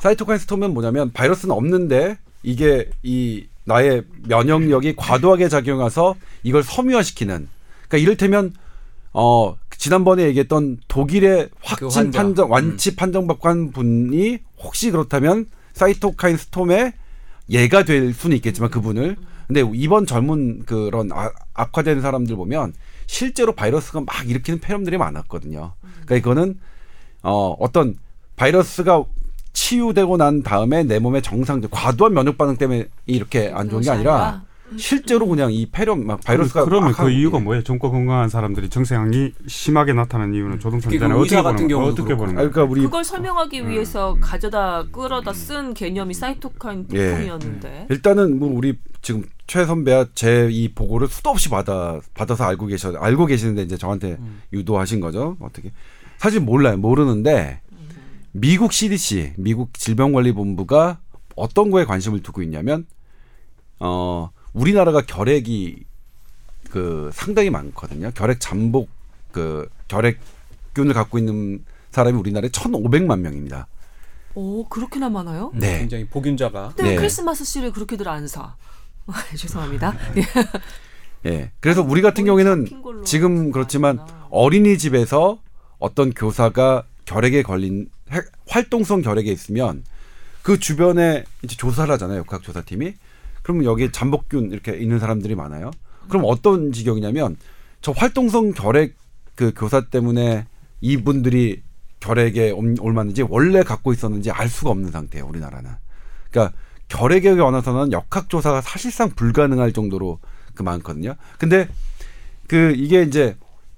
사이토카인 0.00 0.38
스톰은 0.38 0.72
뭐냐면 0.74 1.12
바이러스는 1.12 1.54
없는데 1.54 2.18
이게 2.42 2.90
이 3.02 3.46
나의 3.64 4.02
면역력이 4.28 4.96
과도하게 4.96 5.48
작용해서 5.48 6.16
이걸 6.42 6.62
섬유화시키는 6.62 7.48
그러니까 7.88 7.98
이를테면 7.98 8.52
어 9.12 9.56
지난번에 9.76 10.24
얘기했던 10.24 10.78
독일의 10.88 11.48
확진 11.62 11.88
그 11.88 11.94
환자. 11.94 12.18
판정 12.22 12.50
완치 12.50 12.96
판정받고 12.96 13.48
한 13.48 13.70
분이 13.72 14.38
혹시 14.62 14.90
그렇다면 14.90 15.46
사이토카인 15.74 16.36
스톰의 16.36 16.92
예가 17.50 17.84
될 17.84 18.12
수는 18.14 18.36
있겠지만 18.36 18.70
그분을 18.70 19.16
근데 19.46 19.62
이번 19.74 20.06
젊은 20.06 20.64
그런 20.64 21.10
아, 21.12 21.30
악화된 21.54 22.00
사람들 22.00 22.36
보면 22.36 22.72
실제로 23.06 23.52
바이러스가 23.52 24.00
막 24.00 24.28
일으키는 24.28 24.60
폐렴들이 24.60 24.96
많았거든요. 24.96 25.72
그러니까 26.04 26.16
이거는 26.16 26.58
어 27.22 27.56
어떤 27.58 27.96
바이러스가 28.36 29.04
치유되고 29.52 30.16
난 30.16 30.42
다음에 30.42 30.82
내 30.82 30.98
몸의 30.98 31.22
정상적 31.22 31.70
과도한 31.70 32.14
면역 32.14 32.38
반응 32.38 32.56
때문에 32.56 32.86
이렇게 33.06 33.50
안 33.52 33.68
좋은 33.68 33.82
게 33.82 33.90
아니라 33.90 34.42
실제로 34.78 35.26
그냥 35.26 35.52
이 35.52 35.66
폐렴 35.66 36.06
막 36.06 36.20
바이러스가 36.24 36.64
그러면 36.64 36.92
막그 36.92 37.10
이유가 37.10 37.38
예. 37.38 37.42
뭐예요? 37.42 37.62
젊고 37.62 37.90
건강한 37.90 38.28
사람들이 38.28 38.68
정상이 38.68 39.32
심하게 39.46 39.92
나타나는 39.92 40.34
이유는 40.34 40.60
조동천자는 40.60 41.14
그 41.16 41.20
어떻게 41.20 41.36
의사 41.36 41.42
보는 41.42 41.56
같은 41.56 41.68
거예요? 41.68 41.92
어떻게. 41.92 42.14
보는 42.14 42.32
아, 42.32 42.36
거예요? 42.36 42.50
그러니까 42.50 42.70
우리 42.70 42.82
그걸 42.82 43.04
설명하기 43.04 43.68
위해서 43.68 44.16
가져다 44.20 44.84
끌어다 44.90 45.32
쓴 45.32 45.74
개념이 45.74 46.14
사이토카인 46.14 46.86
예. 46.92 47.10
부품이었는데. 47.10 47.86
일단은 47.90 48.38
뭐 48.38 48.52
우리 48.52 48.78
지금 49.02 49.24
최 49.46 49.66
선배야 49.66 50.06
제이 50.14 50.72
보고를 50.74 51.08
수도 51.08 51.30
없이 51.30 51.48
받아 51.48 52.00
받아서 52.14 52.44
알고 52.44 52.66
계셔 52.66 52.94
알고 52.94 53.26
계시는데 53.26 53.62
이제 53.62 53.76
저한테 53.76 54.16
유도하신 54.52 55.00
거죠 55.00 55.36
어떻게 55.40 55.72
사실 56.16 56.40
몰라요 56.40 56.76
모르는데 56.78 57.60
미국 58.30 58.72
CDC 58.72 59.34
미국 59.36 59.74
질병관리본부가 59.74 61.00
어떤 61.36 61.70
거에 61.70 61.84
관심을 61.84 62.22
두고 62.22 62.42
있냐면 62.42 62.86
어 63.78 64.30
우리나라가 64.52 65.00
결핵이 65.02 65.76
그 66.70 67.10
상당히 67.12 67.50
많거든요 67.50 68.10
결핵 68.14 68.38
잠복 68.40 68.88
그 69.30 69.68
결핵균을 69.88 70.94
갖고 70.94 71.18
있는 71.18 71.64
사람이 71.90 72.18
우리나라에 72.18 72.48
1,500만 72.50 73.20
명입니다. 73.20 73.66
오 74.34 74.64
그렇게나 74.66 75.10
많아요? 75.10 75.52
네. 75.54 75.80
굉장히 75.80 76.06
복균자가 76.06 76.68
근데 76.68 76.82
왜 76.84 76.90
네. 76.90 76.96
크리스마스 76.96 77.44
씨를 77.44 77.70
그렇게들 77.72 78.08
안 78.08 78.26
사? 78.26 78.54
죄송합니다. 79.36 79.94
예. 80.16 80.22
예. 81.30 81.52
그래서 81.60 81.82
우리 81.82 82.00
같은 82.02 82.24
경우에는 82.24 82.82
걸로 82.82 83.04
지금 83.04 83.52
그렇지만 83.52 83.98
아니구나. 84.00 84.26
어린이집에서 84.30 85.38
어떤 85.78 86.12
교사가 86.14 86.84
결핵에 87.04 87.42
걸린 87.42 87.90
해- 88.10 88.22
활동성 88.48 89.02
결핵에 89.02 89.30
있으면 89.30 89.84
그 90.42 90.58
주변에 90.58 91.24
이제 91.42 91.56
조사를 91.56 91.92
하잖아요. 91.92 92.20
역학조사팀이. 92.20 92.94
그러면 93.42 93.64
여기 93.64 93.90
잠복균 93.90 94.50
이렇게 94.50 94.76
있는 94.76 94.98
사람들이 94.98 95.34
많아요. 95.34 95.70
그럼 96.08 96.22
어떤 96.26 96.72
지경이냐면 96.72 97.36
저 97.80 97.92
활동성 97.92 98.52
결핵 98.52 98.96
그 99.34 99.52
교사 99.56 99.80
때문에 99.80 100.46
이분들이 100.80 101.62
결핵에 102.00 102.50
옴- 102.50 102.76
옮았는지 102.80 103.22
원래 103.22 103.62
갖고 103.62 103.92
있었는지 103.92 104.30
알 104.30 104.48
수가 104.48 104.70
없는 104.70 104.90
상태예요. 104.90 105.26
우리나라는. 105.26 105.70
그러니까 106.30 106.56
결핵에 106.88 107.34
관해서는 107.34 107.92
역학조사가 107.92 108.60
사실상 108.60 109.10
불가능할 109.10 109.72
정도로 109.72 110.18
그 110.54 110.62
많거든요. 110.62 111.14
근데 111.38 111.68
그 112.48 112.74
이게 112.76 113.02
이제 113.02 113.36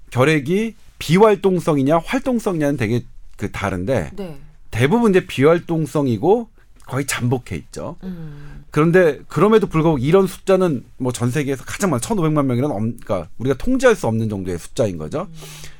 결핵이 0.09 0.75
비활동성이냐 0.99 1.99
활동성이냐는 1.99 2.77
되게 2.77 3.05
그 3.37 3.51
다른데 3.51 4.11
네. 4.15 4.37
대부분 4.71 5.11
이제 5.11 5.25
비활동성이고 5.25 6.49
거의 6.85 7.05
잠복해 7.05 7.55
있죠. 7.55 7.95
음. 8.03 8.54
그런데 8.75 9.19
그럼에도 9.29 9.67
불구하고 9.67 9.99
이런 9.99 10.27
숫자는 10.27 10.83
뭐 10.97 11.13
전 11.13 11.31
세계에서 11.31 11.63
가장 11.63 11.91
많은 11.91 12.01
1,500만 12.01 12.43
명이란 12.43 12.71
엄, 12.71 12.97
그러니까 12.97 13.29
우리가 13.37 13.55
통제할 13.55 13.95
수 13.95 14.05
없는 14.07 14.27
정도의 14.27 14.59
숫자인 14.59 14.97
거죠. 14.97 15.29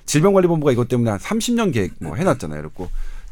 질병관리본부가 0.05 0.71
이것 0.71 0.87
때문에 0.87 1.09
한 1.11 1.19
30년 1.19 1.73
계획 1.73 1.91
뭐 1.99 2.15
해놨잖아요. 2.15 2.57
그렇고 2.61 2.87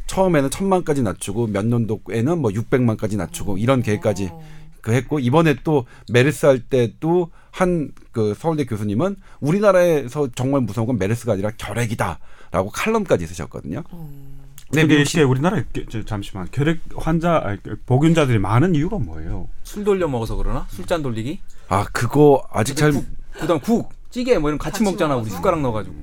처음에는 0.07 0.49
1,000만까지 0.49 1.03
낮추고 1.03 1.47
몇 1.47 1.65
년도에는 1.65 2.39
뭐 2.39 2.51
600만까지 2.51 3.15
낮추고 3.15 3.57
이런 3.57 3.81
계획까지 3.81 4.31
어. 4.33 4.43
그 4.81 4.91
했고 4.91 5.19
이번에 5.19 5.55
또 5.63 5.85
메르스 6.11 6.45
할 6.45 6.59
때도 6.59 7.31
한그 7.51 8.35
서울대 8.37 8.65
교수님은 8.65 9.15
우리나라에서 9.39 10.27
정말 10.35 10.59
무서운 10.59 10.87
건 10.87 10.97
메르스가 10.97 11.31
아니라 11.31 11.51
결핵이다라고 11.55 12.69
칼럼까지 12.73 13.25
쓰셨거든요. 13.27 13.81
음. 13.93 14.32
네, 14.73 14.81
근데 14.81 14.95
미국 14.95 15.09
시- 15.09 15.17
이게 15.17 15.23
우리나라에 15.23 15.63
잠시만 16.05 16.47
결핵 16.51 16.79
환자 16.95 17.41
아니, 17.43 17.61
그 17.63 17.75
복균자들이 17.85 18.39
많은 18.39 18.75
이유가 18.75 18.97
뭐예요? 18.97 19.47
술 19.63 19.83
돌려 19.83 20.07
먹어서 20.07 20.35
그러나 20.35 20.65
술잔 20.69 21.01
돌리기 21.01 21.39
아 21.69 21.85
그거 21.93 22.43
아직 22.51 22.75
잘 22.75 22.91
국, 22.91 23.05
그다음 23.39 23.59
국 23.59 23.89
찌개 24.09 24.37
뭐 24.37 24.49
이런 24.49 24.57
거 24.57 24.63
같이 24.65 24.73
같이 24.79 24.83
먹잖아 24.83 25.15
우리 25.15 25.21
먹어서. 25.23 25.35
숟가락 25.37 25.61
넣어가지고 25.61 25.95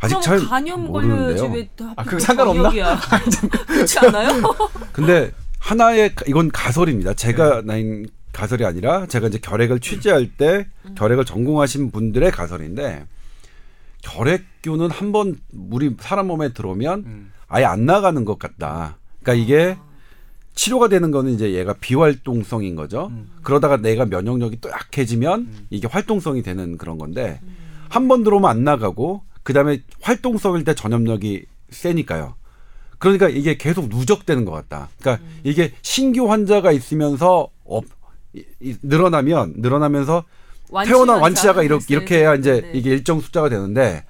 아직 0.00 0.14
그럼 0.14 0.22
잘 0.22 0.38
간염 0.40 0.84
모르는데요. 0.86 1.50
왜 1.52 1.68
아, 1.96 2.04
그거 2.04 2.16
또 2.16 2.20
상관없나? 2.20 2.70
그렇지 3.66 3.98
않아요? 4.00 4.28
근데 4.92 5.30
하나의 5.60 6.14
가- 6.14 6.24
이건 6.28 6.50
가설입니다. 6.50 7.14
제가 7.14 7.62
낸 7.62 8.06
가설이 8.32 8.64
아니라 8.66 9.06
제가 9.06 9.28
이제 9.28 9.38
결핵을 9.38 9.80
취재할 9.80 10.28
때 10.36 10.66
결핵을 10.96 11.24
전공하신 11.24 11.90
분들의 11.92 12.30
가설인데 12.32 13.06
결핵균은 14.02 14.90
한 14.90 15.12
번 15.12 15.36
우리 15.70 15.94
사람 16.00 16.26
몸에 16.26 16.52
들어오면 16.52 17.04
음. 17.06 17.32
아예 17.48 17.64
안 17.64 17.86
나가는 17.86 18.24
것 18.24 18.38
같다. 18.38 18.96
그러니까 19.22 19.42
이게 19.44 19.76
치료가 20.54 20.88
되는 20.88 21.10
거는 21.10 21.32
이제 21.32 21.52
얘가 21.52 21.74
비활동성인 21.74 22.76
거죠. 22.76 23.08
음. 23.10 23.30
그러다가 23.42 23.76
내가 23.76 24.04
면역력이 24.06 24.60
또 24.60 24.70
약해지면 24.70 25.48
이게 25.70 25.88
활동성이 25.88 26.42
되는 26.42 26.78
그런 26.78 26.96
건데 26.98 27.40
한번 27.88 28.22
들어오면 28.22 28.48
안 28.48 28.64
나가고 28.64 29.22
그다음에 29.42 29.82
활동성일 30.00 30.64
때 30.64 30.74
전염력이 30.74 31.44
세니까요. 31.70 32.34
그러니까 32.98 33.28
이게 33.28 33.56
계속 33.56 33.88
누적되는 33.88 34.44
것 34.44 34.52
같다. 34.52 34.88
그러니까 35.00 35.24
이게 35.42 35.72
신규 35.82 36.30
환자가 36.30 36.72
있으면서 36.72 37.48
업, 37.64 37.84
이- 38.32 38.44
이- 38.60 38.76
늘어나면 38.82 39.54
늘어나면서 39.58 40.24
태어난 40.86 41.20
완치자가 41.20 41.62
이렇게 41.62 41.84
이렇게 41.90 42.18
해야 42.18 42.34
이제 42.34 42.62
네. 42.62 42.70
이게 42.74 42.90
일정 42.90 43.20
숫자가 43.20 43.48
되는데 43.48 44.04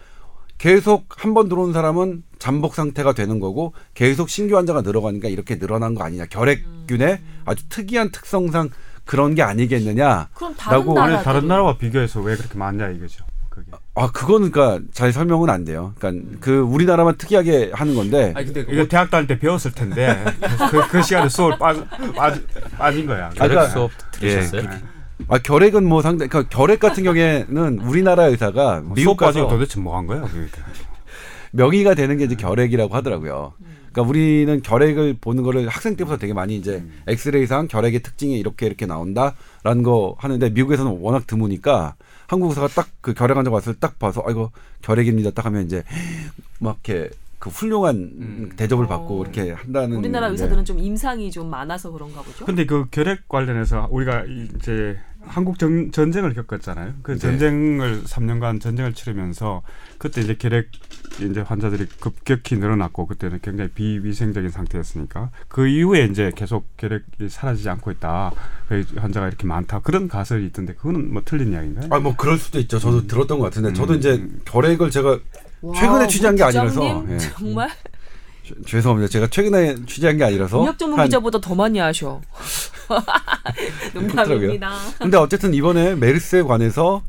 계속 0.58 1.06
한 1.22 1.34
번 1.34 1.48
들어온 1.48 1.72
사람은 1.72 2.22
잠복 2.38 2.74
상태가 2.74 3.12
되는 3.12 3.40
거고 3.40 3.74
계속 3.94 4.28
신규 4.28 4.56
환자가 4.56 4.82
늘어가니까 4.82 5.28
이렇게 5.28 5.58
늘어난 5.58 5.94
거 5.94 6.04
아니냐 6.04 6.26
결핵균의 6.26 7.20
아주 7.44 7.68
특이한 7.68 8.10
특성상 8.12 8.70
그런 9.04 9.34
게 9.34 9.42
아니겠느냐 9.42 10.28
그럼 10.34 10.54
다른 10.56 10.78
라고 10.78 10.94
나라 10.94 11.14
아니 11.16 11.24
다른 11.24 11.48
나라와 11.48 11.76
비교해서 11.76 12.20
왜 12.20 12.36
그렇게 12.36 12.56
많냐 12.56 12.88
이거죠. 12.90 13.24
그게. 13.50 13.70
아 13.94 14.10
그거는 14.10 14.50
그러니까 14.50 14.84
잘 14.92 15.12
설명은 15.12 15.48
안 15.48 15.64
돼요 15.64 15.92
그러니까 15.98 16.38
그 16.40 16.58
우리나라만 16.58 17.16
특이하게 17.18 17.70
하는 17.72 17.94
건데 17.94 18.32
아니 18.34 18.52
근데 18.52 18.64
이거 18.72 18.86
대학 18.88 19.10
다닐 19.10 19.26
때 19.28 19.38
배웠을 19.38 19.72
텐데 19.72 20.24
그, 20.70 20.88
그 20.88 21.02
시간에 21.02 21.28
수업 21.28 21.58
빠, 21.58 21.72
빠, 22.16 22.34
빠진 22.78 23.06
거야. 23.06 23.26
아, 23.26 23.30
결핵 23.30 23.50
그러니까- 23.54 23.68
수업 23.68 23.90
들으셨어요? 24.12 24.68
아 25.28 25.38
결핵은 25.38 25.84
뭐 25.87 26.02
상당 26.02 26.28
그러니까 26.28 26.56
결핵 26.56 26.80
같은 26.80 27.02
경우에는 27.04 27.78
우리나라 27.80 28.24
의사가 28.26 28.80
미국 28.80 28.94
미국 28.94 29.16
가서 29.16 29.48
도대체 29.48 29.80
뭐 29.80 29.96
한 29.96 30.06
거야? 30.06 30.22
그게. 30.22 30.46
명의가 31.52 31.94
되는 31.94 32.16
게 32.18 32.24
이제 32.24 32.34
결핵이라고 32.34 32.94
하더라고요. 32.94 33.52
그러니까 33.92 34.02
우리는 34.10 34.60
결핵을 34.62 35.16
보는 35.20 35.44
거를 35.44 35.68
학생 35.68 35.94
때부터 35.96 36.16
되게 36.18 36.32
많이 36.32 36.56
이제 36.56 36.84
엑스레이상 37.06 37.68
결핵의 37.68 38.02
특징이 38.02 38.37
이렇게 38.38 38.66
이렇게 38.66 38.87
나온다라는 38.87 39.82
거 39.84 40.16
하는데 40.18 40.50
미국에서는 40.50 40.98
워낙 41.00 41.26
드무니까 41.28 41.94
한국 42.26 42.48
의사가 42.48 42.68
딱 42.68 42.88
그 43.00 43.14
결핵 43.14 43.37
환자 43.37 43.50
왔을 43.50 43.74
때 43.74 43.80
딱 43.80 43.98
봐서 43.98 44.24
아이고 44.26 44.50
결핵입니다 44.82 45.30
딱 45.30 45.44
하면 45.46 45.64
이제 45.66 45.84
막 46.58 46.78
이렇게 46.84 47.10
그 47.38 47.50
훌륭한 47.50 47.96
음. 47.96 48.50
대접을 48.56 48.87
어. 48.87 48.88
받고 48.88 49.22
이렇게 49.22 49.52
한다는 49.52 49.98
우리나라 49.98 50.26
네. 50.28 50.32
의사들은 50.32 50.64
좀 50.64 50.78
임상이 50.78 51.30
좀 51.30 51.50
많아서 51.50 51.92
그런가 51.92 52.22
보죠. 52.22 52.46
근데 52.46 52.64
그 52.64 52.87
결핵 52.90 53.28
관련해서 53.28 53.88
우리가 53.90 54.24
이제 54.24 54.96
한국 55.26 55.58
전, 55.58 55.90
전쟁을 55.92 56.34
겪었잖아요. 56.34 56.94
그 57.02 57.12
네. 57.12 57.18
전쟁을 57.18 58.02
3년간 58.04 58.60
전쟁을 58.60 58.94
치르면서 58.94 59.62
그때 59.98 60.20
이제 60.20 60.34
결핵 60.34 60.68
이제 61.20 61.40
환자들이 61.40 61.87
급격히 62.00 62.56
늘어났고 62.56 63.06
그때는 63.06 63.38
굉장히 63.42 63.70
비위생적인 63.70 64.50
상태였으니까 64.50 65.30
그 65.48 65.66
이후에 65.68 66.04
이제 66.06 66.32
계속 66.34 66.76
결핵이 66.76 67.28
사라지지 67.28 67.68
않고 67.68 67.90
있다. 67.92 68.32
그 68.68 68.84
환자가 68.96 69.28
이렇게 69.28 69.46
많다. 69.46 69.80
그런 69.80 70.08
가설이 70.08 70.46
있던데 70.46 70.74
그거는 70.74 71.12
뭐 71.12 71.22
틀린 71.24 71.52
이야기인가요? 71.52 71.88
아 71.90 71.98
뭐 72.04 72.14
그럴 72.16 72.37
수도 72.38 72.58
있죠. 72.60 72.78
저도 72.78 73.06
들었던 73.06 73.38
것 73.38 73.44
같은데 73.46 73.72
저도 73.72 73.94
음. 73.94 73.98
이제 73.98 74.28
결핵을 74.44 74.90
제가 74.90 75.18
와, 75.62 75.74
최근에 75.80 76.06
취재한 76.08 76.37
게 76.37 76.42
아니라서, 76.42 77.06
예. 77.08 77.16
정말 77.18 77.70
죄- 78.44 78.54
죄송합니다. 78.66 79.09
제가 79.11 79.26
최근에 79.28 79.76
취재한 79.87 80.16
게 80.18 80.24
아니라서 80.24 80.59
공약 80.59 80.78
전문 80.78 80.98
한- 80.98 81.07
기자보다 81.07 81.40
더 81.40 81.54
많이 81.54 81.78
하셔. 81.78 82.20
농담입니다. 83.94 84.72
근데 84.98 85.16
어쨌든 85.16 85.54
이번에 85.54 85.94
메르스에 85.94 86.42
관해서 86.42 87.02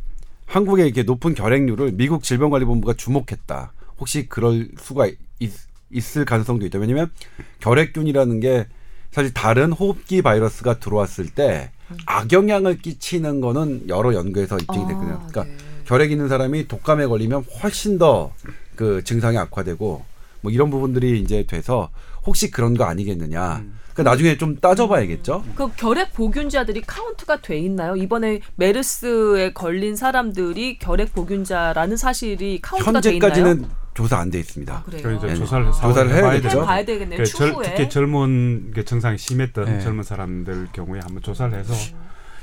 한국의 0.46 0.86
이렇게 0.86 1.04
높은 1.04 1.34
결핵률을 1.36 1.92
미국 1.94 2.24
질병관리본부가 2.24 2.94
주목했다. 2.94 3.74
혹시 4.00 4.28
그럴 4.28 4.70
수가 4.80 5.08
있, 5.40 5.52
있을 5.92 6.26
가능성도 6.26 6.66
있다. 6.66 6.80
왜냐하면 6.80 7.12
결핵균이라는 7.60 8.40
게 8.40 8.68
사실 9.12 9.34
다른 9.34 9.72
호흡기 9.72 10.22
바이러스가 10.22 10.80
들어왔을 10.80 11.30
때 11.30 11.72
악영향을 12.06 12.80
끼치는 12.80 13.42
거는 13.42 13.86
여러 13.90 14.14
연구에서 14.14 14.58
입증이 14.58 14.88
됐거든요. 14.88 15.14
아, 15.14 15.28
그러니까 15.28 15.44
네. 15.46 15.58
결핵 15.86 16.12
있는 16.12 16.28
사람이 16.28 16.68
독감에 16.68 17.06
걸리면 17.08 17.44
훨씬 17.62 17.98
더 17.98 18.32
그 18.76 19.02
증상이 19.06 19.38
악화되고 19.38 20.04
뭐 20.46 20.52
이런 20.52 20.70
부분들이 20.70 21.20
이제 21.20 21.44
돼서 21.48 21.90
혹시 22.26 22.52
그런 22.52 22.76
거 22.78 22.84
아니겠느냐. 22.86 23.64
그러니까 23.94 24.12
나중에 24.12 24.38
좀 24.38 24.58
따져봐야겠죠. 24.58 25.44
그 25.56 25.70
결핵 25.76 26.14
보균자들이 26.14 26.82
카운트가 26.82 27.42
돼 27.42 27.58
있나요? 27.58 27.96
이번에 27.96 28.42
메르스에 28.56 29.54
걸린 29.54 29.96
사람들이 29.96 30.78
결핵 30.78 31.14
보균자라는 31.14 31.98
사실이 31.98 32.60
카운트가 32.62 33.02
돼 33.02 33.14
있나요? 33.16 33.32
현재까지는 33.32 33.70
조사 33.96 34.18
안 34.18 34.30
돼 34.30 34.40
있습니다. 34.40 34.74
아, 34.74 34.84
그 34.84 34.92
그래요. 34.92 35.20
네. 35.22 35.34
조사를 35.36 35.66
조사를 35.72 36.10
해봐야 36.14 36.32
해야겠죠. 36.34 36.50
되죠. 36.50 36.66
봐야 36.66 36.86
되겠네요. 36.86 37.18
그 37.18 37.26
절- 37.26 37.50
추후에. 37.52 37.64
특히 37.76 37.90
젊은 37.90 38.72
게 38.76 38.84
증상이 38.84 39.18
심했던 39.18 39.66
네. 39.66 39.80
젊은 39.80 40.04
사람들 40.04 40.68
경우에 40.74 41.00
한번 41.02 41.24
조사를 41.24 41.58
해서 41.58 41.74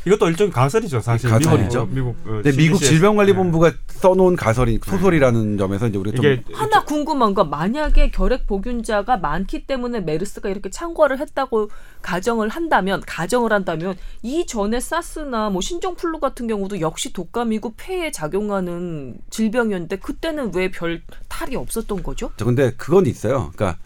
이것도 0.05 0.29
일종의 0.31 0.53
가설이죠 0.53 1.01
사실 1.01 1.31
가설이죠. 1.31 1.87
미국 1.87 2.17
어, 2.27 2.41
미국 2.43 2.53
CDC 2.53 2.71
에서. 2.73 2.85
질병관리본부가 2.87 3.73
써놓은 3.87 4.35
가설이 4.35 4.81
소설이라는 4.85 5.59
점에서 5.59 5.87
이제 5.87 5.97
우리가 5.99 6.21
좀 6.21 6.43
하나 6.55 6.85
궁금한 6.85 7.35
건 7.35 7.51
만약에 7.51 8.11
결핵 8.11 8.47
보균자가 8.49 9.19
많기 9.19 9.65
때문에 9.67 10.01
메르스가 10.01 10.49
이렇게 10.49 10.71
창궐을 10.71 11.21
했다고 11.21 11.71
가정을 12.03 12.49
한다면 12.49 13.01
가정을 13.07 13.53
한다면 13.53 13.95
이 14.23 14.45
전에 14.47 14.81
사스나 14.81 15.51
뭐 15.51 15.61
신종플루 15.61 16.19
같은 16.19 16.49
경우도 16.49 16.81
역시 16.81 17.13
독감이고 17.13 17.75
폐에 17.77 18.11
작용하는 18.11 19.17
질병이었는데 19.31 19.97
그때는 20.01 20.53
왜 20.55 20.69
별 20.73 21.03
탈이 21.29 21.55
없었던 21.55 22.03
거죠? 22.03 22.31
저 22.37 22.45
근데 22.45 22.73
그건 22.77 23.07
있어요. 23.07 23.51
그러니까 23.55 23.79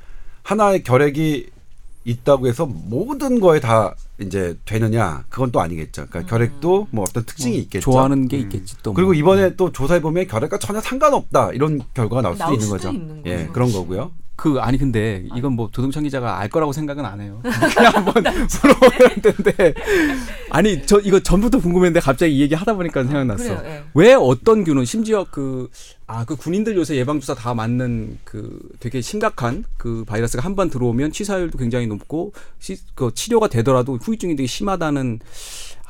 하나의 0.45 0.83
결핵이 0.83 1.47
있다고 2.07 2.47
해서 2.47 2.67
모든 2.67 3.41
거에 3.41 3.61
다 3.61 3.95
이제 4.21 4.57
되느냐 4.65 5.25
그건 5.29 5.51
또 5.51 5.61
아니겠죠. 5.61 6.07
그러니까 6.09 6.31
결핵도 6.31 6.87
뭐 6.91 7.05
어떤 7.07 7.25
특징이 7.25 7.59
있겠죠. 7.59 7.91
좋아하는 7.91 8.29
게 8.29 8.39
있겠지 8.39 8.77
또. 8.83 8.91
뭐. 8.91 8.95
그리고 8.95 9.13
이번에 9.13 9.57
또 9.57 9.73
조사해 9.73 10.01
보면 10.01 10.27
결핵과 10.29 10.59
전혀 10.59 10.81
상관없다 10.81 11.51
이런 11.53 11.81
결과가 11.95 12.23
나올 12.23 12.35
수도 12.37 12.45
나올 12.45 12.55
있는 12.55 12.67
수도 12.67 12.77
거죠. 12.77 12.91
있는 12.93 13.23
예, 13.27 13.37
거죠. 13.39 13.53
그런 13.53 13.73
거고요. 13.73 14.13
그 14.37 14.59
아니 14.61 14.77
근데 14.77 15.25
이건 15.35 15.55
뭐 15.55 15.71
도동천 15.73 16.03
기자가 16.03 16.39
알 16.39 16.49
거라고 16.51 16.73
생각은 16.73 17.05
안 17.07 17.21
해요. 17.23 17.41
그냥 17.75 17.93
한번 17.95 18.23
물어보려 18.23 19.09
했는데 19.09 19.75
아니 20.51 20.85
저 20.87 21.01
이거 21.01 21.19
전부터 21.21 21.59
궁금했는데 21.61 22.01
갑자기 22.01 22.37
이 22.37 22.41
얘기 22.43 22.55
하다 22.55 22.75
보니까 22.75 23.03
생각났어. 23.05 23.43
그래요. 23.45 23.63
예. 23.65 23.83
왜 23.95 24.13
어떤 24.15 24.65
균은 24.65 24.85
심지어 24.85 25.25
그 25.31 25.69
아 26.09 26.25
그 26.25 26.37
군인들 26.37 26.77
요새 26.77 26.95
예방 26.97 27.19
주사 27.19 27.35
다 27.35 27.53
맞는 27.53 28.19
그 28.23 28.61
되게 28.79 29.01
심각한 29.01 29.65
그 29.77 30.05
바이러스가 30.07 30.45
한 30.45 30.55
번 30.55 30.71
들어오면 30.71 31.11
치사율도 31.11 31.59
굉장히 31.59 31.89
높고 31.89 32.33
시, 32.61 32.77
그 32.95 33.11
치료가 33.13 33.49
되더라도 33.49 33.97
후유증이 33.97 34.37
되게 34.37 34.47
심하다는 34.47 35.19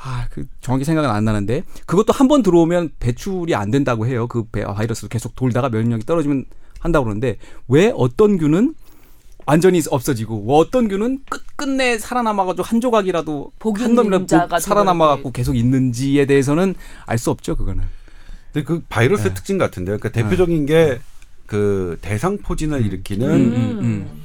아 0.02 0.26
그 0.30 0.46
정확히 0.62 0.84
생각은 0.84 1.10
안 1.10 1.24
나는데 1.24 1.64
그것도 1.84 2.12
한 2.14 2.28
번 2.28 2.42
들어오면 2.42 2.92
배출이 2.98 3.54
안 3.54 3.70
된다고 3.70 4.06
해요. 4.06 4.26
그 4.28 4.44
배- 4.44 4.64
바이러스 4.64 5.08
계속 5.08 5.34
돌다가 5.36 5.68
면역력이 5.68 6.06
떨어지면 6.06 6.44
한다고 6.86 7.04
그러는데 7.04 7.36
왜 7.68 7.92
어떤 7.94 8.38
균은 8.38 8.74
완전히 9.46 9.80
없어지고 9.88 10.40
뭐 10.40 10.58
어떤 10.58 10.88
균은 10.88 11.20
끝 11.28 11.44
끝내 11.56 11.98
살아남아가지고 11.98 12.62
한 12.64 12.80
조각이라도 12.80 13.52
한 13.76 13.94
놈이라도 13.94 14.58
살아남아갖고 14.58 15.30
계속 15.32 15.56
있는지에 15.56 16.26
대해서는 16.26 16.74
알 17.06 17.18
수 17.18 17.30
없죠 17.30 17.56
그거는. 17.56 17.84
근데 18.52 18.64
그 18.64 18.82
바이러스 18.88 19.22
의 19.22 19.28
네. 19.28 19.34
특징 19.34 19.58
같은데요. 19.58 19.98
그러니까 19.98 20.20
대표적인 20.20 20.66
게그 20.66 21.98
대상포진을 22.00 22.84
일으키는 22.86 23.30
음, 23.30 23.52
음, 23.54 23.78
음. 23.80 24.22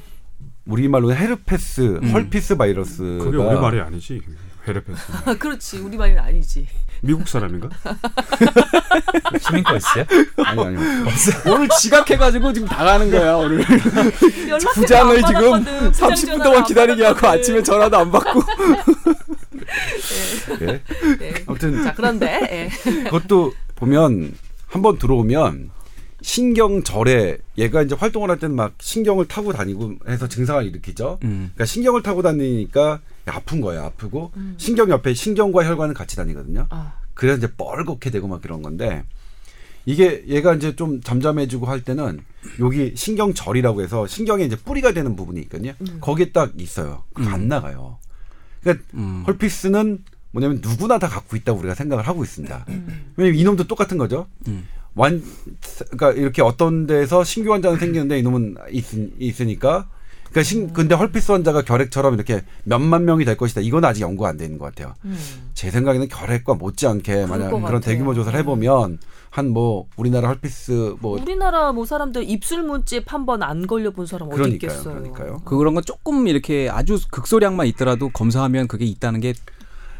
우리 0.65 0.87
말로는 0.87 1.15
헤르페스, 1.15 1.99
음. 2.01 2.11
헐피스 2.11 2.57
바이러스가 2.57 3.23
그게 3.23 3.37
우리 3.37 3.59
말이 3.59 3.79
아니지 3.79 4.21
헤르페스 4.67 5.01
그렇지 5.39 5.79
우리 5.79 5.97
말은 5.97 6.17
아니지. 6.17 6.67
미국 7.01 7.27
사람인가? 7.27 7.69
시민과 9.39 9.77
있어요? 9.77 10.05
아니 10.45 10.61
아니 10.63 10.77
오늘 11.49 11.67
지각해가지고 11.79 12.53
지금 12.53 12.67
당하는 12.67 13.09
거야 13.09 13.35
오늘 13.35 13.63
부장을 14.75 15.17
안 15.17 15.25
지금 15.27 15.51
받았거든. 15.51 15.91
부장 15.91 16.09
30분 16.09 16.21
전화를 16.21 16.43
동안 16.43 16.57
안 16.59 16.63
기다리게 16.65 17.05
하고. 17.05 17.27
아침에 17.27 17.63
전화도 17.63 17.97
안 17.97 18.11
받고 18.11 18.41
예. 20.61 20.65
네. 21.19 21.33
아무튼 21.47 21.83
자 21.83 21.93
그런데 21.95 22.69
예. 22.85 23.03
그것도 23.05 23.53
보면 23.75 24.33
한번 24.67 24.97
들어오면 24.99 25.71
신경절에 26.21 27.39
얘가 27.57 27.81
이제 27.81 27.95
활동을 27.95 28.29
할 28.29 28.37
때는 28.37 28.55
막 28.55 28.73
신경을 28.79 29.27
타고 29.27 29.53
다니고 29.53 29.95
해서 30.07 30.27
증상을 30.27 30.63
일으키죠. 30.65 31.17
음. 31.23 31.49
그러니까 31.55 31.65
신경을 31.65 32.03
타고 32.03 32.21
다니니까 32.21 32.99
아픈 33.25 33.61
거예요. 33.61 33.83
아프고 33.83 34.31
신경 34.57 34.89
옆에 34.89 35.13
신경과 35.13 35.65
혈관은 35.65 35.93
같이 35.93 36.15
다니거든요. 36.15 36.67
아, 36.69 36.93
그래서 37.13 37.37
이제 37.37 37.47
뻘겋게 37.55 38.11
되고 38.11 38.27
막 38.27 38.41
그런 38.41 38.61
건데 38.61 39.03
이게 39.85 40.23
얘가 40.27 40.53
이제 40.53 40.75
좀 40.75 41.01
잠잠해지고 41.01 41.65
할 41.65 41.81
때는 41.81 42.19
여기 42.59 42.93
신경절이라고 42.95 43.81
해서 43.81 44.07
신경에 44.07 44.43
이제 44.43 44.55
뿌리가 44.55 44.93
되는 44.93 45.15
부분이 45.15 45.39
있거든요. 45.41 45.73
거기에 45.99 46.31
딱 46.31 46.53
있어요. 46.57 47.03
그거 47.13 47.29
안 47.29 47.47
나가요. 47.47 47.97
그러니까 48.61 48.85
음. 48.93 49.23
헐피스는 49.27 50.03
뭐냐면 50.31 50.61
누구나 50.61 50.97
다 50.99 51.07
갖고 51.07 51.35
있다고 51.35 51.59
우리가 51.59 51.75
생각을 51.75 52.07
하고 52.07 52.23
있습니다. 52.23 52.65
왜냐면 53.17 53.39
이놈도 53.39 53.67
똑같은 53.67 53.97
거죠. 53.97 54.27
음. 54.47 54.67
완 54.93 55.23
그러니까 55.91 56.11
이렇게 56.11 56.41
어떤 56.41 56.85
데서 56.85 57.23
신규 57.23 57.53
환자는 57.53 57.79
생기는데 57.79 58.19
이놈은 58.19 58.57
있, 58.71 58.85
있으니까 59.19 59.89
그러니까 60.31 60.43
신, 60.43 60.71
근데 60.73 60.95
헐피스 60.95 61.31
환자가 61.33 61.61
결핵처럼 61.63 62.13
이렇게 62.15 62.43
몇만 62.63 63.05
명이 63.05 63.25
될 63.25 63.35
것이다. 63.37 63.61
이건 63.61 63.83
아직 63.85 64.01
연구가 64.01 64.29
안 64.29 64.37
되는 64.37 64.57
것 64.57 64.65
같아요. 64.65 64.95
음. 65.03 65.17
제 65.53 65.69
생각에는 65.69 66.07
결핵과 66.07 66.53
못지않게 66.53 67.25
만약 67.25 67.45
것 67.45 67.57
그런 67.57 67.61
같아요. 67.63 67.79
대규모 67.81 68.13
조사를 68.13 68.37
해보면 68.39 68.99
한 69.29 69.47
뭐 69.49 69.87
우리나라 69.95 70.27
헐피스 70.29 70.95
뭐 70.99 71.17
우리나라 71.21 71.71
뭐 71.71 71.85
사람들 71.85 72.29
입술 72.29 72.63
문집 72.63 73.11
한 73.13 73.25
번 73.25 73.43
안 73.43 73.65
걸려본 73.67 74.05
사람 74.05 74.27
어디 74.29 74.37
그러니까요, 74.37 74.71
있겠어요. 74.71 74.95
그러니까요. 74.95 75.41
그런 75.45 75.73
건 75.73 75.83
조금 75.85 76.27
이렇게 76.27 76.69
아주 76.69 76.97
극소량만 77.11 77.67
있더라도 77.67 78.09
검사하면 78.09 78.67
그게 78.67 78.85
있다는 78.85 79.19
게 79.21 79.33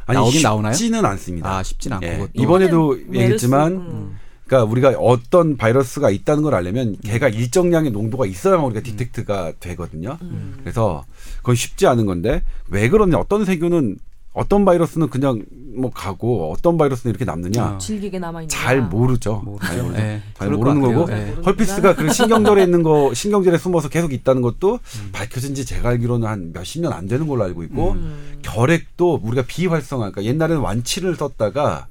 나오긴 0.07 0.41
나오나요? 0.41 0.73
쉽지는 0.73 1.05
않습니다. 1.05 1.49
아, 1.57 1.63
쉽진 1.63 1.93
않고 1.93 2.05
예. 2.05 2.27
이번에도 2.33 2.97
얘기했지만 3.13 3.71
음. 3.73 4.17
그러니까 4.51 4.69
우리가 4.69 4.89
어떤 4.99 5.55
바이러스가 5.55 6.09
있다는 6.09 6.43
걸 6.43 6.53
알려면 6.55 6.97
걔가 7.05 7.29
일정량의 7.29 7.91
농도가 7.91 8.25
있어야만 8.25 8.65
우리가 8.65 8.81
디텍트가 8.81 9.53
되거든요. 9.61 10.17
음. 10.23 10.55
그래서 10.61 11.05
그건 11.37 11.55
쉽지 11.55 11.87
않은 11.87 12.05
건데 12.05 12.43
왜 12.67 12.89
그러냐? 12.89 13.17
어떤 13.17 13.45
세균은 13.45 13.97
어떤 14.33 14.65
바이러스는 14.65 15.09
그냥 15.09 15.43
뭐 15.73 15.89
가고 15.89 16.51
어떤 16.51 16.77
바이러스는 16.77 17.11
이렇게 17.11 17.23
남느냐? 17.23 17.63
아. 17.63 17.77
질기게 17.77 18.19
남아 18.19 18.41
있는. 18.41 18.49
잘 18.49 18.81
모르죠. 18.81 19.41
모르죠. 19.45 19.67
잘. 19.67 19.95
예, 19.95 20.21
잘 20.37 20.49
모르는. 20.49 20.81
거고 20.81 21.09
예. 21.13 21.33
헐피스가 21.45 21.95
그 21.95 22.11
신경절에 22.11 22.61
있는 22.63 22.83
거 22.83 23.13
신경절에 23.13 23.57
숨어서 23.57 23.87
계속 23.87 24.11
있다는 24.11 24.41
것도 24.41 24.73
음. 24.75 25.09
밝혀진 25.13 25.55
지 25.55 25.65
제가 25.65 25.89
알기로는 25.89 26.27
한 26.27 26.51
몇십 26.53 26.81
년 26.81 26.91
안 26.91 27.07
되는 27.07 27.25
걸로 27.25 27.43
알고 27.45 27.63
있고 27.63 27.91
음. 27.91 28.39
결핵도 28.41 29.21
우리가 29.23 29.43
비활성화 29.47 30.11
그러니까 30.11 30.23
옛날에는 30.25 30.61
완치를 30.61 31.15
썼다가 31.15 31.87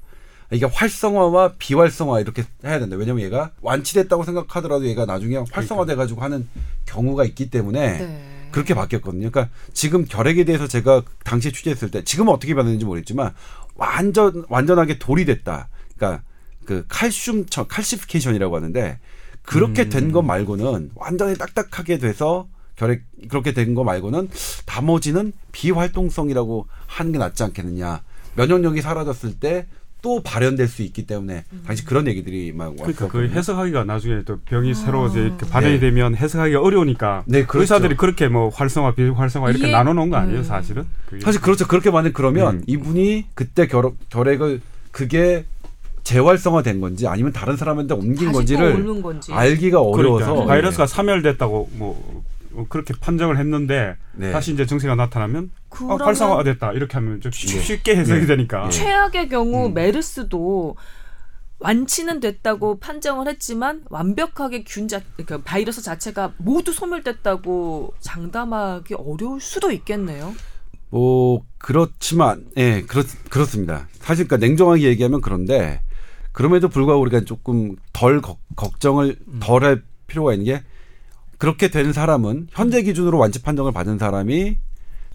이게 0.51 0.65
활성화와 0.65 1.53
비활성화 1.57 2.19
이렇게 2.19 2.43
해야 2.65 2.79
된다. 2.79 2.95
왜냐면 2.97 3.23
얘가 3.23 3.51
완치됐다고 3.61 4.23
생각하더라도 4.23 4.85
얘가 4.85 5.05
나중에 5.05 5.37
활성화돼 5.51 5.95
가지고 5.95 6.21
하는 6.21 6.47
경우가 6.85 7.23
있기 7.25 7.49
때문에 7.49 7.97
네. 7.99 8.27
그렇게 8.51 8.73
바뀌었거든요. 8.73 9.29
그러니까 9.31 9.53
지금 9.73 10.05
결핵에 10.05 10.43
대해서 10.43 10.67
제가 10.67 11.03
당시에 11.23 11.51
취재했을 11.51 11.89
때 11.89 12.03
지금은 12.03 12.33
어떻게 12.33 12.53
변했는지 12.53 12.83
모르겠지만 12.85 13.33
완전 13.75 14.43
완전하게 14.49 14.99
돌이 14.99 15.23
됐다. 15.25 15.69
그러니까 15.95 16.23
그 16.65 16.85
칼슘 16.89 17.45
처 17.45 17.65
칼시피케이션이라고 17.67 18.55
하는데 18.55 18.99
그렇게 19.43 19.87
된것 19.89 20.23
말고는 20.25 20.91
완전히 20.95 21.35
딱딱하게 21.37 21.97
돼서 21.97 22.47
결핵 22.75 23.03
그렇게 23.29 23.53
된 23.53 23.73
거 23.73 23.83
말고는 23.85 24.29
나머지는 24.65 25.31
비활동성이라고 25.53 26.67
하는 26.87 27.11
게 27.13 27.17
낫지 27.19 27.41
않겠느냐. 27.43 28.01
면역력이 28.35 28.81
사라졌을 28.81 29.39
때 29.39 29.67
또 30.01 30.21
발현될 30.23 30.67
수 30.67 30.81
있기 30.81 31.05
때문에 31.05 31.43
당시 31.65 31.85
그런 31.85 32.07
얘기들이 32.07 32.51
막 32.53 32.75
그러니까 32.75 33.07
그. 33.07 33.27
해석하기가 33.27 33.83
나중에 33.83 34.23
또 34.25 34.39
병이 34.45 34.73
새로 34.73 35.07
이제 35.07 35.21
이렇게 35.21 35.45
발현이 35.47 35.75
네. 35.75 35.79
되면 35.79 36.15
해석하기가 36.15 36.59
어려우니까 36.59 37.23
네, 37.27 37.45
그렇죠. 37.45 37.61
의사들이 37.61 37.95
그렇게 37.97 38.27
뭐 38.27 38.49
활성화 38.49 38.95
비활성화 38.95 39.51
이렇게 39.51 39.65
이해- 39.67 39.71
나눠 39.73 39.93
놓은 39.93 40.09
거 40.09 40.17
아니에요 40.17 40.39
음. 40.39 40.43
사실은? 40.43 40.85
그게. 41.07 41.21
사실 41.21 41.39
그렇죠. 41.41 41.67
그렇게 41.67 41.91
만약 41.91 42.13
그러면 42.13 42.55
음. 42.57 42.63
이분이 42.65 43.27
그때 43.35 43.67
결, 43.67 43.91
결핵을 44.09 44.61
그게 44.91 45.45
재활성화된 46.03 46.81
건지 46.81 47.07
아니면 47.07 47.31
다른 47.31 47.55
사람한테 47.55 47.93
옮긴 47.93 48.31
건지를 48.31 49.01
건지. 49.03 49.31
알기가 49.31 49.81
어려워서 49.81 50.25
그러니까 50.31 50.47
바이러스가 50.47 50.87
사멸됐다고 50.87 51.69
뭐 51.73 52.23
그렇게 52.69 52.95
판정을 52.99 53.37
했는데 53.37 53.95
네. 54.13 54.31
다시 54.31 54.51
이제 54.51 54.65
증세가 54.65 54.95
나타나면 54.95 55.51
아, 55.53 55.60
그러면 55.71 56.01
활성화됐다 56.01 56.73
이렇게 56.73 56.93
하면 56.95 57.19
좀 57.21 57.31
쉽- 57.31 57.55
네. 57.55 57.61
쉽게 57.63 57.95
해석이 57.95 58.21
네. 58.21 58.25
되니까. 58.27 58.65
네. 58.65 58.69
최악의 58.69 59.29
경우 59.29 59.67
음. 59.67 59.73
메르스도 59.73 60.75
완치는 61.59 62.19
됐다고 62.19 62.79
판정을 62.79 63.27
했지만 63.27 63.83
완벽하게 63.89 64.63
균 64.63 64.87
자, 64.87 64.99
그러니까 65.15 65.41
바이러스 65.43 65.81
자체가 65.81 66.33
모두 66.37 66.73
소멸됐다고 66.73 67.93
장담하기 67.99 68.95
어려울 68.95 69.39
수도 69.39 69.71
있겠네요. 69.71 70.33
뭐 70.89 71.43
그렇지만 71.57 72.45
예 72.57 72.81
그렇 72.81 73.03
그렇습니다. 73.29 73.87
사실 73.99 74.27
그러니까 74.27 74.45
냉정하게 74.45 74.83
얘기하면 74.83 75.21
그런데 75.21 75.81
그럼에도 76.31 76.67
불구하고 76.67 77.01
우리가 77.03 77.21
조금 77.21 77.75
덜 77.93 78.21
걱- 78.21 78.39
걱정을 78.55 79.17
덜 79.39 79.63
할 79.63 79.83
필요가 80.07 80.33
있는 80.33 80.45
게 80.45 80.63
그렇게 81.37 81.69
된 81.69 81.93
사람은 81.93 82.47
현재 82.51 82.81
기준으로 82.81 83.17
완치 83.19 83.41
판정을 83.41 83.71
받은 83.71 83.99
사람이 83.99 84.57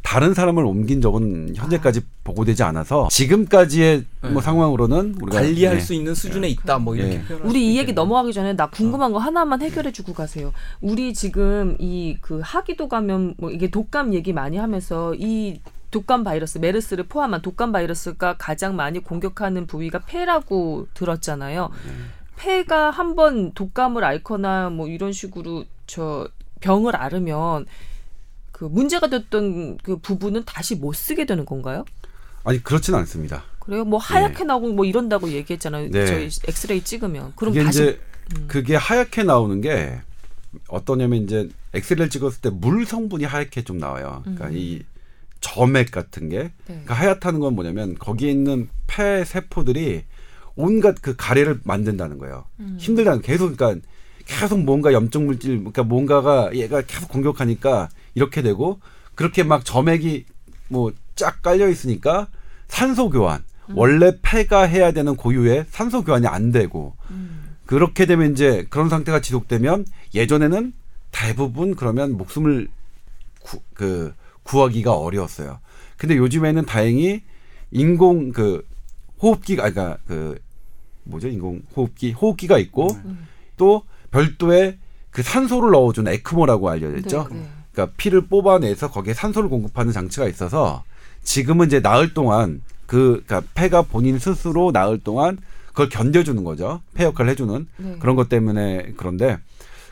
다른 0.07 0.35
사람을 0.35 0.65
옮긴 0.65 1.01
적은 1.01 1.57
현재까지 1.57 2.01
보고되지 2.23 2.63
않아서 2.63 3.09
지금까지의 3.11 4.05
뭐 4.23 4.35
네. 4.35 4.41
상황으로는 4.41 5.17
우리가 5.21 5.41
관리할 5.41 5.75
예. 5.77 5.81
수 5.81 5.95
있는 5.95 6.15
수준에 6.15 6.49
있다 6.49 6.79
뭐 6.79 6.95
이렇게 6.95 7.15
예. 7.15 7.23
표현할 7.23 7.49
우리 7.51 7.59
수이 7.59 7.79
얘기. 7.79 7.93
넘어가기 7.93 8.33
전에 8.33 8.55
나 8.55 8.71
궁금한 8.71 9.11
거 9.13 9.19
하나만 9.19 9.63
해결해 9.63 9.91
주고 9.91 10.15
가세요. 10.15 10.53
우리 10.81 11.13
지금 11.13 11.77
이 11.81 12.17
그 12.21 12.41
하기도 12.43 12.89
감염 12.89 13.35
뭐 13.37 13.51
이게 13.51 13.69
독감 13.69 14.15
얘기 14.15 14.33
많이 14.33 14.57
하면서 14.57 15.13
이 15.17 15.61
독감 15.91 16.23
바이러스 16.23 16.59
메르스를 16.59 17.05
포함한 17.09 17.43
독감 17.43 17.73
바이러스가 17.73 18.37
가장 18.39 18.77
많이 18.77 19.01
공격하는 19.01 19.67
부위가 19.67 19.99
폐라고 20.07 20.87
들었잖아요. 20.95 21.71
폐가 22.37 22.91
한번 22.91 23.53
독감을 23.55 24.05
앓거나 24.05 24.71
뭐 24.71 24.87
이런 24.87 25.13
식으로 25.13 25.65
저 25.89 26.29
병을 26.61 26.95
앓으면 26.95 27.67
그 28.57 28.65
문제가 28.65 29.09
됐던 29.09 29.77
그 29.83 29.99
부분은 29.99 30.45
다시 30.47 30.77
못 30.77 30.95
쓰게 30.95 31.27
되는 31.27 31.45
건가요? 31.45 31.85
아니 32.43 32.63
그렇지는 32.63 32.99
않습니다. 33.01 33.45
그래요? 33.59 33.85
뭐 33.85 33.99
하얗게 33.99 34.45
나오고 34.45 34.73
뭐 34.73 34.87
이런다고 34.87 35.29
얘기했잖아요. 35.29 35.91
네. 35.91 36.07
저희 36.07 36.31
엑스레이 36.49 36.81
찍으면 36.81 37.35
그럼 37.37 37.53
그게 37.53 37.63
다시 37.63 37.83
음. 37.83 37.85
이제 37.85 38.01
그게 38.47 38.75
하얗게 38.75 39.25
나오는 39.25 39.61
게 39.61 40.01
어떠냐면 40.69 41.25
이제 41.25 41.51
엑스레이를 41.75 42.09
찍었을 42.09 42.41
때 42.41 42.49
물 42.49 42.87
성분이 42.87 43.25
하얗게 43.25 43.63
좀 43.63 43.77
나와요. 43.77 44.23
그러니까 44.23 44.49
이 44.51 44.85
점액 45.43 45.91
같은 45.91 46.31
게 46.31 46.39
음. 46.39 46.51
네. 46.61 46.65
그러니까 46.67 46.95
하얗다는 46.95 47.41
건 47.41 47.55
뭐냐면 47.55 47.95
거기에 47.99 48.31
있는 48.31 48.71
폐 48.87 49.23
세포들이 49.27 50.05
온갖 50.55 50.95
그 51.03 51.15
가래를 51.15 51.61
만든다는 51.65 52.17
거예요. 52.17 52.47
음. 52.61 52.79
힘들다는 52.81 53.21
계속 53.21 53.55
그러니까 53.55 53.87
계속 54.25 54.61
뭔가 54.61 54.95
염증 54.95 55.27
물질 55.27 55.59
그러니까 55.59 55.83
뭔가가 55.83 56.51
얘가 56.55 56.81
계속 56.81 57.11
공격하니까 57.11 57.91
이렇게 58.17 58.43
되고 58.43 58.81
그렇게 59.15 59.45
막 59.45 59.65
점액이 59.65 60.25
뭐 60.69 60.91
쫙 61.17 61.43
깔려 61.43 61.69
있으니까 61.69 62.29
산소 62.69 63.11
교환 63.11 63.43
음. 63.71 63.77
원래 63.77 64.13
폐가 64.23 64.63
해야 64.63 64.93
되는 64.93 65.17
고유의 65.17 65.67
산소 65.71 66.05
교환이 66.05 66.27
안 66.27 66.53
되고 66.53 66.95
음. 67.11 67.57
그렇게 67.65 68.07
되면 68.07 68.31
이제 68.33 68.67
그런 68.71 68.89
상태가 68.89 69.21
지속되면 69.21 69.87
예전에는 70.15 70.73
대부분 71.11 71.75
그러면 71.75 72.17
목숨을 72.17 72.69
구, 73.43 73.61
그 73.75 74.15
구하기가 74.45 74.93
어려웠어요. 74.93 75.59
근데 75.97 76.17
요즘에는 76.17 76.67
다행히 76.67 77.23
인공 77.73 78.31
그 78.31 78.65
호흡기가 79.21 79.65
아니, 79.65 79.75
그러니까 79.75 79.99
그 80.07 80.39
뭐죠 81.05 81.29
인공 81.29 81.63
호흡기 81.75 82.13
호흡기가 82.13 82.59
있고 82.59 82.93
음. 82.93 83.27
또 83.57 83.83
별도의 84.11 84.79
그 85.11 85.23
산소를 85.23 85.71
넣어주는 85.71 86.13
에크모라고 86.13 86.69
알려져 86.69 86.99
있죠. 86.99 87.29
네, 87.31 87.39
네. 87.39 87.49
그러니까 87.77 87.93
피를 87.99 88.23
뽑아내서 88.23 88.91
거기에 88.91 89.13
산소를 89.13 89.51
공급하는 89.51 89.93
장치가 89.93 90.27
있어서 90.27 90.83
지금은 91.23 91.67
이제 91.67 91.81
나흘 91.81 92.15
동안 92.15 92.63
그 92.87 93.23
그러니까 93.27 93.43
폐가 93.55 93.83
본인 93.83 94.19
스스로 94.19 94.73
나흘 94.73 94.99
동안 94.99 95.37
그걸 95.69 95.91
견뎌주는 95.91 96.43
거죠. 96.43 96.81
폐 96.95 97.05
역할을 97.05 97.31
해주는 97.33 97.67
네. 97.77 97.97
그런 97.99 98.17
것 98.17 98.31
때문에 98.31 98.95
그런데 98.97 99.39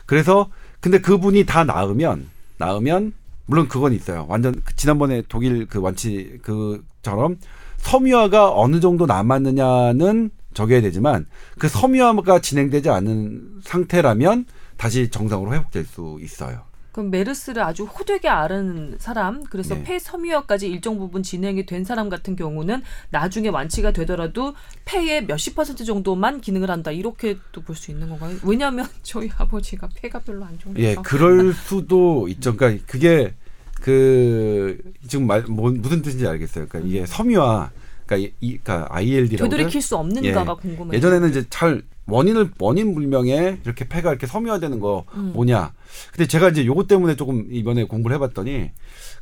그래서 0.07 0.49
근데 0.79 0.99
그분이 0.99 1.45
다 1.45 1.63
나으면 1.63 2.27
나으면 2.57 3.13
물론 3.45 3.67
그건 3.67 3.93
있어요. 3.93 4.25
완전 4.27 4.59
그 4.65 4.75
지난번에 4.75 5.21
독일 5.29 5.67
그 5.67 5.79
완치 5.79 6.39
그처럼 6.41 7.37
섬유화가 7.77 8.59
어느 8.59 8.79
정도 8.79 9.05
남았느냐는 9.05 10.31
적어야 10.55 10.81
되지만 10.81 11.27
그 11.59 11.67
섬유화가 11.67 12.39
진행되지 12.39 12.89
않은 12.89 13.61
상태라면 13.63 14.45
다시 14.77 15.09
정상으로 15.09 15.53
회복될 15.53 15.85
수 15.85 16.17
있어요. 16.21 16.63
그럼 16.95 17.11
메르스를 17.11 17.61
아주 17.61 17.83
호되게 17.83 18.29
앓은 18.29 18.95
사람, 18.99 19.43
그래서 19.43 19.75
네. 19.75 19.83
폐 19.83 19.99
섬유화까지 19.99 20.69
일정 20.69 20.97
부분 20.97 21.23
진행이 21.23 21.65
된 21.65 21.83
사람 21.83 22.07
같은 22.07 22.37
경우는 22.37 22.83
나중에 23.09 23.49
완치가 23.49 23.91
되더라도 23.91 24.53
폐의 24.85 25.25
몇십 25.25 25.55
퍼센트 25.55 25.83
정도만 25.83 26.39
기능을 26.39 26.71
한다. 26.71 26.91
이렇게 26.91 27.35
또 27.51 27.61
볼 27.63 27.75
수 27.75 27.91
있는 27.91 28.07
건가요? 28.07 28.37
왜냐하면 28.43 28.87
저희 29.03 29.29
아버지가 29.37 29.89
폐가 29.93 30.19
별로 30.19 30.45
안 30.45 30.57
좋으니까. 30.57 30.81
예, 30.81 30.95
그럴 31.03 31.51
수도 31.51 32.29
있죠. 32.29 32.55
그러니까 32.55 32.85
그게 32.87 33.33
그 33.81 34.77
지금 35.05 35.27
말 35.27 35.41
뭐, 35.49 35.71
무슨 35.71 36.01
뜻인지 36.01 36.25
알겠어요. 36.25 36.67
그러니까 36.69 36.89
이게 36.89 37.05
섬유화, 37.05 37.71
그러니까 38.05 38.29
이, 38.29 38.33
이 38.39 38.57
그러니까 38.57 38.87
ILD라고 38.95 39.49
되돌이킬 39.49 39.81
수 39.81 39.97
없는가가 39.97 40.55
궁금해요. 40.55 40.93
예전에는 40.93 41.29
이제 41.29 41.43
잘 41.49 41.81
원인을 42.07 42.51
원인 42.59 42.93
불명의 42.93 43.59
이렇게 43.63 43.87
폐가 43.87 44.09
이렇게 44.09 44.27
섬유화되는 44.27 44.79
거 44.79 45.05
음. 45.15 45.31
뭐냐. 45.33 45.73
근데 46.11 46.27
제가 46.27 46.49
이제 46.49 46.65
요것 46.65 46.87
때문에 46.87 47.15
조금 47.15 47.47
이번에 47.49 47.85
공부를 47.85 48.15
해봤더니 48.15 48.71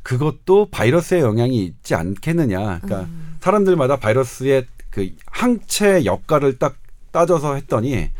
그것도 0.02 0.68
바이러스의 0.70 1.22
영향이 1.22 1.64
있지 1.64 1.94
않겠느냐. 1.94 2.80
그러니까 2.80 3.00
음. 3.02 3.36
사람들마다 3.40 3.96
바이러스의 3.96 4.66
그 4.90 5.10
항체 5.26 6.04
역할을 6.04 6.58
딱 6.58 6.76
따져서 7.10 7.54
했더니 7.54 8.10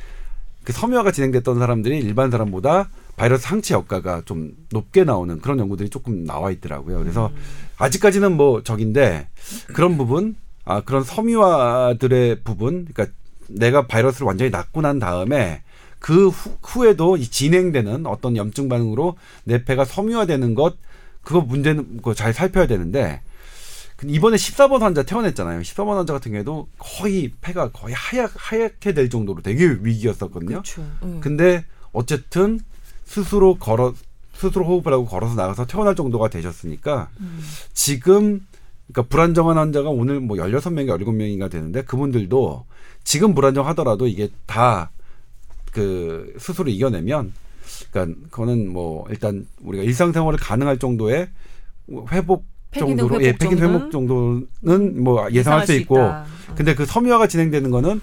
그 0.64 0.72
섬유화가 0.72 1.10
진행됐던 1.12 1.58
사람들이 1.58 1.98
일반 1.98 2.30
사람보다 2.30 2.88
바이러스 3.16 3.46
항체 3.46 3.74
역가가 3.74 4.22
좀 4.24 4.52
높게 4.70 5.04
나오는 5.04 5.40
그런 5.40 5.58
연구들이 5.58 5.90
조금 5.90 6.24
나와 6.24 6.50
있더라고요. 6.50 6.98
그래서 6.98 7.28
음. 7.28 7.36
아직까지는 7.78 8.36
뭐 8.36 8.62
적인데 8.62 9.28
그런 9.68 9.96
부분, 9.96 10.36
아 10.64 10.80
그런 10.80 11.04
섬유화들의 11.04 12.42
부분, 12.42 12.86
그러니까 12.86 13.14
내가 13.48 13.86
바이러스를 13.86 14.26
완전히 14.26 14.50
낫고 14.50 14.80
난 14.80 14.98
다음에 14.98 15.62
그 15.98 16.28
후, 16.28 16.56
후에도 16.62 17.16
이 17.16 17.26
진행되는 17.26 18.06
어떤 18.06 18.36
염증 18.36 18.68
반응으로 18.68 19.16
내 19.44 19.64
폐가 19.64 19.84
섬유화되는 19.84 20.54
것 20.54 20.76
그거 21.22 21.40
문제는 21.40 21.96
그거 21.96 22.14
잘 22.14 22.32
살펴야 22.32 22.66
되는데 22.66 23.22
이번에 24.04 24.36
14번 24.36 24.80
환자 24.80 25.02
퇴원했잖아요. 25.02 25.60
14번 25.60 25.94
환자 25.94 26.12
같은 26.12 26.32
경우에도 26.32 26.68
거의 26.78 27.32
폐가 27.40 27.70
거의 27.70 27.94
하얗, 27.94 28.30
하얗게 28.34 28.92
될 28.92 29.08
정도로 29.08 29.40
되게 29.40 29.66
위기였었거든요. 29.80 30.48
그렇죠. 30.48 30.82
음. 31.02 31.20
근데 31.22 31.64
어쨌든 31.92 32.60
스스로 33.04 33.56
걸어 33.56 33.94
스스로 34.34 34.66
호흡을 34.66 34.92
하고 34.92 35.06
걸어서 35.06 35.34
나가서 35.36 35.66
퇴원할 35.66 35.94
정도가 35.94 36.28
되셨으니까 36.28 37.08
음. 37.20 37.40
지금 37.72 38.44
그러니까 38.88 39.08
불안정한 39.08 39.56
환자가 39.56 39.90
오늘 39.90 40.20
뭐 40.20 40.36
16명이 40.36 40.88
17명인가 40.88 41.50
되는데 41.50 41.82
그분들도 41.82 42.66
지금 43.04 43.34
불안정하더라도 43.34 44.06
이게 44.06 44.28
다 44.46 44.90
그 45.74 46.32
스스로 46.38 46.70
이겨내면 46.70 47.32
그러니까 47.90 48.18
그거는 48.30 48.72
뭐 48.72 49.06
일단 49.10 49.46
우리가 49.60 49.82
일상생활을 49.84 50.38
가능할 50.38 50.78
정도의 50.78 51.28
회복 52.12 52.44
정도로 52.72 53.20
회복 53.20 53.22
예, 53.24 53.36
정도는 53.36 53.74
회복 53.74 53.90
정도는 53.90 55.02
뭐 55.02 55.30
예상할 55.32 55.66
수 55.66 55.72
있고 55.74 55.96
있다. 55.98 56.24
근데 56.54 56.74
그 56.74 56.86
섬유화가 56.86 57.26
진행되는 57.26 57.70
거는 57.70 58.00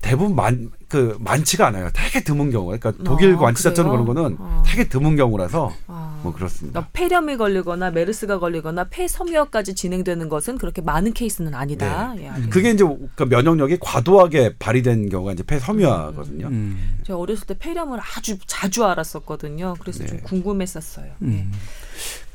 대부분 0.00 0.36
만, 0.36 0.70
그, 0.88 1.16
많지가 1.20 1.66
않아요. 1.66 1.90
되게 1.92 2.22
드문 2.22 2.50
경우. 2.50 2.66
그러니까 2.66 2.92
독일 3.04 3.34
어, 3.34 3.40
완치자처럼? 3.42 3.90
그런 3.90 4.06
거는 4.06 4.36
어. 4.38 4.62
되게 4.64 4.88
드문 4.88 5.16
경우라서 5.16 5.72
아. 5.88 6.20
뭐 6.22 6.32
그렇습니다. 6.32 6.80
그러니까 6.80 6.90
폐렴이 6.92 7.36
걸리거나 7.36 7.90
메르스가 7.90 8.38
걸리거나 8.38 8.84
폐 8.90 9.06
섬유화까지 9.08 9.74
진행되는 9.74 10.28
것은 10.28 10.58
그렇게 10.58 10.80
많은 10.82 11.12
케이스는 11.12 11.54
아니다. 11.54 12.14
예, 12.18 12.26
알겠습니다. 12.28 12.50
그게 12.54 12.70
이제 12.70 12.84
그 13.16 13.24
면역력이 13.24 13.78
과도하게 13.80 14.54
발휘된 14.58 15.08
경우가 15.10 15.32
이제 15.32 15.42
폐 15.42 15.58
섬유화거든요. 15.58 16.46
음. 16.46 16.98
제가 17.04 17.18
어렸을 17.18 17.46
때 17.46 17.56
폐렴을 17.58 17.98
아주 18.16 18.38
자주 18.46 18.84
알았었거든요. 18.84 19.74
그래서 19.80 20.06
좀 20.06 20.16
네. 20.18 20.22
궁금했었어요. 20.22 21.12
음. 21.22 21.50
예. 21.52 21.58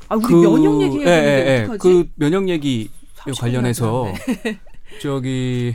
아 0.08 0.16
우리 0.16 0.24
그- 0.26 0.34
면역 0.34 0.82
얘기해야 0.82 1.16
예, 1.16 1.20
되는데 1.22 1.50
예, 1.50 1.54
예. 1.56 1.62
어떡하지? 1.62 1.78
그 1.80 2.08
면역 2.16 2.48
얘기 2.50 2.90
30분 3.16 3.40
관련해서. 3.40 4.06
저기 5.02 5.74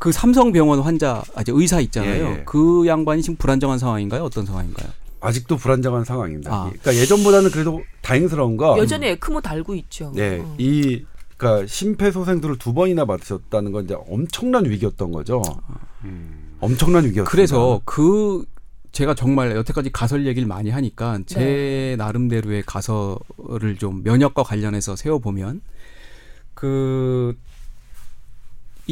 그 0.00 0.12
삼성병원 0.12 0.80
환자 0.80 1.22
아직 1.34 1.54
의사 1.54 1.78
있잖아요. 1.78 2.24
예, 2.24 2.30
예. 2.38 2.42
그 2.46 2.86
양반이 2.86 3.20
지금 3.20 3.36
불안정한 3.36 3.78
상황인가요? 3.78 4.24
어떤 4.24 4.46
상황인가요? 4.46 4.88
아직도 5.20 5.58
불안정한 5.58 6.04
상황입니다. 6.04 6.50
아. 6.50 6.64
그러니까 6.64 6.94
예전보다는 6.94 7.50
그래도 7.50 7.82
다행스러운 8.00 8.56
거. 8.56 8.78
여전히 8.78 9.08
에크모 9.08 9.42
달고 9.42 9.74
있죠. 9.74 10.10
네, 10.14 10.40
어. 10.42 10.54
이 10.56 11.04
그러니까 11.36 11.66
심폐소생술을 11.66 12.56
두 12.56 12.72
번이나 12.72 13.04
받으셨다는 13.04 13.72
건 13.72 13.84
이제 13.84 13.94
엄청난 14.08 14.64
위기였던 14.64 15.12
거죠. 15.12 15.42
엄청난 16.60 17.04
위기였어요. 17.04 17.30
그래서 17.30 17.82
그 17.84 18.46
제가 18.92 19.14
정말 19.14 19.54
여태까지 19.54 19.92
가설 19.92 20.26
얘기를 20.26 20.48
많이 20.48 20.70
하니까 20.70 21.18
제 21.26 21.38
네. 21.40 21.96
나름대로의 21.96 22.62
가설을 22.64 23.76
좀 23.78 24.02
면역과 24.02 24.44
관련해서 24.44 24.96
세워 24.96 25.18
보면 25.18 25.60
그 26.54 27.36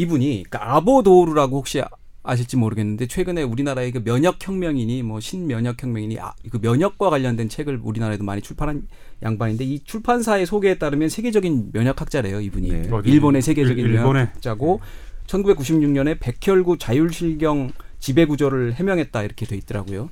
이분이 0.03 0.45
그러니까 0.49 0.77
아보도르라고 0.77 1.59
혹시 1.59 1.83
아실지 2.23 2.57
모르겠는데 2.57 3.07
최근에 3.07 3.43
우리나라의 3.43 3.91
그 3.91 4.05
면역 4.05 4.37
혁명이니 4.41 5.03
뭐 5.03 5.19
신면역 5.19 5.83
혁명이니 5.83 6.19
아, 6.21 6.35
그 6.51 6.59
면역과 6.61 7.11
관련된 7.11 7.49
책을 7.49 7.81
우리나라에도 7.83 8.23
많이 8.25 8.43
출판한 8.43 8.87
양반인데 9.23 9.65
이 9.65 9.81
출판사의 9.85 10.45
소개에 10.47 10.79
따르면 10.79 11.09
세계적인 11.09 11.71
면역학자래요 11.73 12.41
이분이 12.41 12.69
네. 12.69 12.91
일본의 13.05 13.43
세계적인 13.43 13.85
일- 13.85 13.93
일본의? 13.95 14.13
면역학자고 14.25 14.81
1996년에 15.27 16.19
백혈구 16.21 16.79
자율실경 16.79 17.73
지배구조를 17.99 18.75
해명했다 18.75 19.23
이렇게 19.23 19.45
돼 19.47 19.57
있더라고요. 19.57 20.09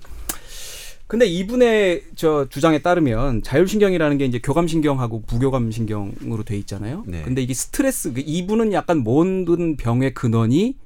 근데 1.06 1.24
이분의 1.26 2.02
저 2.16 2.48
주장에 2.48 2.80
따르면 2.80 3.42
자율신경이라는 3.42 4.18
게 4.18 4.24
이제 4.24 4.40
교감신경하고 4.40 5.22
부교감신경으로 5.22 6.42
돼 6.44 6.56
있잖아요. 6.58 7.04
네. 7.06 7.22
근데 7.22 7.42
이게 7.42 7.54
스트레스, 7.54 8.12
그 8.12 8.22
이분은 8.24 8.72
약간 8.72 8.98
모든 8.98 9.76
병의 9.76 10.14
근원이 10.14 10.76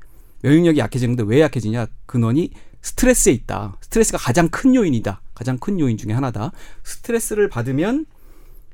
면역력이 0.42 0.78
약해지는데 0.78 1.24
왜 1.26 1.40
약해지냐? 1.40 1.86
근원이 2.06 2.50
스트레스에 2.82 3.32
있다. 3.32 3.78
스트레스가 3.80 4.18
가장 4.18 4.48
큰 4.48 4.74
요인이다. 4.74 5.20
가장 5.34 5.58
큰 5.58 5.80
요인 5.80 5.96
중에 5.96 6.12
하나다. 6.12 6.52
스트레스를 6.84 7.48
받으면 7.48 8.06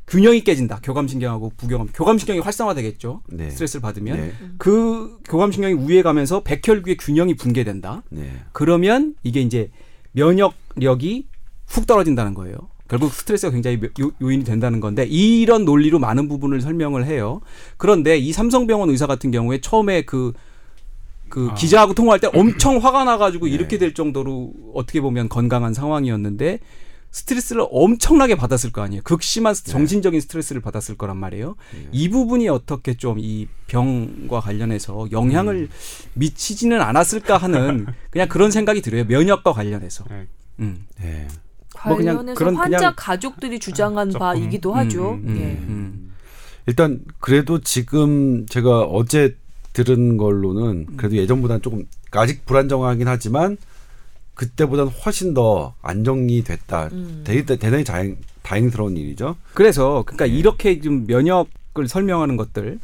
균형이 0.08 0.42
깨진다. 0.42 0.80
교감신경하고 0.82 1.52
부교감, 1.56 1.88
교감신경이 1.92 2.40
활성화되겠죠. 2.40 3.22
네. 3.28 3.50
스트레스를 3.50 3.82
받으면 3.82 4.16
네. 4.16 4.32
그 4.58 5.18
교감신경이 5.28 5.74
우위에 5.74 6.02
가면서 6.02 6.42
백혈구의 6.42 6.96
균형이 6.96 7.34
붕괴된다. 7.34 8.02
네. 8.10 8.32
그러면 8.52 9.14
이게 9.24 9.40
이제 9.40 9.70
면역력이 10.12 11.26
훅 11.66 11.86
떨어진다는 11.86 12.34
거예요. 12.34 12.56
결국 12.88 13.12
스트레스가 13.12 13.50
굉장히 13.50 13.80
요, 14.00 14.10
요인이 14.22 14.44
된다는 14.44 14.78
건데 14.80 15.04
이런 15.06 15.64
논리로 15.64 15.98
많은 15.98 16.28
부분을 16.28 16.60
설명을 16.60 17.04
해요. 17.06 17.40
그런데 17.76 18.16
이 18.16 18.32
삼성병원 18.32 18.90
의사 18.90 19.06
같은 19.08 19.30
경우에 19.32 19.60
처음에 19.60 20.02
그, 20.02 20.32
그 21.28 21.48
아. 21.50 21.54
기자하고 21.54 21.94
통화할 21.94 22.20
때 22.20 22.28
엄청 22.32 22.76
화가 22.78 23.02
나가지고 23.04 23.46
네. 23.46 23.52
이렇게 23.52 23.78
될 23.78 23.92
정도로 23.92 24.52
어떻게 24.74 25.00
보면 25.00 25.28
건강한 25.28 25.74
상황이었는데 25.74 26.60
스트레스를 27.10 27.66
엄청나게 27.70 28.36
받았을 28.36 28.70
거 28.70 28.82
아니에요. 28.82 29.02
극심한 29.02 29.54
스- 29.54 29.64
정신적인 29.64 30.20
스트레스를 30.20 30.60
받았을 30.60 30.96
거란 30.96 31.16
말이에요. 31.16 31.56
이 31.90 32.08
부분이 32.08 32.48
어떻게 32.48 32.94
좀 32.94 33.18
이 33.18 33.48
병과 33.66 34.38
관련해서 34.40 35.08
영향을 35.10 35.68
미치지는 36.14 36.80
않았을까 36.80 37.36
하는 37.38 37.86
그냥 38.10 38.28
그런 38.28 38.50
생각이 38.52 38.80
들어요. 38.82 39.04
면역과 39.06 39.52
관련해서. 39.52 40.04
네. 40.10 40.26
음. 40.60 40.86
네. 41.00 41.26
뭐 41.84 41.96
그냥 41.96 42.16
관련해서 42.16 42.38
그런 42.38 42.56
환자 42.56 42.76
그냥- 42.78 42.92
가족들이 42.96 43.58
주장한 43.58 44.10
조금, 44.10 44.18
바이기도 44.20 44.72
하죠. 44.74 45.12
음, 45.12 45.24
음, 45.26 45.36
예. 45.38 45.42
음. 45.68 46.12
일단 46.66 47.00
그래도 47.20 47.60
지금 47.60 48.46
제가 48.46 48.82
어제 48.82 49.36
들은 49.72 50.16
걸로는 50.16 50.96
그래도 50.96 51.16
예전보다는 51.16 51.62
조금 51.62 51.84
아직 52.12 52.44
불안정하긴 52.46 53.06
하지만 53.06 53.56
그때보다는 54.34 54.90
훨씬 54.90 55.32
더 55.34 55.74
안정이 55.82 56.42
됐다. 56.44 56.88
음. 56.92 57.22
대, 57.24 57.44
대단히 57.44 57.84
다행, 57.84 58.16
다행스러운 58.42 58.96
일이죠. 58.96 59.36
그래서 59.54 60.02
그러니까 60.06 60.26
네. 60.26 60.32
이렇게 60.32 60.80
좀 60.80 61.06
면역을 61.06 61.88
설명하는 61.88 62.36
것들 62.36 62.78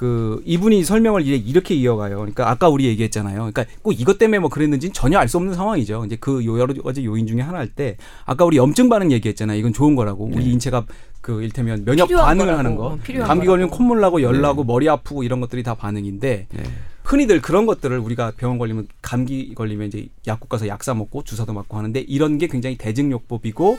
그 0.00 0.40
이분이 0.46 0.82
설명을 0.82 1.20
이제 1.20 1.36
이렇게 1.36 1.74
이어가요. 1.74 2.16
그러니까 2.16 2.48
아까 2.50 2.70
우리 2.70 2.86
얘기했잖아요. 2.86 3.36
그러니까 3.36 3.66
꼭 3.82 3.92
이것 3.92 4.16
때문에 4.16 4.38
뭐 4.38 4.48
그랬는지는 4.48 4.94
전혀 4.94 5.18
알 5.18 5.28
수 5.28 5.36
없는 5.36 5.52
상황이죠. 5.52 6.06
이제 6.06 6.16
그 6.18 6.42
요- 6.46 6.58
여러 6.58 6.72
가지 6.82 7.04
요인 7.04 7.26
중에 7.26 7.42
하나일 7.42 7.68
때 7.74 7.98
아까 8.24 8.46
우리 8.46 8.56
염증 8.56 8.88
반응 8.88 9.12
얘기했잖아요. 9.12 9.58
이건 9.58 9.74
좋은 9.74 9.94
거라고. 9.96 10.24
우리 10.24 10.42
네. 10.46 10.50
인체가 10.52 10.86
그 11.20 11.42
일테면 11.42 11.84
면역 11.84 12.08
반응을 12.08 12.46
거라고. 12.46 12.58
하는 12.58 12.76
거. 12.76 12.86
어, 12.86 12.98
감기. 13.26 13.46
걸리면 13.46 13.68
콧물 13.68 14.00
나고 14.00 14.22
열 14.22 14.40
나고 14.40 14.64
머리 14.64 14.88
아프고 14.88 15.22
이런 15.22 15.42
것들이 15.42 15.62
다 15.62 15.74
반응인데 15.74 16.46
네. 16.50 16.62
흔히들 17.04 17.42
그런 17.42 17.66
것들을 17.66 17.98
우리가 17.98 18.32
병원 18.38 18.56
걸리면 18.56 18.88
감기 19.02 19.54
걸리면 19.54 19.88
이제 19.88 20.08
약국 20.26 20.48
가서 20.48 20.66
약 20.66 20.82
사 20.82 20.94
먹고 20.94 21.24
주사도 21.24 21.52
맞고 21.52 21.76
하는데 21.76 22.00
이런 22.00 22.38
게 22.38 22.46
굉장히 22.46 22.78
대증요법이고 22.78 23.76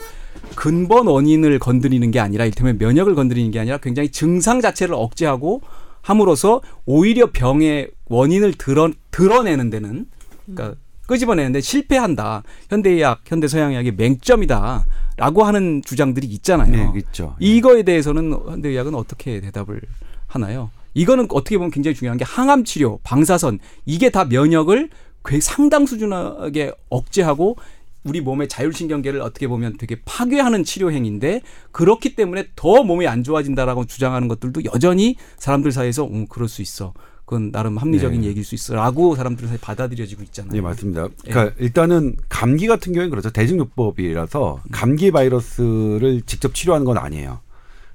근본 0.56 1.08
원인을 1.08 1.58
건드리는 1.58 2.12
게 2.12 2.20
아니라 2.20 2.46
이를테면 2.46 2.78
면역을 2.78 3.16
건드리는 3.16 3.50
게 3.50 3.60
아니라 3.60 3.80
굉장히 3.80 4.10
증상 4.12 4.62
자체를 4.62 4.94
억제하고 4.94 5.62
함으로써 6.02 6.62
오히려 6.86 7.32
병의 7.32 7.92
원인을 8.06 8.54
드러, 8.54 8.90
드러내는 9.12 9.70
데는 9.70 10.06
그러니까 10.46 10.78
끄집어내는데 11.08 11.62
실패한다. 11.62 12.44
현대의학, 12.70 13.22
현대서양의학의 13.26 13.94
맹점이다 13.96 14.86
라고 15.18 15.44
하는 15.44 15.82
주장들이 15.86 16.28
있잖아요. 16.28 16.94
네, 16.94 17.00
있죠. 17.00 17.36
이거에 17.40 17.84
대해서는 17.84 18.32
현대의학은 18.32 18.96
어떻게 18.96 19.42
대답을 19.42 19.82
하나요? 20.28 20.72
이거는 20.94 21.28
어떻게 21.30 21.58
보면 21.58 21.72
굉장히 21.72 21.96
중요한 21.96 22.18
게 22.18 22.24
항암 22.26 22.64
치료, 22.64 23.00
방사선 23.04 23.60
이게 23.86 24.10
다 24.10 24.26
면역을 24.26 24.90
꽤 25.26 25.40
상당 25.40 25.86
수준하게 25.86 26.72
억제하고 26.90 27.58
우리 28.04 28.22
몸의 28.22 28.48
자율신경계를 28.48 29.22
어떻게 29.22 29.48
보면 29.48 29.78
되게 29.78 30.02
파괴하는 30.06 30.64
치료 30.64 30.92
행인데 30.92 31.42
그렇기 31.72 32.16
때문에 32.16 32.48
더 32.56 32.84
몸이 32.84 33.08
안 33.08 33.24
좋아진다라고 33.24 33.86
주장하는 33.86 34.28
것들도 34.28 34.64
여전히 34.74 35.16
사람들 35.38 35.72
사이에서 35.72 36.06
음, 36.06 36.28
그럴 36.28 36.48
수 36.48 36.62
있어. 36.62 36.94
그건 37.26 37.52
나름 37.52 37.78
합리적인 37.78 38.22
네. 38.22 38.28
얘기일 38.28 38.44
수 38.44 38.56
있어라고 38.56 39.16
사람들 39.16 39.48
사이 39.48 39.58
받아들여지고 39.58 40.24
있잖아요. 40.24 40.52
네, 40.52 40.60
맞습니다. 40.60 41.08
그러니까 41.24 41.56
일단은 41.60 42.18
감기 42.28 42.68
같은 42.68 42.92
경우는 42.92 43.10
그렇죠. 43.10 43.30
대증요법이라서 43.30 44.64
감기 44.72 45.12
바이러스를 45.12 46.24
직접 46.26 46.54
치료하는 46.54 46.86
건 46.86 46.98
아니에요. 46.98 47.40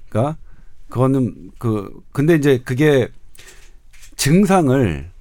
그러니까 0.09 0.37
그거는 0.89 1.51
그 1.59 2.01
근데 2.13 2.35
이제 2.35 2.61
그게 2.63 3.09
증상을 4.15 5.11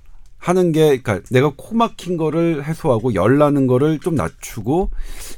하는 0.47 0.71
게 0.71 0.99
그러니까 0.99 1.21
내가 1.31 1.53
코 1.57 1.75
막힌 1.75 2.17
거를 2.17 2.65
해소하고 2.65 3.15
열 3.15 3.39
나는 3.39 3.67
거를 3.67 3.99
좀 3.99 4.15
낮추고 4.15 4.91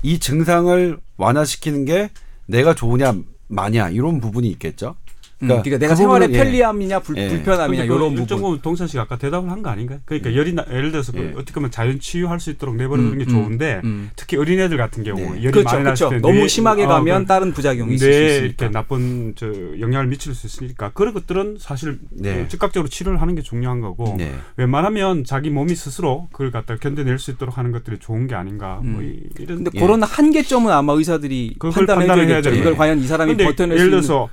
이 0.02 0.18
증상을 0.18 0.98
완화시키는 1.16 1.86
게 1.86 2.10
내가 2.44 2.74
좋으냐 2.74 3.14
마냐 3.46 3.88
이런 3.88 4.20
부분이 4.20 4.46
있겠죠. 4.50 4.96
음, 5.40 5.46
그러니까, 5.48 5.78
내가 5.78 5.92
그 5.94 5.96
생활의 5.96 6.28
부분은, 6.28 6.40
예. 6.40 6.44
편리함이냐 6.50 6.98
불, 7.00 7.16
예. 7.16 7.28
그 7.28 7.34
이런 7.36 8.12
일정 8.12 8.26
부분. 8.38 8.42
부분 8.42 8.60
동찬 8.60 8.88
씨가 8.88 9.02
아까 9.04 9.16
대답을 9.18 9.48
한 9.50 9.62
거 9.62 9.70
아닌가요? 9.70 10.00
그러니까 10.04 10.34
열이 10.34 10.52
나, 10.52 10.64
예를 10.68 10.90
들어서 10.90 11.12
그 11.12 11.18
예. 11.18 11.32
어떻게 11.36 11.52
보면 11.54 11.70
자연 11.70 12.00
치유할 12.00 12.40
수 12.40 12.50
있도록 12.50 12.74
내버려두는 12.76 13.12
음, 13.12 13.18
게 13.18 13.24
음, 13.24 13.28
좋은데 13.28 13.80
음. 13.84 14.10
특히 14.16 14.36
어린애들 14.36 14.76
같은 14.76 15.04
경우 15.04 15.20
네. 15.20 15.28
열이 15.44 15.50
그렇죠, 15.52 15.64
많이 15.70 15.84
났을 15.84 16.08
그렇죠. 16.08 16.10
때 16.10 16.20
너무 16.28 16.40
뇌- 16.40 16.48
심하게 16.48 16.84
아, 16.84 16.88
가면 16.88 17.22
그 17.22 17.26
다른 17.28 17.52
부작용이 17.52 17.94
있을 17.94 18.12
수 18.12 18.18
있으니까. 18.20 18.44
이렇게 18.46 18.68
나쁜 18.68 19.34
저 19.36 19.46
영향을 19.78 20.08
미칠 20.08 20.34
수 20.34 20.46
있으니까 20.48 20.90
그런 20.92 21.14
것들은 21.14 21.58
사실 21.60 22.00
네. 22.10 22.42
어, 22.42 22.48
즉각적으로 22.48 22.88
치료를 22.88 23.20
하는 23.22 23.34
게 23.36 23.42
중요한 23.42 23.80
거고 23.80 24.16
네. 24.18 24.32
웬만하면 24.56 25.24
자기 25.24 25.50
몸이 25.50 25.74
스스로 25.76 26.28
그걸 26.32 26.50
갖다 26.50 26.76
견뎌낼 26.76 27.18
수 27.20 27.30
있도록 27.30 27.58
하는 27.58 27.70
것들이 27.70 27.98
좋은 27.98 28.26
게 28.26 28.34
아닌가 28.34 28.80
뭐 28.82 29.00
음. 29.00 29.04
이- 29.14 29.42
이런 29.42 29.58
근데 29.58 29.70
예. 29.74 29.80
그런 29.80 30.02
한계점은 30.02 30.72
아마 30.72 30.94
의사들이 30.94 31.56
판단해 31.60 32.06
판단을 32.06 32.28
해야. 32.28 32.40
되는 32.42 32.58
이걸 32.58 32.64
거예요. 32.72 32.76
과연 32.76 32.98
이 33.00 33.06
사람이 33.06 33.36
버텨낼 33.36 33.56
수 33.56 33.62
예를 33.62 33.76
있는 33.78 33.90
들어서 33.90 34.28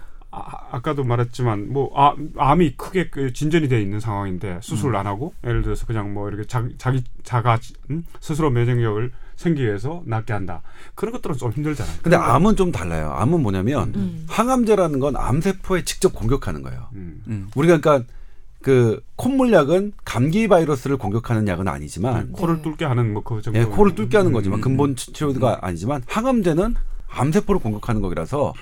아, 0.71 0.81
까도 0.81 1.03
말했지만 1.03 1.71
뭐 1.71 1.91
아, 1.95 2.13
암이 2.37 2.75
크게 2.75 3.09
그 3.09 3.31
진전이 3.31 3.69
돼 3.69 3.81
있는 3.81 3.99
상황인데 3.99 4.59
수술을 4.61 4.95
음. 4.95 4.99
안 4.99 5.07
하고 5.07 5.33
예를 5.45 5.61
들어서 5.61 5.85
그냥 5.85 6.13
뭐 6.13 6.27
이렇게 6.27 6.45
자기 6.45 6.75
자기 6.77 7.03
자가 7.23 7.57
음? 7.89 8.03
스스로 8.19 8.49
면역력을 8.49 9.11
생기기 9.37 9.65
위해서 9.65 10.01
낫게 10.05 10.33
한다 10.33 10.61
그런 10.95 11.11
것들은 11.13 11.37
좀 11.37 11.51
힘들잖아요. 11.51 11.95
근데 12.03 12.17
암은 12.17 12.55
좀 12.57 12.71
달라요. 12.71 13.11
암은 13.15 13.41
뭐냐면 13.41 13.93
음. 13.95 14.25
항암제라는 14.29 14.99
건 14.99 15.15
암세포에 15.15 15.83
직접 15.85 16.13
공격하는 16.13 16.61
거예요. 16.63 16.87
음. 16.93 17.21
음. 17.27 17.47
우리가 17.55 17.79
그러니까 17.79 18.05
그 18.61 19.01
콧물약은 19.15 19.93
감기 20.03 20.47
바이러스를 20.47 20.97
공격하는 20.97 21.47
약은 21.47 21.67
아니지만 21.67 22.31
코를 22.31 22.61
뚫게 22.61 22.83
하는 22.85 23.13
뭐그 23.13 23.41
정도. 23.41 23.59
예, 23.59 23.63
코를 23.63 23.93
뚫게 23.95 24.17
하는 24.17 24.31
거지만 24.31 24.59
음, 24.59 24.61
근본 24.61 24.95
치- 24.95 25.13
치료가 25.13 25.59
아니지만 25.61 26.01
항암제는 26.07 26.73
암세포를 27.09 27.61
공격하는 27.61 28.01
거라서 28.01 28.53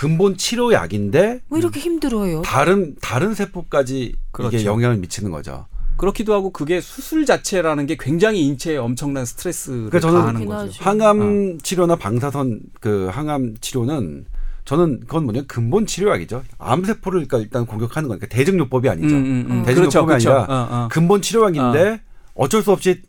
근본 0.00 0.38
치료약인데 0.38 1.40
왜 1.50 1.58
이렇게 1.58 1.78
힘들어요? 1.78 2.40
다른 2.40 2.96
다른 3.02 3.34
세포까지 3.34 4.14
그렇죠. 4.32 4.56
이게 4.56 4.64
영향을 4.64 4.96
미치는 4.96 5.30
거죠. 5.30 5.66
그렇기도 5.98 6.32
하고 6.32 6.50
그게 6.52 6.80
수술 6.80 7.26
자체라는 7.26 7.84
게 7.84 7.98
굉장히 8.00 8.46
인체에 8.46 8.78
엄청난 8.78 9.26
스트레스를 9.26 9.90
그러니까 9.90 10.00
저는 10.00 10.20
가하는 10.22 10.46
거죠. 10.46 10.68
하죠. 10.70 10.82
항암 10.82 11.58
치료나 11.62 11.96
방사선 11.96 12.60
그 12.80 13.08
항암 13.12 13.56
치료는 13.60 14.24
저는 14.64 15.00
그건 15.00 15.24
뭐냐 15.24 15.42
근본 15.46 15.84
치료약이죠. 15.84 16.44
암세포를 16.56 17.26
그러니까 17.26 17.38
일단 17.40 17.66
공격하는 17.66 18.08
거니까 18.08 18.26
대증요법이 18.28 18.88
아니죠. 18.88 19.14
음. 19.14 19.62
대증요법이 19.66 19.74
그렇죠, 19.74 20.06
그렇죠. 20.06 20.32
아니라 20.32 20.44
어, 20.44 20.68
어. 20.84 20.88
근본 20.90 21.20
치료약인데 21.20 22.00
어 22.36 22.48
쩔 22.48 22.62
수 22.62 22.72
없이 22.72 23.02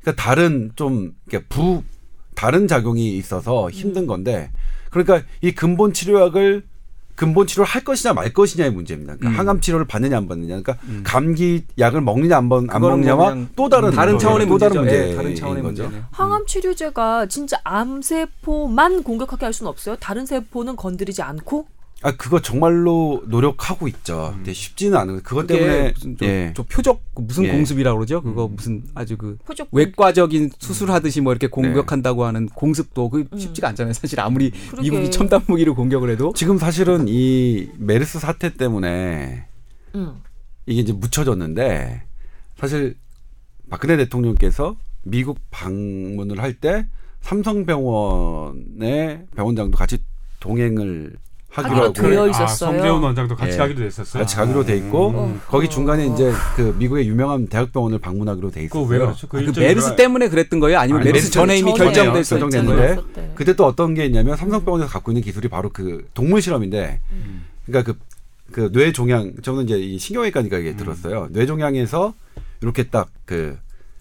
그러니까 0.00 0.20
다른 0.20 0.72
좀 0.74 1.12
부 1.48 1.84
다른 2.34 2.66
작용이 2.66 3.16
있어서 3.18 3.70
힘든 3.70 4.08
건데 4.08 4.50
그러니까 4.94 5.28
이 5.40 5.52
근본 5.52 5.92
치료약을 5.92 6.62
근본 7.16 7.46
치료를 7.46 7.68
할 7.68 7.84
것이냐 7.84 8.12
말 8.12 8.32
것이냐의 8.32 8.72
문제입니다. 8.72 9.16
그러니까 9.16 9.28
음. 9.28 9.38
항암 9.38 9.60
치료를 9.60 9.86
받느냐 9.86 10.16
안 10.16 10.26
받느냐. 10.26 10.60
그러니까 10.60 10.76
음. 10.84 11.02
감기 11.04 11.64
약을 11.78 12.00
먹느냐 12.00 12.36
안, 12.36 12.48
먹, 12.48 12.64
안 12.74 12.80
먹느냐와 12.80 13.36
또 13.54 13.68
다른 13.68 13.90
다른 13.92 14.18
차원의 14.18 14.48
또 14.48 14.58
다른 14.58 14.76
문제죠. 14.76 14.80
문제인 14.80 15.12
예, 15.12 15.16
다른 15.16 15.34
차원의 15.34 15.62
거죠. 15.62 15.82
문제네. 15.84 16.04
항암 16.10 16.46
치료제가 16.46 17.26
진짜 17.26 17.56
암 17.62 18.02
세포만 18.02 19.02
공격하게 19.04 19.46
할 19.46 19.52
수는 19.52 19.68
없어요. 19.70 19.96
다른 20.00 20.26
세포는 20.26 20.74
건드리지 20.76 21.22
않고 21.22 21.66
아 22.04 22.12
그거 22.16 22.42
정말로 22.42 23.22
노력하고 23.28 23.88
있죠. 23.88 24.32
근데 24.34 24.52
쉽지는 24.52 24.98
않은 24.98 25.22
그것 25.22 25.46
때문에 25.46 25.92
무슨 25.92 26.16
저, 26.18 26.26
예. 26.26 26.52
저 26.54 26.62
표적 26.62 27.02
무슨 27.14 27.44
예. 27.44 27.52
공습이라고 27.52 27.96
그러죠? 27.98 28.20
그거 28.20 28.46
무슨 28.46 28.82
아주 28.94 29.16
그 29.16 29.38
표적 29.46 29.68
외과적인 29.72 30.50
수술하듯이 30.58 31.22
뭐 31.22 31.32
이렇게 31.32 31.46
공격한다고 31.46 32.26
하는 32.26 32.46
공습도 32.50 33.08
그 33.08 33.24
쉽지가 33.34 33.68
않잖아요. 33.68 33.94
사실 33.94 34.20
아무리 34.20 34.50
그러게. 34.50 34.82
미국이 34.82 35.10
첨단 35.10 35.40
무기로 35.46 35.74
공격을 35.74 36.10
해도 36.10 36.34
지금 36.36 36.58
사실은 36.58 37.06
이 37.08 37.70
메르스 37.78 38.18
사태 38.18 38.52
때문에 38.52 39.46
음. 39.94 40.20
이게 40.66 40.82
이제 40.82 40.92
묻혀졌는데 40.92 42.02
사실 42.58 42.96
박근혜 43.70 43.96
대통령께서 43.96 44.76
미국 45.04 45.38
방문을 45.50 46.38
할 46.38 46.60
때 46.60 46.86
삼성병원의 47.22 49.24
병원장도 49.34 49.78
같이 49.78 49.96
동행을 50.40 51.16
하기로 51.54 51.74
하기로 51.74 51.84
하고 51.84 51.92
되어 51.92 52.24
아, 52.24 52.28
있었어요. 52.28 52.72
성재훈 52.72 53.02
원장도 53.02 53.36
같이 53.36 53.52
예. 53.52 53.56
가기로 53.56 53.78
돼 53.80 53.86
있었어요. 53.86 54.22
같이 54.22 54.36
가기로 54.36 54.64
돼 54.64 54.76
있고 54.78 55.12
어. 55.14 55.40
거기 55.48 55.66
어. 55.66 55.68
중간에 55.68 56.06
이제 56.06 56.32
그 56.56 56.74
미국의 56.78 57.06
유명한 57.08 57.46
대학병원을 57.46 57.98
방문하기로 58.00 58.50
돼 58.50 58.64
있었어요. 58.64 58.86
그왜 58.86 58.98
그렇죠? 58.98 59.28
그 59.28 59.40
일정이 59.40 59.66
메르스 59.66 59.90
왜- 59.90 59.96
때문에 59.96 60.28
그랬던 60.28 60.58
거예요? 60.60 60.78
아니면 60.78 61.00
아니, 61.02 61.10
메르스 61.12 61.30
전에 61.30 61.56
이미. 61.58 61.72
결정됐었 61.74 62.38
결정됐는데. 62.40 63.32
그때 63.34 63.54
또 63.54 63.66
어떤 63.66 63.94
게 63.94 64.04
있냐면 64.06 64.36
삼성병원에서 64.36 64.90
갖고 64.90 65.12
있는 65.12 65.22
기술이 65.22 65.48
바로 65.48 65.70
그 65.72 66.06
동물 66.14 66.42
실험인데 66.42 67.00
그러니까 67.66 67.92
그, 67.92 67.98
그 68.52 68.70
뇌종양 68.72 69.34
저는 69.42 69.64
이제 69.64 69.78
이 69.78 69.98
신경외과니까 69.98 70.58
이게 70.58 70.74
들었어요. 70.76 71.28
뇌종양에서 71.30 72.14
이렇게 72.62 72.84
딱 72.84 73.08
그 73.26 73.56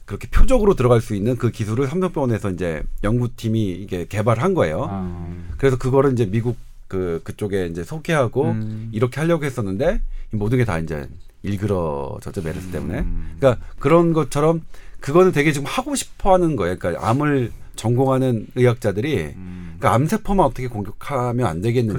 그렇게 0.06 0.28
표적으로 0.28 0.74
들어갈 0.76 1.00
수 1.00 1.16
있는 1.16 1.38
그 1.38 1.50
기술을 1.50 1.88
삼성병원에서 1.88 2.52
이제 2.52 2.84
연구팀이 3.06 3.72
이게 3.72 4.06
개발한 4.06 4.54
거예요. 4.54 4.88
아, 4.90 5.28
그래서 5.58 5.78
그거를 5.78 6.12
이제 6.12 6.26
미국 6.26 6.58
그 6.94 7.22
그쪽에 7.24 7.66
이제 7.66 7.84
소개하고 7.84 8.52
음. 8.52 8.90
이렇게 8.92 9.20
하려고 9.20 9.46
했었는데 9.46 10.00
이 10.32 10.36
모든 10.36 10.60
게 10.60 10.64
다 10.66 10.78
이제 10.78 11.08
일그러졌죠 11.42 12.44
메르스 12.44 12.68
때문에. 12.70 13.00
음. 13.00 13.36
그러니까 13.40 13.66
그런 13.80 14.14
것처럼 14.14 14.62
그거는 15.00 15.32
되게 15.32 15.52
지금 15.52 15.66
하고 15.68 15.96
싶어하는 15.96 16.56
거예요. 16.56 16.78
그러니까 16.78 17.10
암을 17.10 17.52
전공하는 17.76 18.46
의학자들이 18.56 19.34
음. 19.36 19.76
그러니까 19.80 19.96
암세포만 19.96 20.46
어떻게 20.46 20.68
공격하면 20.68 21.48
안 21.48 21.62
되겠느냐. 21.62 21.98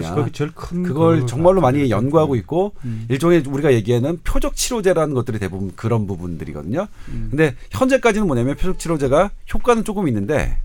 큰 0.55 0.85
그걸 0.85 1.21
그 1.23 1.27
정말로 1.27 1.61
많이. 1.61 1.91
연구하고 1.91 2.37
있고 2.37 2.73
음. 2.85 3.05
일종의 3.11 3.43
우리가 3.49 3.75
얘기하는 3.75 4.21
표적 4.23 4.55
치료제라는 4.55 5.13
것들이 5.15 5.41
대부분 5.41 5.73
그런 5.75 6.07
부분들이거든요. 6.07 6.87
음. 7.09 7.27
근데 7.31 7.57
현재까지는 7.73 8.29
뭐냐면 8.29 8.55
표적 8.55 8.79
치료제가 8.79 9.33
효과는 9.53 9.83
조금 9.83 10.07
있는데 10.07 10.57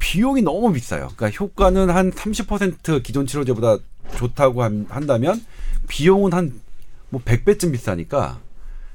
비용이 0.00 0.42
너무 0.42 0.72
비싸요. 0.72 1.08
그러니까 1.16 1.28
효과는 1.44 1.90
한 1.90 2.10
30% 2.10 3.02
기존 3.04 3.26
치료제보다 3.26 3.76
좋다고 4.16 4.62
한- 4.64 4.86
한다면 4.88 5.40
비용은 5.88 6.32
한 6.32 6.60
뭐 7.12 7.20
100배쯤 7.24 7.72
비싸니까 7.72 8.38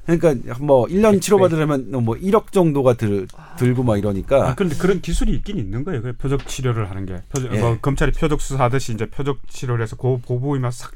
그러니까 0.06 0.54
뭐 0.60 0.86
1년 0.86 1.20
치료받으려면 1.20 1.90
뭐 2.02 2.14
1억 2.14 2.50
정도가 2.50 2.94
들, 2.94 3.28
들고 3.58 3.82
막 3.82 3.98
이러니까 3.98 4.48
아, 4.50 4.54
그런데 4.54 4.74
그런 4.76 5.02
기술이 5.02 5.32
있긴 5.34 5.58
있는 5.58 5.84
거예요. 5.84 6.00
그 6.00 6.12
표적 6.14 6.46
치료를 6.48 6.88
하는 6.88 7.04
게. 7.04 7.20
표적, 7.30 7.52
예. 7.54 7.58
뭐 7.58 7.76
검찰이 7.78 8.12
표적 8.12 8.40
수사하듯이 8.40 8.94
이제 8.94 9.04
표적 9.04 9.40
치료를 9.48 9.82
해서 9.82 9.96
고 9.96 10.18
보부이만 10.24 10.70
싹 10.70 10.92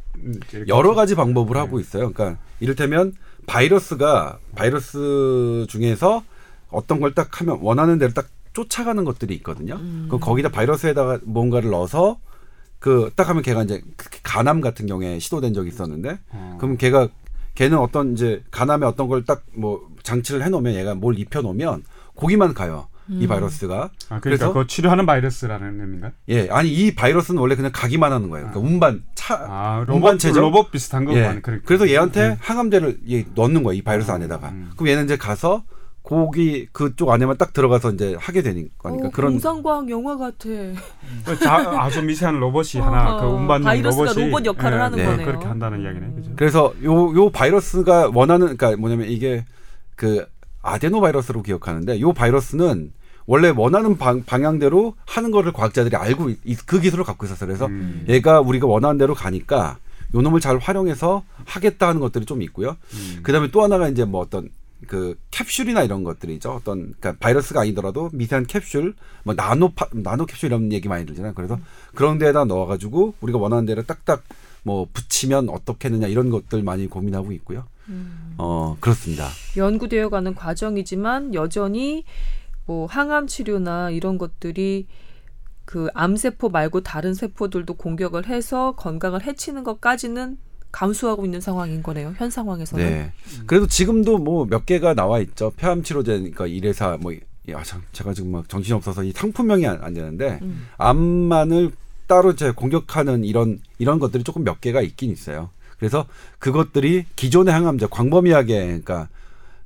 여러 0.69 0.95
가지 0.95 1.15
방법을 1.15 1.59
하고 1.59 1.79
있어요. 1.79 2.11
그러니까 2.11 2.41
이를테면 2.61 3.13
바이러스가 3.47 4.39
바이러스 4.55 5.67
중에서 5.69 6.25
어떤 6.71 7.01
걸 7.01 7.13
딱 7.15 7.41
하면 7.43 7.59
원하는 7.61 7.99
대로 7.99 8.13
딱 8.15 8.29
쫓아가는 8.65 9.05
것들이 9.05 9.35
있거든요. 9.37 9.79
그 10.11 10.19
거기다 10.19 10.51
바이러스에다가 10.51 11.21
뭔가를 11.25 11.71
넣어서 11.71 12.19
그 12.79 13.11
딱 13.17 13.29
하면 13.29 13.43
걔가 13.43 13.63
이제 13.65 13.83
그 13.97 14.09
간암 14.23 14.61
같은 14.61 14.87
경우에 14.87 15.19
시도된 15.19 15.53
적이 15.55 15.69
있었는데 15.69 16.19
어. 16.31 16.57
그럼 16.61 16.77
걔가 16.77 17.09
걔는 17.55 17.79
어떤 17.79 18.13
이제 18.15 18.43
간암에 18.51 18.87
어떤 18.87 19.09
걸 19.09 19.25
딱 19.25 19.43
뭐 19.55 19.81
장치를 20.03 20.43
해놓으면 20.45 20.75
얘가 20.75 20.95
뭘 20.95 21.19
입혀놓으면 21.19 21.83
거기만 22.17 22.55
가요. 22.55 22.89
이 23.09 23.27
바이러스가. 23.27 23.75
아, 23.75 23.89
그러니까 23.89 24.21
그래서 24.21 24.53
그 24.53 24.67
치료하는 24.69 25.05
바이러스라는 25.05 25.81
의미인가? 25.81 26.13
예, 26.29 26.49
아니 26.49 26.71
이 26.73 26.95
바이러스는 26.95 27.41
원래 27.41 27.57
그냥 27.57 27.73
가기만 27.75 28.13
하는 28.13 28.31
거예요. 28.31 28.47
그러니까 28.51 28.61
운반 28.73 29.03
차 29.17 29.35
아, 29.35 29.79
운반 29.81 29.97
로봇 30.13 30.19
체적? 30.21 30.41
로봇 30.41 30.71
비슷한 30.71 31.03
예. 31.13 31.21
거만 31.23 31.43
그러니까. 31.43 31.67
그래서 31.67 31.89
얘한테 31.91 32.37
항암제를 32.41 33.01
얘 33.11 33.27
넣는 33.35 33.65
거야 33.65 33.75
이 33.75 33.83
바이러스 33.83 34.11
안에다가. 34.13 34.51
음. 34.51 34.71
그럼 34.77 34.89
얘는 34.91 35.05
이제 35.07 35.17
가서 35.17 35.65
고기 36.03 36.67
그쪽 36.73 37.11
안에만 37.11 37.37
딱 37.37 37.53
들어가서 37.53 37.93
이제 37.93 38.17
하게 38.19 38.43
되는 38.43 38.69
거니까 38.79 39.09
어, 39.09 39.11
그런 39.11 39.33
공상과학 39.33 39.91
영화 39.91 40.17
같아. 40.17 40.49
그 41.25 41.39
자, 41.39 41.57
아주 41.81 42.03
미세한 42.03 42.41
로봇이 42.41 42.81
하나. 42.83 43.19
그 43.21 43.27
운반용 43.27 43.65
바이러스가 43.65 44.05
로봇이 44.05 44.27
로봇 44.27 44.45
역할을 44.47 44.81
하는 44.81 44.99
네, 44.99 45.05
거네요. 45.05 45.27
그렇게 45.27 45.47
한다는 45.47 45.83
이야기네. 45.83 46.13
그죠? 46.15 46.33
그래서 46.37 46.75
요 46.83 47.15
요 47.15 47.31
바이러스가 47.31 48.11
원하는 48.15 48.57
그러니까 48.57 48.77
뭐냐면 48.81 49.09
이게 49.09 49.45
그 49.95 50.25
아데노 50.63 51.01
바이러스로 51.01 51.43
기억하는데 51.43 52.01
요 52.01 52.13
바이러스는 52.13 52.93
원래 53.27 53.53
원하는 53.55 53.97
방, 53.97 54.25
방향대로 54.25 54.95
하는 55.07 55.31
거를 55.31 55.53
과학자들이 55.53 55.95
알고 55.95 56.31
있, 56.45 56.67
그 56.67 56.81
기술을 56.81 57.05
갖고 57.05 57.27
있었어요. 57.27 57.47
그래서 57.47 57.67
음. 57.67 58.05
얘가 58.09 58.41
우리가 58.41 58.67
원하는 58.67 58.99
대로 58.99 59.15
가니까 59.15 59.77
요 60.15 60.21
놈을 60.23 60.41
잘 60.41 60.59
활용해서 60.59 61.23
하겠다 61.45 61.89
하는 61.89 62.01
것들이 62.01 62.25
좀 62.25 62.43
있고요. 62.43 62.77
음. 62.95 63.21
그다음에 63.23 63.51
또 63.53 63.63
하나가 63.63 63.89
이제 63.89 64.05
뭐 64.05 64.21
어떤 64.23 64.49
그 64.87 65.19
캡슐이나 65.31 65.83
이런 65.83 66.05
것들이죠. 66.05 66.51
어떤 66.51 66.95
그러니까 66.99 67.17
바이러스가 67.21 67.61
아니더라도 67.61 68.11
미세한 68.13 68.47
캡슐, 68.47 68.95
뭐 69.25 69.35
나노 69.35 69.73
파, 69.75 69.87
나노 69.93 70.27
캡슐 70.27 70.49
이런 70.49 70.73
얘기 70.73 70.89
많이 70.89 71.07
들잖아요. 71.07 71.35
그래서 71.35 71.59
그런 71.95 72.19
데에다 72.19 72.45
넣어가지고 72.45 73.15
우리가 73.21 73.39
원하는 73.39 73.67
대로 73.67 73.83
딱딱 73.83 74.23
뭐 74.63 74.87
붙이면 74.93 75.49
어떻겠느냐 75.49 76.07
이런 76.07 76.31
것들 76.31 76.63
많이 76.63 76.87
고민하고 76.87 77.33
있고요. 77.33 77.65
어 78.39 78.77
그렇습니다. 78.81 79.29
연구되어가는 79.57 80.35
과정이지만 80.35 81.35
여전히 81.35 82.05
뭐 82.67 82.87
항암 82.87 83.27
치료나 83.27 83.91
이런 83.91 84.17
것들이 84.17 84.87
그 85.65 85.89
암세포 85.95 86.51
말고 86.51 86.83
다른 86.83 87.15
세포들도 87.15 87.75
공격을 87.75 88.27
해서 88.27 88.73
건강을 88.77 89.25
해치는 89.25 89.65
것까지는 89.65 90.39
감수하고 90.73 91.25
있는 91.25 91.41
상황인 91.41 91.83
거네요. 91.83 92.15
현 92.17 92.31
상황에서는. 92.31 92.85
네. 92.85 93.13
그래도 93.47 93.67
지금도 93.67 94.19
뭐 94.19 94.47
몇 94.47 94.67
개가 94.67 94.95
나와 94.95 95.21
있죠. 95.21 95.53
폐암 95.57 95.83
치료제니까 95.83 96.47
이래사 96.47 96.99
뭐 97.01 97.13
야, 97.49 97.63
참, 97.65 97.83
제가 97.93 98.13
지금 98.15 98.33
막 98.33 98.49
정신이 98.49 98.75
없어서 98.77 99.03
이 99.03 99.13
상품명이 99.13 99.67
안, 99.67 99.83
안 99.83 99.95
되는데 99.95 100.39
음. 100.43 100.69
암만을 100.79 101.73
따로 102.07 102.31
이제 102.33 102.51
공격하는 102.53 103.25
이런 103.25 103.61
이런 103.79 103.99
것들이 103.99 104.23
조금 104.25 104.45
몇 104.45 104.61
개가 104.61 104.81
있긴 104.83 105.11
있어요. 105.11 105.51
그래서 105.79 106.07
그것들이 106.39 107.07
기존의 107.17 107.53
항암제 107.55 107.87
광범위하게 107.91 108.65
그러니까 108.67 109.09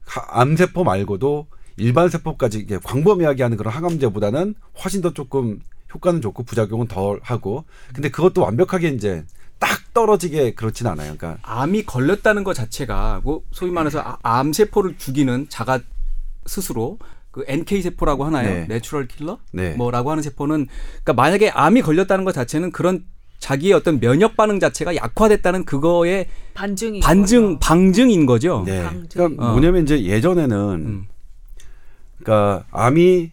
하- 0.07 0.41
암세포 0.41 0.85
말고도 0.85 1.47
일반 1.77 2.09
세포까지 2.09 2.67
광범위하게 2.85 3.43
하는 3.43 3.57
그런 3.57 3.73
항암제보다는 3.75 4.55
훨씬 4.83 5.01
더 5.01 5.13
조금 5.13 5.61
효과는 5.93 6.21
좋고 6.21 6.45
부작용은 6.45 6.87
덜 6.87 7.19
하고 7.23 7.65
근데 7.93 8.11
그것도 8.11 8.43
완벽하게 8.43 8.89
이제 8.91 9.25
딱 9.59 9.93
떨어지게 9.95 10.55
그렇진 10.55 10.87
않아요. 10.87 11.17
그러니까 11.17 11.39
암이 11.43 11.85
걸렸다는 11.85 12.45
것 12.45 12.55
자체가 12.55 13.21
뭐 13.25 13.43
소위 13.53 13.71
말해서 13.71 14.01
아- 14.01 14.19
암 14.23 14.53
세포를 14.53 14.99
죽이는 14.99 15.47
자가 15.49 15.81
스스로 16.47 16.99
그 17.31 17.45
NK 17.49 17.83
세포라고 17.83 18.25
하나요? 18.25 18.49
네. 18.49 18.67
natural 18.69 19.09
killer? 19.09 19.39
네. 19.53 19.71
뭐라고 19.75 20.11
하는 20.11 20.23
세포는 20.23 20.67
그러니까 21.03 21.13
만약에 21.15 21.51
암이 21.51 21.83
걸렸다는 21.83 22.25
것 22.25 22.33
자체는 22.33 22.71
그런 22.71 23.05
자기의 23.39 23.73
어떤 23.73 24.01
면역 24.01 24.37
반응 24.37 24.61
자체가 24.61 24.95
약화됐다는 24.97 25.65
그거의 25.65 26.29
반증이 26.55 27.01
반증 27.01 27.59
방증인 27.59 28.25
거죠. 28.27 28.63
네. 28.65 28.83
방증. 28.83 29.09
그러니까 29.13 29.47
어. 29.47 29.51
뭐냐면 29.53 29.83
이제 29.83 30.03
예전에는 30.05 30.57
음. 30.57 31.07
그러니까 32.19 32.65
암이 32.71 33.33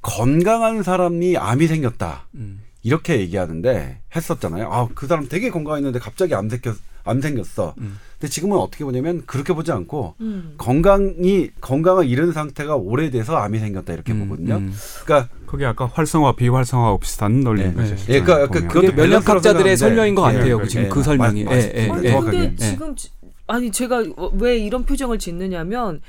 건강한 0.00 0.82
사람이 0.82 1.36
암이 1.36 1.66
생겼다. 1.66 2.28
음. 2.34 2.62
이렇게 2.86 3.18
얘기하는데 3.18 4.00
했었잖아요. 4.14 4.68
아, 4.72 4.88
그 4.94 5.08
사람 5.08 5.28
되게 5.28 5.50
건강했는데 5.50 5.98
갑자기 5.98 6.34
암 6.36 6.48
생겼 6.48 6.76
암 7.02 7.20
생겼어. 7.20 7.74
음. 7.78 7.98
근데 8.18 8.30
지금은 8.32 8.56
어떻게 8.58 8.84
보냐면 8.84 9.22
그렇게 9.26 9.52
보지 9.52 9.70
않고 9.72 10.14
음. 10.20 10.54
건강이 10.58 11.50
건강을 11.60 12.06
잃은 12.08 12.32
상태가 12.32 12.76
오래돼서 12.76 13.36
암이 13.36 13.58
생겼다 13.58 13.92
이렇게 13.92 14.12
음, 14.12 14.20
보거든요. 14.28 14.56
음. 14.56 14.72
그러니까 15.04 15.28
그게 15.46 15.64
아까 15.66 15.86
활성화 15.86 16.36
비활성화하고 16.36 16.98
비슷한 16.98 17.40
논리인 17.40 17.70
네. 17.70 17.74
거죠. 17.74 17.96
네. 18.06 18.14
예, 18.14 18.20
그러니까 18.22 18.46
그- 18.48 18.60
보면. 18.60 18.68
그것도 18.68 18.92
면역학자들의 18.94 19.76
설명인 19.76 20.14
것 20.14 20.28
예, 20.32 20.36
같아요. 20.38 20.60
예, 20.62 20.66
지금 20.68 20.84
예, 20.84 20.88
그 20.88 20.98
맞- 20.98 21.04
설명이. 21.04 21.44
맞- 21.44 21.52
예, 21.74 21.86
맞- 21.88 22.04
예, 22.04 22.08
예. 22.08 22.12
근데 22.20 22.38
예. 22.44 22.56
지금 22.56 22.94
지- 22.96 23.10
아니 23.48 23.70
제가 23.72 24.04
왜 24.34 24.58
이런 24.58 24.84
표정을 24.84 25.18
짓느냐면 25.18 26.00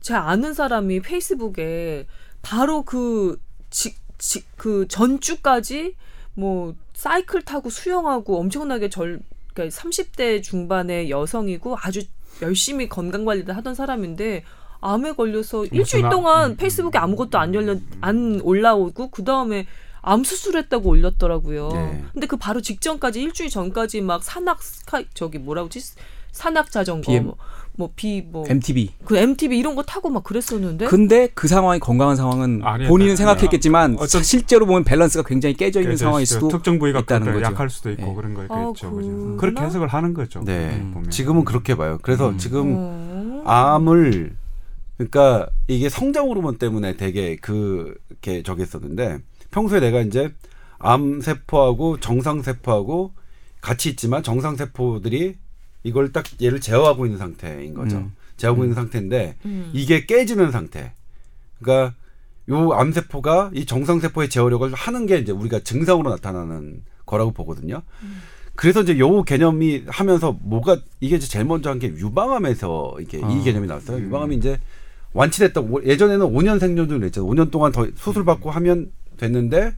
제 0.00 0.14
아는 0.14 0.52
사람이 0.54 1.00
페이스북에 1.00 2.06
바로 2.42 2.82
그 2.82 3.38
지, 3.70 3.94
지, 4.18 4.42
그 4.56 4.86
전주까지 4.88 5.94
뭐 6.34 6.74
사이클 6.94 7.42
타고 7.42 7.70
수영하고 7.70 8.38
엄청나게 8.40 8.88
절 8.90 9.20
그러니까 9.52 9.76
30대 9.80 10.42
중반의 10.42 11.10
여성이고 11.10 11.76
아주 11.80 12.02
열심히 12.42 12.88
건강 12.88 13.24
관리를 13.24 13.56
하던 13.56 13.74
사람인데 13.74 14.44
암에 14.80 15.12
걸려서 15.12 15.64
일주일 15.66 16.02
나- 16.02 16.10
동안 16.10 16.50
음. 16.52 16.56
페이스북에 16.56 16.98
아무것도 16.98 17.38
안 17.38 17.54
열려 17.54 17.76
안 18.00 18.40
올라오고 18.42 19.10
그 19.10 19.24
다음에 19.24 19.66
암 20.02 20.22
수술했다고 20.24 20.86
올렸더라고요. 20.90 21.68
네. 21.70 22.04
근데 22.12 22.26
그 22.26 22.36
바로 22.36 22.60
직전까지 22.60 23.22
일주일 23.22 23.48
전까지 23.48 24.02
막 24.02 24.22
산악 24.22 24.58
저기 25.14 25.38
뭐라고 25.38 25.70
지 25.70 25.80
산악 26.32 26.70
자전거 26.70 27.10
BM. 27.10 27.24
뭐 27.24 27.36
비뭐 27.96 28.44
MTV. 28.48 28.90
그 29.04 29.16
MTV 29.16 29.58
이런 29.58 29.74
거 29.74 29.82
타고 29.82 30.08
막 30.08 30.22
그랬었는데 30.22 30.86
근데 30.86 31.28
그 31.34 31.48
상황이 31.48 31.80
건강한 31.80 32.14
상황은 32.16 32.60
아니에요. 32.62 32.88
본인은 32.88 33.12
아니에요. 33.12 33.16
생각했겠지만 33.16 33.96
어떤- 33.98 34.22
실제로 34.22 34.64
보면 34.66 34.84
밸런스가 34.84 35.24
굉장히 35.26 35.54
깨져 35.56 35.80
있는 35.80 35.96
상황일 35.96 36.22
그 36.26 36.32
수도 36.34 36.48
특정 36.48 36.78
부위가 36.78 37.00
있다는 37.00 37.26
또 37.26 37.32
거죠. 37.32 37.44
약할 37.44 37.68
수도 37.70 37.90
있고 37.90 38.10
예. 38.10 38.14
그런 38.14 38.36
아, 38.48 38.64
거겠죠. 38.64 38.90
그렇구나. 38.92 39.36
그렇게 39.40 39.62
해석을 39.62 39.88
하는 39.88 40.14
거죠. 40.14 40.40
네. 40.44 40.76
음. 40.80 40.90
보면. 40.94 41.10
지금은 41.10 41.44
그렇게 41.44 41.74
봐요. 41.74 41.98
그래서 42.02 42.28
음. 42.30 42.38
지금 42.38 42.74
어. 42.76 43.42
암을 43.46 44.36
그러니까 44.96 45.48
이게 45.66 45.88
성장 45.88 46.28
호르몬 46.28 46.56
때문에 46.58 46.96
되게 46.96 47.34
그게 47.36 48.42
저기 48.44 48.62
했었는데 48.62 49.18
평소에 49.50 49.80
내가 49.80 50.00
이제 50.00 50.32
암 50.78 51.20
세포하고 51.20 51.98
정상 51.98 52.42
세포하고 52.42 53.12
같이 53.60 53.88
있지만 53.90 54.22
정상 54.22 54.54
세포들이 54.56 55.36
이걸 55.84 56.10
딱 56.12 56.24
얘를 56.42 56.60
제어하고 56.60 57.06
있는 57.06 57.18
상태인 57.18 57.74
거죠. 57.74 57.98
음. 57.98 58.12
제어하고 58.36 58.64
있는 58.64 58.74
상태인데 58.74 59.36
음. 59.44 59.70
이게 59.72 60.04
깨지는 60.06 60.50
상태. 60.50 60.92
그러니까 61.60 61.94
요 62.50 62.72
암세포가 62.72 63.52
이 63.54 63.64
정상세포의 63.64 64.28
제어력을 64.28 64.72
하는 64.74 65.06
게 65.06 65.18
이제 65.18 65.30
우리가 65.32 65.60
증상으로 65.60 66.10
나타나는 66.10 66.82
거라고 67.06 67.30
보거든요. 67.32 67.82
그래서 68.56 68.82
이제 68.82 68.98
요 68.98 69.22
개념이 69.22 69.84
하면서 69.86 70.32
뭐가 70.42 70.78
이게 71.00 71.16
이제 71.16 71.26
제일 71.26 71.44
먼저 71.44 71.70
한 71.70 71.78
게 71.78 71.88
유방암에서 71.88 72.96
이게 73.00 73.20
아. 73.22 73.30
이 73.30 73.42
개념이 73.44 73.66
나왔어요. 73.66 73.98
유방암이 74.04 74.36
이제 74.36 74.58
완치됐다고 75.12 75.84
예전에는 75.86 76.26
5년 76.26 76.58
생존을 76.60 77.04
했잖아요. 77.04 77.30
5년 77.30 77.50
동안 77.50 77.72
더 77.72 77.86
수술 77.96 78.24
받고 78.24 78.50
하면 78.50 78.90
됐는데 79.16 79.74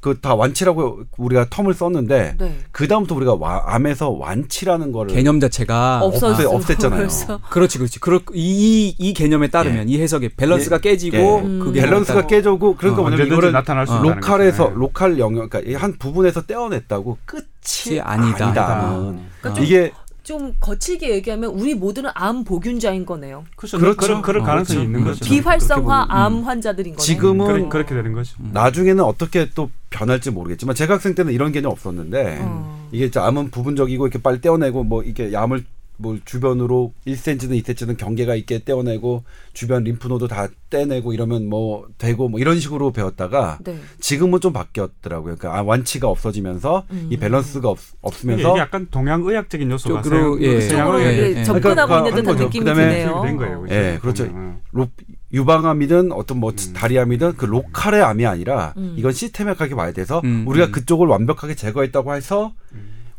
그 0.00 0.20
다 0.20 0.34
완치라고 0.34 1.00
우리가 1.18 1.46
term을 1.46 1.74
썼는데 1.74 2.34
네. 2.38 2.58
그 2.72 2.88
다음부터 2.88 3.14
우리가 3.16 3.34
와, 3.34 3.62
암에서 3.66 4.10
완치라는 4.10 4.92
거를 4.92 5.14
개념 5.14 5.40
자체가 5.40 6.00
없었어. 6.02 6.50
없애- 6.50 6.74
없앴잖아요. 6.76 6.96
그래서 6.96 7.40
그렇지, 7.50 7.78
그렇지. 7.78 8.00
그렇 8.00 8.20
이, 8.34 8.94
이 8.98 9.12
개념에 9.12 9.48
따르면 9.48 9.88
이 9.88 10.00
해석에 10.00 10.30
밸런스가 10.36 10.76
예. 10.76 10.80
깨지고 10.90 11.16
예. 11.44 11.58
그게 11.58 11.82
밸런스가 11.82 12.26
깨져고 12.26 12.76
그러니까 12.76 13.00
어, 13.02 13.04
뭐냐면 13.04 13.26
이거를 13.26 13.52
나타날 13.52 13.86
수 13.86 13.92
어. 13.94 14.02
local에서 14.02 14.64
거죠. 14.64 14.74
네. 14.74 14.80
local 14.80 15.18
영역 15.18 15.50
그러니까 15.50 15.70
이 15.70 15.77
한 15.77 15.98
부분에서 15.98 16.42
떼어냈다고 16.42 17.18
끝이 17.26 17.42
끝이 17.62 18.00
아니다. 18.00 18.46
아니다. 18.46 18.66
아니다. 18.88 19.22
그러니까 19.42 19.62
이게 19.62 19.92
좀 20.30 20.54
거칠게 20.60 21.10
얘기하면 21.10 21.50
우리 21.50 21.74
모두는 21.74 22.10
암 22.14 22.44
보균자인 22.44 23.04
거네요. 23.04 23.44
그렇죠. 23.56 23.78
그렇죠. 23.78 23.96
그런, 23.96 24.22
그런 24.22 24.42
어, 24.44 24.46
가능성이 24.46 24.76
그렇죠. 24.76 24.88
있는 24.88 25.02
그렇죠. 25.02 25.18
거죠. 25.18 25.34
비활성화 25.34 26.06
암 26.08 26.44
환자들인 26.44 26.94
거네요. 26.94 27.04
지금은 27.04 27.46
그래, 27.46 27.68
그렇게 27.68 27.94
되는 27.96 28.12
거죠. 28.12 28.36
나중에는 28.38 29.02
어떻게 29.02 29.50
또 29.56 29.70
변할지 29.90 30.30
모르겠지만 30.30 30.76
제가 30.76 30.94
학생 30.94 31.16
때는 31.16 31.32
이런 31.32 31.50
개념 31.50 31.72
없었는데 31.72 32.38
어. 32.42 32.88
이게 32.92 33.06
이제 33.06 33.18
암은 33.18 33.50
부분적이고 33.50 34.06
이렇게 34.06 34.22
빨리 34.22 34.40
떼어내고 34.40 34.84
뭐 34.84 35.02
이게 35.02 35.32
암을 35.34 35.64
뭐 36.00 36.16
주변으로 36.24 36.92
1cm든 37.06 37.62
2cm든 37.62 37.96
경계가 37.98 38.34
있게 38.34 38.64
떼어내고 38.64 39.24
주변 39.52 39.84
lymph 39.84 40.04
node도 40.04 40.28
다 40.28 40.48
떼내고 40.70 41.12
이러면 41.12 41.48
뭐 41.48 41.86
되고 41.98 42.28
뭐 42.28 42.40
이런 42.40 42.58
식으로 42.58 42.90
배웠다가 42.92 43.58
네. 43.62 43.78
지금은 44.00 44.40
좀 44.40 44.52
바뀌었더라고요. 44.54 45.36
그러니까 45.36 45.58
아, 45.58 45.62
완치가 45.62 46.08
없어지면서 46.08 46.84
이 47.10 47.14
음. 47.16 47.20
밸런스가 47.20 47.68
없, 47.68 47.78
없으면서 48.00 48.56
약간 48.58 48.86
동양 48.90 49.22
의학적인 49.22 49.70
요소가 49.70 50.00
쪽으로, 50.02 50.38
세- 50.38 50.44
예. 50.44 50.68
쪽으로 50.68 51.02
예, 51.02 51.36
예. 51.36 51.44
접근하고 51.44 51.88
그러니까 51.88 52.08
있는 52.08 52.22
듯한 52.22 52.24
거죠. 52.34 52.44
느낌이 52.44 52.64
그다음에 52.64 52.88
드네요. 53.02 53.22
된 53.22 53.36
거예요. 53.36 53.66
예, 53.68 53.98
그렇죠. 54.00 54.26
보면. 54.26 54.60
로, 54.72 54.88
유방암이든 55.32 56.12
어떤 56.12 56.38
뭐 56.40 56.52
다리암이든 56.52 57.36
그 57.36 57.44
local의 57.44 58.02
암이 58.02 58.24
아니라 58.26 58.72
음. 58.78 58.94
이건 58.96 59.12
systemic하게 59.12 59.74
봐야 59.74 59.92
돼서 59.92 60.20
음, 60.24 60.44
우리가 60.46 60.66
음. 60.66 60.72
그쪽을 60.72 61.06
완벽하게 61.08 61.54
제거했다고 61.54 62.14
해서 62.14 62.52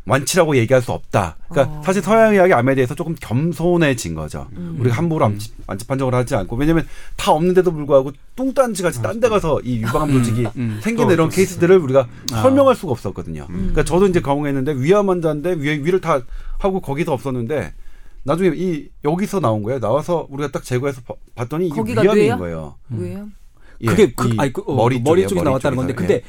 완치라고 0.04 0.56
얘기할 0.56 0.82
수 0.82 0.90
없다. 0.92 1.36
그러니까 1.48 1.78
어. 1.78 1.82
사실 1.84 2.02
서양의학이 2.02 2.52
암에 2.52 2.74
대해서 2.74 2.94
조금 2.94 3.14
겸손해진 3.20 4.14
거죠. 4.14 4.48
음. 4.56 4.76
우리가 4.80 4.96
함부로 4.96 5.24
암, 5.24 5.38
완치 5.68 5.86
판정을 5.86 6.12
하지 6.14 6.34
않고 6.34 6.56
왜냐면 6.56 6.86
다 7.16 7.30
없는데도 7.32 7.72
불구하고 7.72 8.10
뚱딴지 8.34 8.82
같이 8.82 9.00
딴 9.00 9.20
데 9.20 9.28
가서 9.28 9.60
이 9.60 9.76
유방암 9.80 10.10
조직이 10.12 10.46
음. 10.56 10.80
생기는 10.82 11.06
또 11.08 11.12
이런 11.14 11.28
또 11.28 11.34
케이스들을 11.36 11.78
우리가 11.78 12.08
아. 12.32 12.42
설명할 12.42 12.74
수가 12.74 12.90
없었거든요. 12.92 13.46
음. 13.50 13.54
그러니까 13.56 13.84
저도 13.84 14.06
이제 14.08 14.20
경험했는데 14.20 14.74
위암 14.78 15.08
환자인데 15.08 15.52
위, 15.58 15.70
위를 15.84 16.00
다 16.00 16.20
하고 16.58 16.80
거기서 16.80 17.12
없었는데 17.12 17.72
나중에 18.24 18.50
이 18.56 18.88
여기서 19.04 19.38
나온 19.40 19.62
거예요. 19.62 19.78
나와서 19.78 20.26
우리가 20.30 20.50
딱 20.50 20.64
제거해서 20.64 21.00
봐- 21.02 21.14
봤더니 21.36 21.66
이게 21.68 21.76
거기가 21.76 22.02
위암인 22.02 22.22
뇌야? 22.24 22.36
거예요. 22.38 22.74
왜요? 22.90 23.28
예, 23.82 23.86
그게 23.86 24.12
그, 24.12 24.28
이 24.28 24.34
아니, 24.38 24.52
그, 24.52 24.62
어, 24.66 24.74
머리, 24.74 25.00
머리, 25.00 25.26
쪽에 25.26 25.42
나왔다는 25.42 25.76
건데 25.76 25.92
쪽에서. 25.92 26.06
근데 26.08 26.24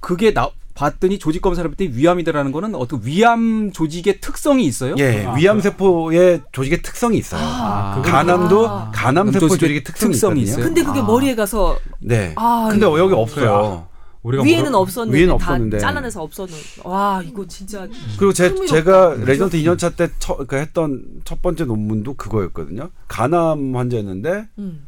그게 0.00 0.32
나 0.34 0.48
봤더니 0.76 1.18
조직 1.18 1.40
검사를 1.42 1.68
했더니 1.68 1.90
위암이다라는 1.94 2.52
거는 2.52 2.74
어떤 2.74 3.00
위암 3.02 3.72
조직의 3.72 4.20
특성이 4.20 4.66
있어요? 4.66 4.94
예, 4.98 5.24
아, 5.24 5.34
위암 5.34 5.60
세포의 5.60 6.42
조직의 6.52 6.82
특성이 6.82 7.18
있어요. 7.18 7.40
아, 7.42 7.94
그거- 7.96 8.10
간암도 8.10 8.68
아. 8.68 8.90
간암 8.94 9.32
세포 9.32 9.48
조직의 9.48 9.82
특성이, 9.84 10.12
특성이 10.12 10.40
있거든요. 10.42 10.52
있어요? 10.60 10.64
근데 10.64 10.82
그게 10.84 11.00
아. 11.00 11.02
머리에 11.02 11.34
가서 11.34 11.78
네. 11.98 12.32
아, 12.36 12.68
근데 12.70 12.84
여기 12.86 13.14
없어요. 13.14 13.88
우리가 14.22 14.42
위에는 14.42 14.72
뭐- 14.72 14.80
없었는데 14.80 15.18
위에는 15.18 15.38
다 15.38 15.52
없었는데. 15.52 15.78
잘라내서 15.78 16.22
없었는. 16.22 16.52
와 16.84 17.22
이거 17.24 17.46
진짜 17.46 17.86
그리고 18.18 18.32
제. 18.32 18.52
제가 18.66 19.14
레전트 19.24 19.56
2년 19.58 19.78
차 19.78 19.90
때 19.90 20.08
처, 20.18 20.36
그 20.46 20.56
했던 20.56 21.02
첫 21.24 21.40
번째 21.42 21.64
논문도 21.64 22.14
그거였거든요. 22.14 22.90
간암 23.08 23.74
환자였는데 23.76 24.48
음. 24.58 24.86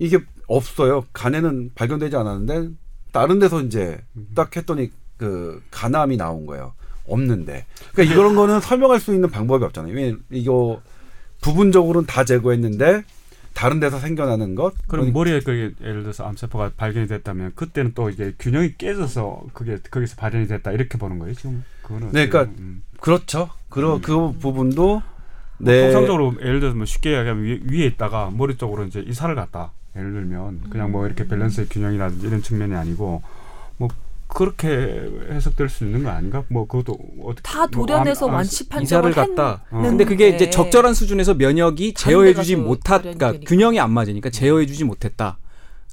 이게 0.00 0.18
없어요. 0.48 1.04
간에는 1.12 1.70
발견되지 1.76 2.16
않았는데 2.16 2.70
다른 3.12 3.38
데서 3.38 3.60
이제 3.60 3.98
딱 4.34 4.56
했더니 4.56 4.90
그 5.22 5.62
간암이 5.70 6.16
나온 6.16 6.46
거예요. 6.46 6.72
없는데. 7.06 7.64
그러니까 7.92 8.14
이런 8.14 8.34
거는 8.34 8.60
설명할 8.60 8.98
수 8.98 9.14
있는 9.14 9.30
방법이 9.30 9.64
없잖아요. 9.64 9.94
왜 9.94 10.16
이거 10.30 10.82
부분적으로는 11.40 12.06
다 12.06 12.24
제거했는데 12.24 13.04
다른 13.54 13.78
데서 13.78 14.00
생겨나는 14.00 14.56
것 14.56 14.72
그럼 14.88 15.12
그러니까 15.12 15.18
머리에 15.18 15.40
그게 15.40 15.74
예를 15.80 16.02
들어서 16.02 16.24
암세포가 16.24 16.72
발견이 16.76 17.06
됐다면 17.06 17.52
그때는 17.54 17.92
또 17.94 18.08
이게 18.10 18.32
균형이 18.38 18.76
깨져서 18.78 19.44
그게 19.52 19.78
거기서 19.90 20.16
발현이 20.16 20.46
됐다 20.48 20.72
이렇게 20.72 20.96
보는 20.96 21.18
거예요 21.18 21.34
지금 21.34 21.62
그거는 21.82 22.12
네, 22.12 22.28
그러니까 22.28 22.54
음. 22.58 22.82
그렇죠. 22.98 23.50
그, 23.68 24.00
그 24.00 24.32
부분도 24.38 24.84
뭐 24.84 25.02
네. 25.58 25.82
통상적으로 25.82 26.34
예를 26.40 26.60
들어서 26.60 26.76
뭐 26.76 26.86
쉽게 26.86 27.10
얘기하면 27.10 27.44
위에, 27.44 27.60
위에 27.64 27.86
있다가 27.86 28.30
머리 28.32 28.56
쪽으로 28.56 28.84
이제 28.84 29.00
이사를 29.00 29.34
갔다 29.34 29.72
예를 29.96 30.12
들면 30.12 30.70
그냥 30.70 30.90
뭐 30.90 31.06
이렇게 31.06 31.26
밸런스의 31.26 31.68
균형이라든지 31.68 32.26
이런 32.26 32.40
측면이 32.40 32.74
아니고 32.74 33.22
뭐 33.76 33.88
그렇게 34.34 35.10
해석될 35.30 35.68
수 35.68 35.84
있는 35.84 36.02
거 36.04 36.10
아닌가? 36.10 36.42
뭐 36.48 36.66
그것도 36.66 36.96
어떻게 37.22 37.42
다뭐 37.42 37.66
도련해서 37.68 38.26
암- 38.26 38.30
암- 38.32 38.36
완치 38.36 38.68
판정을 38.68 39.10
이사를 39.10 39.34
갔다. 39.34 39.64
어. 39.70 39.82
근데 39.82 40.04
그게 40.04 40.30
네. 40.30 40.36
이제 40.36 40.50
적절한 40.50 40.94
수준에서 40.94 41.34
면역이 41.34 41.94
제어해주지 41.94 42.56
못한, 42.56 43.02
발현이 43.02 43.18
그러니까. 43.18 43.44
균형이 43.46 43.78
안 43.80 43.90
맞으니까 43.92 44.30
제어해주지 44.30 44.84
못했다. 44.84 45.38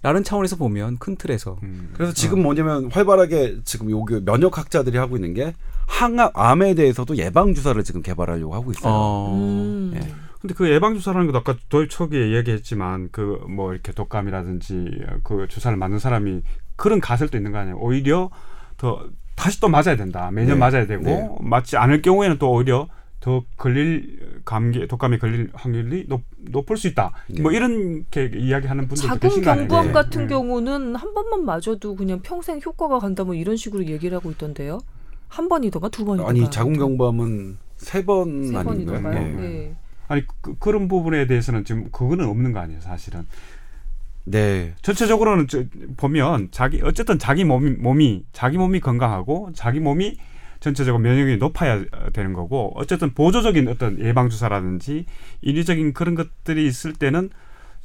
라는 0.02 0.24
차원에서 0.24 0.56
보면 0.56 0.98
큰 0.98 1.18
틀에서 1.18 1.58
음. 1.64 1.90
그래서 1.94 2.14
지금 2.14 2.42
뭐냐면 2.42 2.90
활발하게 2.90 3.58
지금 3.66 3.90
요기 3.90 4.22
면역학자들이 4.24 4.98
하고 4.98 5.18
있는 5.18 5.34
게 5.34 5.54
항암 5.88 6.30
암에 6.34 6.76
대해서도 6.76 7.18
예방 7.18 7.54
주사를 7.54 7.84
지금 7.84 8.02
개발하려고 8.02 8.54
하고 8.56 8.72
있어요. 8.72 8.94
어, 8.94 9.36
음. 9.38 9.92
예. 9.96 10.00
근데 10.40 10.54
그 10.54 10.70
예방 10.70 10.94
주사라는 10.96 11.28
것도 11.28 11.40
아까 11.40 11.58
도입 11.68 11.90
초기에 11.90 12.34
얘기했지만 12.34 13.10
그 13.12 13.40
뭐 13.50 13.74
이렇게 13.74 13.92
독감이라든지 13.92 14.86
그 15.26 15.48
주사를 15.50 15.76
맞는 15.76 16.00
사람이 16.00 16.44
그런 16.80 17.00
가설도 17.00 17.38
있는 17.38 17.52
거 17.52 17.60
아니에요? 17.60 17.78
오히려 17.78 18.32
더 18.78 19.06
다시 19.36 19.60
또 19.60 19.68
맞아야 19.68 19.96
된다. 19.96 20.32
매년 20.32 20.56
네. 20.56 20.60
맞아야 20.60 20.88
되고 20.88 21.04
네. 21.04 21.30
맞지 21.42 21.78
않을 21.78 22.02
경우에는 22.02 22.40
또 22.40 22.52
오히려 22.52 22.88
더 23.20 23.44
걸릴 23.58 24.42
감기 24.46 24.88
독감에 24.88 25.18
걸릴 25.18 25.50
확률이 25.54 26.06
높, 26.08 26.24
높을 26.38 26.78
수 26.78 26.88
있다. 26.88 27.12
네. 27.28 27.42
뭐 27.42 27.52
이런 27.52 28.06
게 28.10 28.32
이야기하는 28.34 28.88
분들도 28.88 29.20
계신 29.20 29.44
거 29.44 29.52
아니에요? 29.52 29.68
경부암 29.68 29.88
네. 29.88 29.92
같은 29.92 30.22
네. 30.24 30.28
경우는 30.30 30.96
한 30.96 31.14
번만 31.14 31.46
맞아도 31.46 31.96
그냥 31.96 32.22
평생 32.22 32.62
효과가 32.66 33.00
간다 33.00 33.26
뭐 33.26 33.36
이런 33.36 33.58
식으로 33.58 33.86
얘기를 33.86 34.16
하고 34.16 34.32
있던데요. 34.32 34.80
한 35.28 35.50
번이던가 35.50 35.90
두 35.90 36.06
번이던가. 36.06 36.30
아니 36.30 36.50
자궁경부암은 36.50 37.58
세번세 37.76 38.56
아닌가요? 38.56 39.16
예. 39.16 39.20
네. 39.20 39.76
아니 40.08 40.24
그, 40.42 40.70
런 40.70 40.88
부분에 40.88 41.28
대해서는 41.28 41.66
지금 41.66 41.90
그거는 41.92 42.26
없는 42.26 42.52
거 42.52 42.60
아니에요, 42.60 42.82
사실은. 42.82 43.28
네. 44.32 44.74
전체적으로는 44.82 45.48
저, 45.48 45.64
보면 45.98 46.50
자기 46.52 46.82
어쨌든 46.84 47.18
자기 47.18 47.44
몸이, 47.44 47.72
몸이 47.72 48.26
자기 48.32 48.58
몸이 48.58 48.80
건강하고 48.80 49.50
자기 49.54 49.80
몸이 49.80 50.18
전체적으로 50.60 51.02
면역력이 51.02 51.38
높아야 51.38 51.84
되는 52.14 52.34
거고 52.34 52.74
어쨌든 52.76 53.14
보조적인 53.14 53.68
어떤 53.70 54.00
예방 54.00 54.30
주사라든지 54.30 55.06
인위적인 55.42 55.94
그런 55.94 56.16
것들이 56.16 56.68
있을 56.68 56.94
때는 56.94 57.30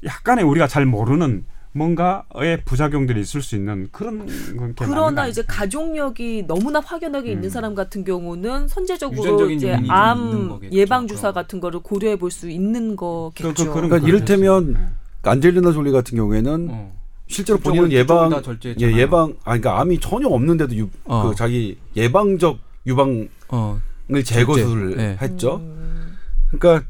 약간의 0.05 0.45
우리가 0.45 0.66
잘 0.66 0.84
모르는 0.84 1.45
뭔가의 1.76 2.62
부작용들이 2.64 3.20
있을 3.20 3.42
수 3.42 3.57
있는 3.57 3.88
그런 3.90 4.26
건 4.57 4.74
그러나 4.78 5.26
이제 5.26 5.42
가족력이 5.47 6.45
너무나 6.47 6.78
확연하게 6.80 7.30
있는 7.32 7.45
음. 7.45 7.51
사람 7.51 7.74
같은 7.74 8.05
경우는 8.05 8.68
선제적으로 8.68 9.51
이제 9.51 9.76
암. 9.88 10.61
예방 10.70 11.07
주사 11.09 11.30
어. 11.30 11.32
같은 11.32 11.61
거를 11.61 11.80
고려해 11.80 12.16
볼 12.16 12.30
수 12.30 12.49
있는 12.51 12.95
거겠죠. 12.97 13.53
그- 13.55 13.64
그- 13.64 13.72
그러니까 13.72 13.99
이를테면 14.07 14.95
안젤리나 15.30 15.72
졸리 15.72 15.90
같은 15.90 16.16
경우에는 16.16 16.68
어. 16.70 16.92
실제로 17.26 17.58
본인은 17.58 17.92
예방 17.92 18.28
그쪽을 18.28 18.36
다 18.36 18.42
절제했잖아요. 18.42 18.96
예, 18.96 19.00
예방 19.00 19.22
아니 19.44 19.60
그러니까 19.60 19.80
암이 19.80 20.00
전혀 20.00 20.28
없는데도 20.28 20.76
유, 20.76 20.88
어. 21.04 21.28
그 21.28 21.34
자기 21.34 21.78
예방적 21.96 22.58
유방을 22.86 23.28
어. 23.48 23.80
제거 24.24 24.54
절제. 24.54 24.62
수술을 24.62 24.96
네. 24.96 25.18
했죠. 25.20 25.56
음, 25.56 26.16
그러니까 26.50 26.86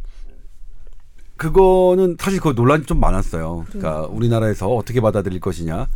그거는 1.37 2.17
사실 2.19 2.41
그 2.41 2.53
논란이 2.55 2.85
좀 2.85 3.01
많았어요. 3.01 3.67
그러니까 3.69 4.07
우리나라에서 4.07 4.69
어떻게 4.69 5.01
받아들일 5.01 5.41
것이냐. 5.41 5.89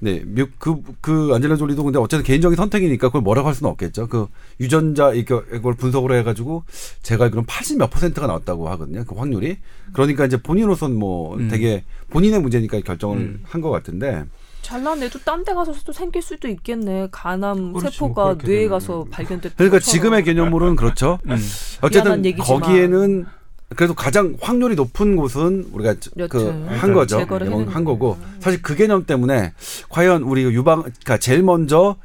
네, 0.00 0.22
미- 0.24 0.44
그, 0.58 0.76
그 1.00 1.30
안젤라 1.34 1.56
졸리도 1.56 1.82
근데 1.84 1.98
어쨌든 1.98 2.24
개인적인 2.24 2.56
선택이니까 2.56 3.08
그걸 3.08 3.22
뭐라고 3.22 3.48
할 3.48 3.54
수는 3.54 3.70
없겠죠. 3.70 4.06
그 4.08 4.26
유전자 4.60 5.12
이거- 5.12 5.42
이걸 5.52 5.74
분석을 5.74 6.12
해가지고 6.18 6.64
제가 7.02 7.30
그럼 7.30 7.44
80 7.48 7.78
몇 7.78 7.88
퍼센트가 7.90 8.26
나왔다고 8.26 8.68
하거든요. 8.70 9.04
그 9.04 9.14
확률이. 9.14 9.56
그러니까 9.92 10.26
이제 10.26 10.36
본인으로서는 10.36 10.96
뭐 10.96 11.36
음. 11.36 11.48
되게 11.48 11.84
본인의 12.10 12.40
문제니까 12.40 12.80
결정을 12.80 13.16
음. 13.18 13.40
한것 13.44 13.70
같은데 13.72 14.24
잘라내도 14.62 15.18
딴 15.20 15.44
데 15.44 15.52
가서도 15.52 15.92
생길 15.92 16.22
수도 16.22 16.48
있겠네. 16.48 17.08
간암 17.10 17.74
그렇지, 17.74 17.96
세포가 17.98 18.24
뭐 18.24 18.34
뇌에 18.42 18.56
되면. 18.60 18.70
가서 18.70 19.06
발견됐다. 19.10 19.54
그러니까 19.56 19.78
지금의 19.78 20.24
개념으로는 20.24 20.74
그렇죠. 20.76 21.18
음. 21.28 21.36
어쨌든. 21.82 22.22
거기에는 22.38 23.26
그래도 23.74 23.94
가장 23.94 24.36
확률이 24.40 24.74
높은 24.74 25.16
곳은 25.16 25.68
우리가 25.72 25.94
그 26.28 26.40
여튼 26.40 26.66
한 26.68 26.92
거죠. 26.92 27.20
해내는 27.20 27.68
한 27.68 27.84
거고. 27.84 28.16
사실 28.40 28.60
그 28.62 28.74
개념 28.76 29.04
때문에 29.06 29.52
과연 29.88 30.22
우리 30.22 30.42
유방 30.44 30.82
그러니까 30.82 31.18
제일 31.18 31.42
먼저 31.42 31.96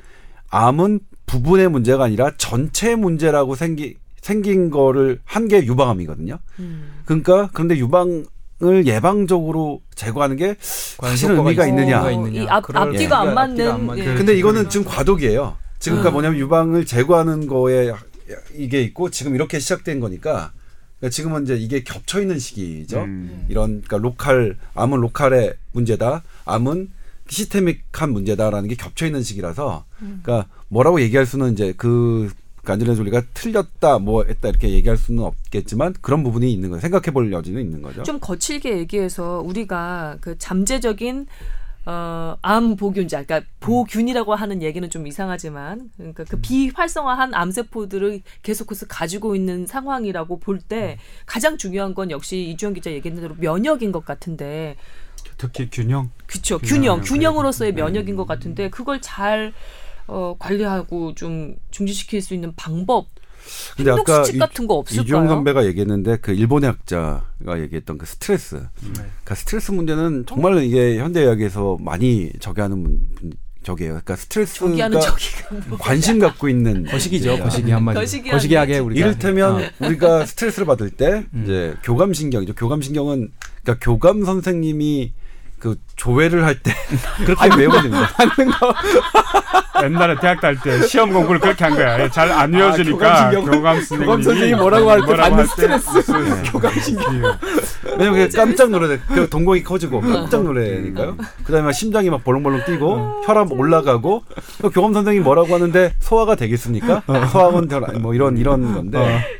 암은 0.49 0.99
부분의 1.25 1.69
문제가 1.69 2.05
아니라 2.05 2.31
전체 2.37 2.95
문제라고 2.95 3.55
생기 3.55 3.95
생긴 4.21 4.69
거를 4.69 5.19
한 5.25 5.47
게 5.47 5.63
유방암이거든요. 5.65 6.39
음. 6.59 7.01
그러니까 7.05 7.49
그런데 7.53 7.77
유방 7.77 8.25
을 8.61 8.85
예방적으로 8.85 9.79
제거하는 9.95 10.35
게 10.35 10.57
효과가 11.01 11.31
의미가 11.49 11.65
있- 11.65 11.69
있느냐. 11.69 12.11
있느냐. 12.11 12.41
이 12.43 12.45
앞, 12.49 12.75
앞뒤가 12.75 13.21
안 13.21 13.33
맞는. 13.33 13.51
앞뒤가 13.53 13.73
안 13.75 13.85
맞는. 13.85 14.03
예. 14.05 14.15
근데 14.15 14.35
이거는 14.37 14.67
지금 14.69 14.85
과도기예요. 14.85 15.55
지금 15.79 15.99
그러니까 15.99 16.09
음. 16.09 16.13
뭐냐면 16.15 16.39
유방을 16.41 16.85
제거하는 16.85 17.47
거에 17.47 17.93
이게 18.57 18.81
있고 18.81 19.09
지금 19.11 19.33
이렇게 19.33 19.59
시작된 19.59 20.01
거니까 20.01 20.51
그러니까 20.99 21.09
지금은 21.13 21.43
이제 21.43 21.55
이게 21.55 21.83
겹쳐 21.83 22.21
있는 22.21 22.39
시기죠. 22.39 23.01
음. 23.03 23.45
이런 23.49 23.81
그러니까 23.81 23.97
local 23.97 24.57
암은 24.75 24.99
local의 24.99 25.55
문제다. 25.71 26.23
암은 26.45 26.91
systemic한 27.27 28.11
문제다라는 28.11 28.69
게 28.69 28.75
겹쳐 28.75 29.05
있는 29.05 29.21
시기라서 29.21 29.85
그러니까 29.99 30.47
뭐라고 30.67 30.99
얘기할 31.01 31.25
수는 31.25 31.53
이제 31.53 31.73
그 31.77 32.31
안젤리나 32.65 32.95
졸리가 32.95 33.23
틀렸다 33.33 33.99
뭐 33.99 34.23
했다 34.23 34.49
이렇게 34.49 34.69
얘기할 34.69 34.97
수는 34.97 35.23
없겠지만 35.23 35.95
그런 36.01 36.23
부분이 36.23 36.51
있는 36.51 36.69
거예요. 36.69 36.81
생각해 36.81 37.11
볼 37.11 37.31
여지는 37.31 37.61
있는 37.61 37.81
거죠. 37.81 38.03
좀 38.03 38.19
거칠게 38.19 38.77
얘기해서 38.77 39.41
우리가 39.43 40.17
그 40.21 40.37
잠재적인 40.37 41.27
어, 41.89 42.37
암 42.43 42.75
보균자, 42.75 43.23
그러니까 43.23 43.49
보균이라고 43.61 44.35
하는 44.35 44.61
얘기는 44.61 44.87
좀 44.91 45.07
이상하지만, 45.07 45.89
그러니까 45.97 46.23
그 46.25 46.39
비활성화한 46.39 47.33
암세포들을 47.33 48.21
계속해서 48.43 48.85
가지고 48.85 49.35
있는 49.35 49.65
상황이라고 49.65 50.39
볼 50.39 50.59
때 50.59 50.99
가장 51.25 51.57
중요한 51.57 51.95
건 51.95 52.11
역시 52.11 52.47
이주영 52.51 52.73
기자 52.73 52.91
얘기했던 52.91 53.23
대로 53.23 53.33
면역인 53.39 53.91
것 53.91 54.05
같은데, 54.05 54.75
특히 55.37 55.67
균형. 55.71 56.11
그쵸 56.27 56.59
균형, 56.59 56.97
균형, 56.97 57.01
균형 57.01 57.39
으로서의 57.39 57.73
네. 57.73 57.81
면역인 57.81 58.15
것 58.15 58.27
같은데 58.27 58.69
그걸 58.69 59.01
잘 59.01 59.51
어, 60.05 60.35
관리하고 60.37 61.15
좀 61.15 61.55
중지시킬 61.71 62.21
수 62.21 62.35
있는 62.35 62.53
방법, 62.55 63.07
근데 63.77 63.91
아까 63.91 64.23
수칙 64.23 64.39
같은 64.39 64.67
거 64.67 64.75
없을까요? 64.75 65.03
이주영 65.03 65.27
선배가 65.27 65.65
얘기했는데 65.65 66.17
그 66.21 66.31
일본의 66.33 66.69
학자가 66.71 67.59
얘기했던 67.61 67.97
그 67.97 68.05
스트레스. 68.05 68.55
네. 68.55 68.91
그러니까 68.93 69.35
스트레스 69.35 69.71
문제는 69.71 70.25
정말 70.27 70.61
이게 70.63 70.97
현대 70.99 71.21
의학에서 71.21 71.77
많이 71.81 72.31
저기하는 72.39 72.77
문, 72.79 73.03
문- 73.21 73.33
저기예요. 73.61 73.91
그러니까 73.91 74.15
스트레스가 74.15 74.67
뭐 75.67 75.77
관심 75.79 76.19
갖고 76.19 76.47
있는 76.47 76.85
거시기죠. 76.85 77.37
거시기 77.39 77.71
한마디. 77.71 77.99
거시기 77.99 78.29
거시기하게 78.29 78.73
하는 78.75 78.85
우리가 78.85 79.05
이를테면 79.07 79.61
어. 79.61 79.69
우리가 79.85 80.25
스트레스를 80.25 80.65
받을 80.65 80.89
때 80.89 81.25
음. 81.33 81.41
이제 81.43 81.75
교감 81.83 82.13
신경이죠. 82.13 82.55
교감 82.55 82.81
신경은 82.81 83.31
그러니까 83.63 83.85
교감 83.85 84.23
선생님이 84.23 85.13
그 85.59 85.75
조회를 85.95 86.45
할 86.45 86.57
때 86.61 86.73
그렇게 87.25 87.49
외우면 87.55 87.81
됩니다. 87.83 88.09
옛날에 89.83 90.15
대학 90.19 90.41
다닐 90.41 90.59
때 90.59 90.81
시험 90.87 91.11
공부를 91.13 91.39
그렇게 91.39 91.63
한 91.63 91.75
거야. 91.75 92.01
예, 92.03 92.09
잘안 92.09 92.53
외워지니까 92.53 92.97
교감 92.97 93.17
신경- 93.31 93.45
교감 93.45 93.75
선생님이 93.75 94.05
교감 94.05 94.23
선생님이 94.23 94.59
뭐라고 94.59 94.89
할때 94.91 95.15
받는 95.15 95.37
할때 95.39 95.45
스트레스. 95.51 95.89
무슨 95.89 96.43
교감 96.51 96.73
신경. 96.79 97.23
왜냐면 97.97 98.13
그게 98.13 98.27
깜짝 98.37 98.69
놀래. 98.69 98.99
그 99.07 99.29
동공이 99.29 99.63
커지고 99.63 100.01
깜짝 100.01 100.43
놀래니까요. 100.43 101.15
그다음에 101.45 101.71
심장이 101.73 102.09
막 102.09 102.23
벌렁벌렁 102.23 102.65
뛰고 102.65 103.21
혈압 103.25 103.51
올라가고 103.51 104.23
그 104.61 104.69
교감 104.69 104.93
선생님이 104.93 105.23
뭐라고 105.23 105.53
하는데 105.55 105.93
소화가 105.99 106.35
되겠습니까? 106.35 107.03
소화는 107.31 107.69
잘- 107.69 107.81
뭐 107.99 108.13
이런 108.13 108.37
이런 108.37 108.73
건데. 108.73 109.38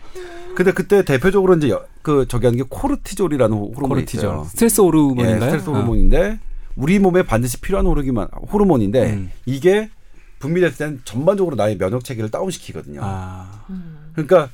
근데 0.60 0.74
그때 0.74 1.06
대표적으로 1.06 1.56
이제 1.56 1.70
여- 1.70 1.86
그 2.02 2.26
저기 2.28 2.46
하는 2.46 2.58
게 2.58 2.66
코르티졸이라는 2.68 3.56
호르몬이 3.58 4.02
코르티졸. 4.02 4.20
있어요. 4.26 4.46
스트레스 4.50 4.82
호르몬인가요? 4.82 5.36
예, 5.38 5.40
스트레스 5.40 5.70
어. 5.70 5.74
호르몬인데 5.74 6.38
우리 6.76 7.00
몸에 7.00 7.24
반드시 7.24 7.62
필요한 7.62 7.86
호르기만 7.86 8.28
호르몬인데 8.52 9.10
음. 9.14 9.32
이게 9.46 9.90
분비됐을 10.40 10.76
땐 10.78 11.02
전반적으로 11.06 11.56
나의 11.56 11.78
면역 11.78 12.04
체계를 12.04 12.30
다운시키거든요. 12.30 13.00
아. 13.02 13.64
그러니까 14.12 14.50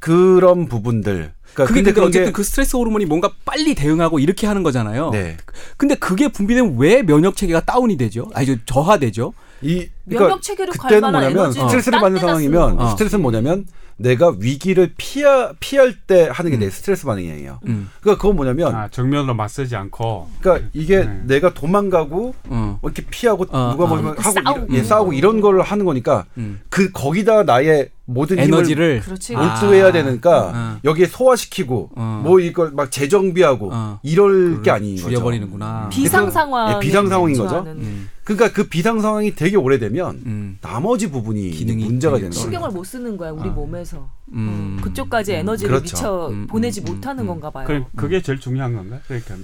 그런 0.00 0.66
부분들. 0.66 1.30
그러니까 1.54 1.72
그게 1.72 1.82
근데 1.84 2.00
어쨌든 2.00 2.24
게- 2.24 2.32
그 2.32 2.42
스트레스 2.42 2.74
호르몬이 2.74 3.04
뭔가 3.04 3.30
빨리 3.44 3.76
대응하고 3.76 4.18
이렇게 4.18 4.48
하는 4.48 4.64
거잖아요. 4.64 5.10
네. 5.10 5.36
근데 5.76 5.94
그게 5.94 6.26
분비되면 6.26 6.78
왜 6.78 7.02
면역 7.04 7.36
체계가 7.36 7.60
다운이 7.60 7.96
되죠? 7.96 8.28
아니 8.34 8.44
저 8.46 8.56
저하되죠? 8.66 9.32
이 9.62 9.88
면역 10.02 10.42
체계를 10.42 10.72
갈 10.72 10.88
그때는 10.88 11.00
만한 11.12 11.20
뭐냐면 11.22 11.44
에너지를 11.44 11.68
스트레스를 11.68 11.92
딴 11.92 12.00
받는 12.02 12.20
상황이면 12.20 12.76
거. 12.76 12.90
스트레스는 12.90 13.22
뭐냐면 13.22 13.66
내가 13.96 14.34
위기를 14.38 14.92
피하 14.96 15.52
피할 15.60 15.94
때 15.94 16.28
하는 16.30 16.50
게내 16.50 16.70
스트레스 16.70 17.06
반응이에요. 17.06 17.60
음. 17.66 17.90
그러니까 18.00 18.20
그건 18.20 18.36
뭐냐면 18.36 18.74
아, 18.74 18.88
정면으로 18.88 19.34
맞서지 19.34 19.76
않고 19.76 20.28
그러니까 20.40 20.68
이게 20.72 21.04
네. 21.04 21.20
내가 21.24 21.54
도망가고 21.54 22.34
어. 22.48 22.78
뭐 22.80 22.90
이렇게 22.90 23.08
피하고 23.08 23.44
어, 23.50 23.72
누가 23.72 23.84
어. 23.84 23.86
뭐 23.86 23.98
하고 23.98 24.22
싸우고. 24.22 24.40
이런, 24.40 24.72
예, 24.72 24.82
싸우고 24.82 25.12
이런 25.12 25.40
걸 25.40 25.60
하는 25.60 25.84
거니까 25.84 26.24
음. 26.36 26.60
그 26.68 26.90
거기다 26.90 27.44
나의 27.44 27.90
모든 28.06 28.38
힘을 28.38 28.58
에너지를 28.58 29.00
그렇지. 29.00 29.34
아. 29.36 29.40
몰두해야 29.60 29.92
되니까 29.92 30.52
어. 30.54 30.78
여기에 30.84 31.06
소화시키고 31.06 31.90
어. 31.94 32.20
뭐 32.24 32.40
이걸 32.40 32.72
막 32.72 32.90
재정비하고 32.90 33.70
어. 33.72 34.00
이럴 34.02 34.62
게 34.62 34.70
아닌 34.70 34.96
거죠. 34.96 35.08
줄여버리는구나. 35.08 35.88
비상 35.90 36.30
상황 36.30 36.74
예, 36.74 36.80
비상 36.80 37.08
상황인 37.08 37.38
거죠. 37.38 37.64
음. 37.66 38.08
그러니까 38.24 38.52
그 38.52 38.68
비상 38.68 39.00
상황이 39.00 39.34
되게 39.34 39.56
오래되면 39.56 40.22
음. 40.24 40.58
나머지 40.62 41.10
부분이 41.10 41.50
기능이 41.50 41.84
문제가 41.84 42.16
되는 42.16 42.30
거예요. 42.30 42.42
신경을 42.42 42.70
못 42.70 42.84
쓰는 42.84 43.16
거야 43.18 43.30
우리 43.30 43.50
아. 43.50 43.52
몸에서. 43.52 44.08
음. 44.32 44.78
그쪽까지 44.82 45.34
에너지를 45.34 45.68
그렇죠. 45.76 45.96
미처 45.96 46.28
음, 46.28 46.46
보내지 46.46 46.80
음, 46.80 46.84
못하는 46.86 47.24
음. 47.24 47.28
건가 47.28 47.50
봐요. 47.50 47.66
그, 47.66 47.84
그게 47.94 48.22
제일 48.22 48.40
중요한 48.40 48.74
건가? 48.74 48.98
그러니까 49.06 49.36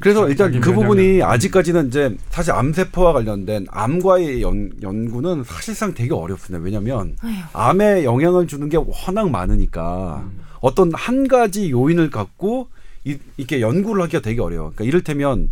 그래서 0.00 0.28
일단 0.28 0.60
그. 0.60 0.74
부분이 0.74 1.22
아직까지는 1.22 1.88
이제 1.88 2.14
사실 2.28 2.52
암세포와 2.52 3.14
관련된 3.14 3.66
암과의 3.70 4.42
연, 4.42 4.72
연구는 4.82 5.42
사실상 5.44 5.94
되게 5.94 6.12
어렵습니다. 6.12 6.62
왜냐하면 6.62 7.16
암에 7.54 8.04
영향을 8.04 8.46
주는 8.46 8.68
게 8.68 8.76
워낙 8.76 9.30
많으니까 9.30 10.28
어떤 10.60 10.92
한 10.94 11.26
가지 11.26 11.70
요인을 11.70 12.10
갖고 12.10 12.68
이, 13.04 13.16
이렇게 13.38 13.60
연구를 13.60 14.02
하기가 14.02 14.20
되게 14.20 14.40
어려워. 14.40 14.70
그러니까 14.70 14.84
이를테면 14.84 15.48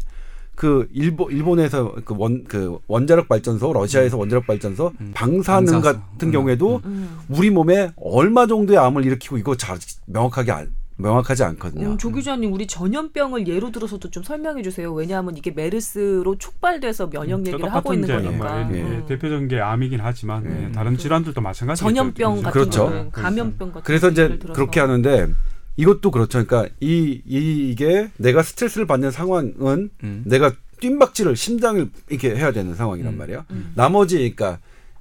그 0.56 0.88
일본 0.92 1.30
일본에서 1.30 1.94
그 2.04 2.14
원 2.14 2.44
그 2.48 2.78
원자력 2.88 3.28
발전소, 3.28 3.72
러시아에서 3.72 4.16
원자력 4.16 4.46
발전소 4.46 4.92
방사능 5.14 5.70
방사수. 5.70 5.82
같은 5.82 6.28
음, 6.28 6.32
경우에도 6.32 6.80
음. 6.84 7.18
우리 7.28 7.50
몸에 7.50 7.92
얼마 7.96 8.46
정도의 8.46 8.78
암을 8.78 9.04
일으키고 9.04 9.36
이거 9.38 9.54
잘 9.56 9.78
명확하게 10.06 10.52
안, 10.52 10.72
명확하지 10.96 11.44
않거든요. 11.44 11.88
음, 11.90 11.98
조 11.98 12.10
기자님 12.10 12.54
우리 12.54 12.66
전염병을 12.66 13.46
예로 13.48 13.70
들어서도 13.70 14.08
좀 14.10 14.22
설명해 14.22 14.62
주세요. 14.62 14.90
왜냐하면 14.94 15.36
이게 15.36 15.50
메르스로 15.50 16.36
촉발돼서 16.38 17.10
면역 17.10 17.40
얘기를 17.40 17.58
똑같은 17.58 17.76
하고 17.76 17.92
있는 17.92 18.08
거니까. 18.08 18.64
뭐, 18.64 18.74
예, 18.74 18.78
예. 18.80 18.96
예, 19.02 19.04
대표적인 19.06 19.48
게 19.48 19.60
암이긴 19.60 20.00
하지만 20.02 20.46
예. 20.46 20.68
예, 20.68 20.72
다른 20.72 20.96
질환들도 20.96 21.38
마찬가지. 21.40 21.82
전염병 21.82 22.36
같은 22.36 22.50
그렇죠. 22.50 22.84
거는 22.86 23.10
감염병 23.10 23.68
같은 23.72 23.82
그래서 23.82 24.08
이제 24.08 24.38
들어서. 24.38 24.54
그렇게 24.54 24.80
하는데 24.80 25.34
이것도 25.76 26.10
그렇죠. 26.10 26.44
그러니까 26.44 26.72
이, 26.80 27.20
이 27.26 27.70
이게 27.70 28.10
내가 28.16 28.42
스트레스를 28.42 28.86
받는 28.86 29.10
상황은 29.10 29.90
음. 30.02 30.22
내가 30.26 30.52
뜀박질을 30.80 31.36
심장을 31.36 31.88
이렇게 32.08 32.34
해야 32.34 32.52
되는 32.52 32.74
상황이란 32.74 33.14
음. 33.14 33.18
말이야. 33.18 33.44
음. 33.50 33.72
나머지 33.74 34.16
그러니까 34.18 34.58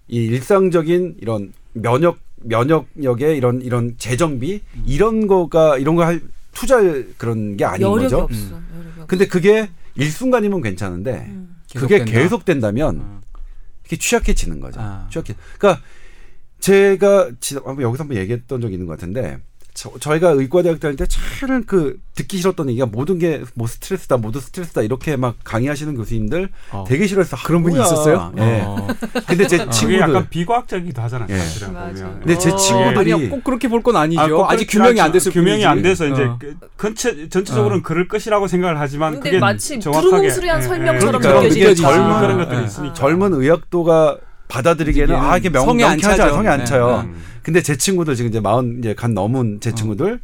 이 0.08 0.18
일상적인 0.26 1.18
이런 1.22 1.54
면역 1.74 2.18
면역력의 2.44 3.38
이런 3.38 3.62
이런 3.62 3.96
재정비 3.98 4.62
음. 4.76 4.84
이런 4.86 5.28
거가 5.28 5.78
이런 5.78 5.96
거 5.96 6.04
할 6.04 6.22
투자할 6.56 7.08
그런 7.18 7.58
게 7.58 7.66
아닌 7.66 7.82
여력이 7.88 8.04
거죠. 8.04 8.18
없어. 8.20 8.56
음. 8.56 8.68
여력이 8.96 9.08
근데 9.08 9.28
그게 9.28 9.70
일순간이면 9.96 10.62
괜찮은데 10.62 11.26
음. 11.28 11.56
그게 11.76 12.00
계속된다. 12.00 12.22
계속된다면 12.22 13.00
어. 13.02 13.22
이게 13.86 13.98
취약해지는 13.98 14.60
거죠. 14.62 14.80
아. 14.82 15.08
취약해. 15.12 15.36
그러니까 15.60 15.84
제가 16.60 17.32
지난 17.40 17.64
한번 17.66 17.84
여기서 17.84 18.04
한번 18.04 18.18
얘기했던 18.18 18.62
적이 18.62 18.74
있는 18.76 18.88
것 18.88 18.94
같은데 18.94 19.38
저, 19.76 19.92
저희가 20.00 20.30
의과대학 20.32 20.80
다닐 20.80 20.96
때 20.96 21.06
참 21.06 21.66
그 21.66 21.98
듣기 22.16 22.38
싫었던 22.38 22.70
얘기가 22.70 22.86
모든 22.86 23.20
게 23.20 23.42
뭐 23.56 23.68
스트레스다, 23.68 24.16
모두 24.18 24.40
스트레스다 24.40 24.82
이렇게 24.84 25.18
막 25.18 25.36
강의하시는 25.44 25.96
교수님들 25.96 26.50
어. 26.72 26.86
되게 26.88 27.06
싫어했어. 27.08 27.36
그런 27.44 27.62
분이. 27.62 27.76
있었어요? 27.76 28.32
예. 28.38 28.62
어. 28.66 28.88
근데 29.28 29.46
제 29.48 29.58
그게 29.58 29.70
친구들 29.70 30.00
약간 30.00 30.30
비과학적이기도 30.30 31.02
하잖아요. 31.04 31.28
예. 31.30 31.38
사실은 31.38 31.74
맞아. 31.74 32.06
보면. 32.06 32.20
근데 32.22 32.38
제 32.38 32.52
어. 32.52 32.56
친구들이 32.56 33.14
아니야 33.14 33.30
꼭 33.30 33.44
그렇게 33.44 33.68
볼 33.68 33.84
건 33.84 33.98
아니죠. 33.98 34.22
아, 34.22 34.28
꼭 34.30 34.50
아, 34.50 34.56
직 34.58 34.66
규명이 34.66 35.00
안. 35.02 35.12
됐을 35.12 35.32
규명이 35.32 35.52
뿐이지. 35.52 35.66
안 35.68 35.82
돼서 35.82 36.08
이제 36.08 36.24
어. 36.24 36.38
그 36.40 36.56
전체 36.80 37.28
전체적으로는 37.30 37.84
그럴 37.84 38.08
것이라고 38.08 38.48
생각을 38.48 38.80
하지만 38.80 39.14
근데 39.16 39.30
그게 39.32 39.40
마치 39.40 39.78
정확하게 39.80 40.08
두루뭉술한 40.10 40.58
예, 40.60 40.64
예. 40.64 40.68
설명처럼 40.68 41.22
그러니까 41.22 41.42
느껴지는 41.44 41.68
그게 41.68 41.76
젊은. 41.82 42.20
그런 42.22 42.38
것들이 42.38 42.60
예. 42.62 42.66
있으니까. 42.66 42.94
젊은 42.94 43.34
의학도가 43.34 44.18
받아들이기에는 44.48 45.16
아 45.16 45.38
이게 45.38 45.50
명, 45.50 45.66
성에 45.66 45.84
안 45.84 45.90
명쾌하지. 45.92 46.18
성에 46.34 46.48
안 46.48 46.60
네. 46.60 46.66
차요. 46.66 47.04
음. 47.06 47.16
근데 47.42 47.62
제 47.62 47.76
친구들 47.76 48.16
지금 48.16 48.30
이제 48.30 48.40
마흔 48.40 48.80
이제 48.80 48.94
간 48.94 49.14
넘은 49.14 49.60
제 49.62 49.74
친구들, 49.74 50.20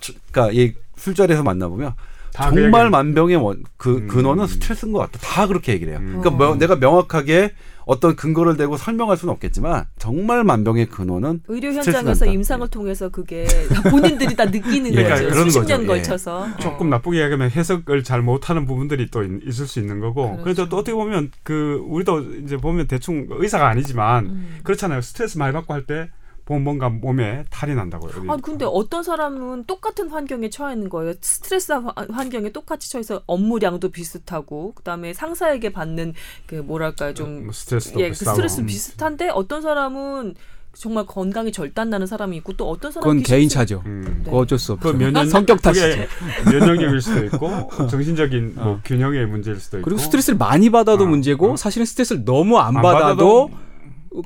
저- 0.00 0.12
그러니까 0.32 0.52
이 0.60 0.72
술자리에서 0.96 1.42
만나 1.42 1.68
보면 1.68 1.92
다그 2.34 2.54
정말 2.60 2.90
만병의 2.90 3.36
원, 3.36 3.62
그 3.76 3.96
음. 3.98 4.08
근원은 4.08 4.46
스트레스인 4.46 4.92
것 4.92 4.98
같다. 5.00 5.18
다 5.20 5.46
그렇게 5.46 5.72
얘기를 5.72 5.92
해요. 5.92 6.00
음. 6.02 6.18
그러니까 6.20 6.30
뭐 6.30 6.48
어. 6.52 6.56
내가 6.56 6.76
명확하게 6.76 7.52
어떤 7.88 8.14
근거를 8.16 8.58
대고 8.58 8.76
설명할 8.76 9.16
수는 9.16 9.32
없겠지만 9.32 9.86
정말 9.98 10.44
만병의 10.44 10.86
근원은 10.90 11.40
의료 11.48 11.72
현장에서. 11.72 12.26
임상을 12.26 12.68
통해서 12.68 13.08
그게 13.08 13.46
본인들이 13.90 14.36
다 14.36 14.44
느끼는 14.44 14.92
예, 14.94 15.04
거죠. 15.04 15.28
그런 15.30 15.44
수십 15.46 15.60
거죠. 15.60 15.68
년 15.72 15.82
예. 15.84 15.86
걸쳐서. 15.86 16.46
조금 16.60 16.90
나쁘게 16.90 17.22
얘기하면 17.22 17.50
해석을 17.50 18.04
잘 18.04 18.20
못하는 18.20 18.66
부분들이 18.66 19.10
또 19.10 19.22
있- 19.24 19.40
있을 19.48 19.66
수 19.66 19.80
있는 19.80 20.00
거고 20.00 20.24
그렇죠. 20.32 20.42
그래서 20.44 20.68
또 20.68 20.76
어떻게 20.76 20.92
보면 20.92 21.30
그 21.42 21.82
우리도 21.88 22.34
이제 22.44 22.58
보면 22.58 22.88
대충 22.88 23.26
의사가 23.30 23.66
아니지만 23.68 24.26
음. 24.26 24.58
그렇잖아요 24.64 25.00
스트레스 25.00 25.38
많이 25.38 25.54
받고 25.54 25.72
할 25.72 25.86
때 25.86 26.10
보면 26.48 26.64
뭔가 26.64 26.88
몸에 26.88 27.44
탈이 27.50 27.74
난다고요. 27.74 28.32
아 28.32 28.36
근데 28.38 28.64
어떤 28.66 29.02
사람은 29.02 29.64
똑같은 29.64 30.08
환경에 30.08 30.48
처해 30.48 30.72
있는 30.72 30.88
거예요. 30.88 31.12
스트레스 31.20 31.72
화- 31.72 31.92
환경에 32.10 32.50
똑같이 32.50 32.90
처해서 32.90 33.22
업무량도 33.26 33.90
비슷하고 33.90 34.72
그다음에 34.74 35.12
상사에게 35.12 35.70
받는 35.72 36.14
그 36.46 36.54
뭐랄까 36.56 37.12
좀뭐 37.12 37.52
스트레스도 37.52 38.00
예, 38.00 38.08
그. 38.08 38.14
스트레스 38.14 38.64
비슷한데 38.64 39.28
어떤 39.28 39.60
사람은 39.60 40.34
정말 40.74 41.04
건강이 41.06 41.50
절단 41.52 41.90
나는 41.90 42.06
사람이 42.06 42.36
있고 42.38 42.52
또 42.54 42.70
어떤 42.70 42.92
사람은 42.92 43.16
그건 43.16 43.22
개인 43.24 43.48
차죠. 43.48 43.82
음. 43.84 44.22
네. 44.24 44.30
어쩔 44.32 44.58
수 44.58 44.72
없죠. 44.72 44.92
그 44.92 44.96
면역 44.96 45.26
성격 45.28 45.60
탓이죠. 45.60 46.04
면역력일 46.50 47.00
수도 47.02 47.24
있고 47.26 47.68
정신적인 47.90 48.54
뭐 48.54 48.64
어. 48.64 48.80
균형의 48.84 49.26
문제일 49.26 49.58
수도 49.60 49.78
있고 49.78 49.84
그리고 49.84 50.00
스트레스를 50.00 50.38
많이 50.38 50.70
받아도 50.70 51.04
어, 51.04 51.06
문제고 51.06 51.52
어. 51.52 51.56
사실은 51.56 51.84
스트레스를 51.84 52.24
너무 52.24 52.58
안, 52.58 52.76
안 52.76 52.82
받아도, 52.82 53.48
받아도 53.48 53.50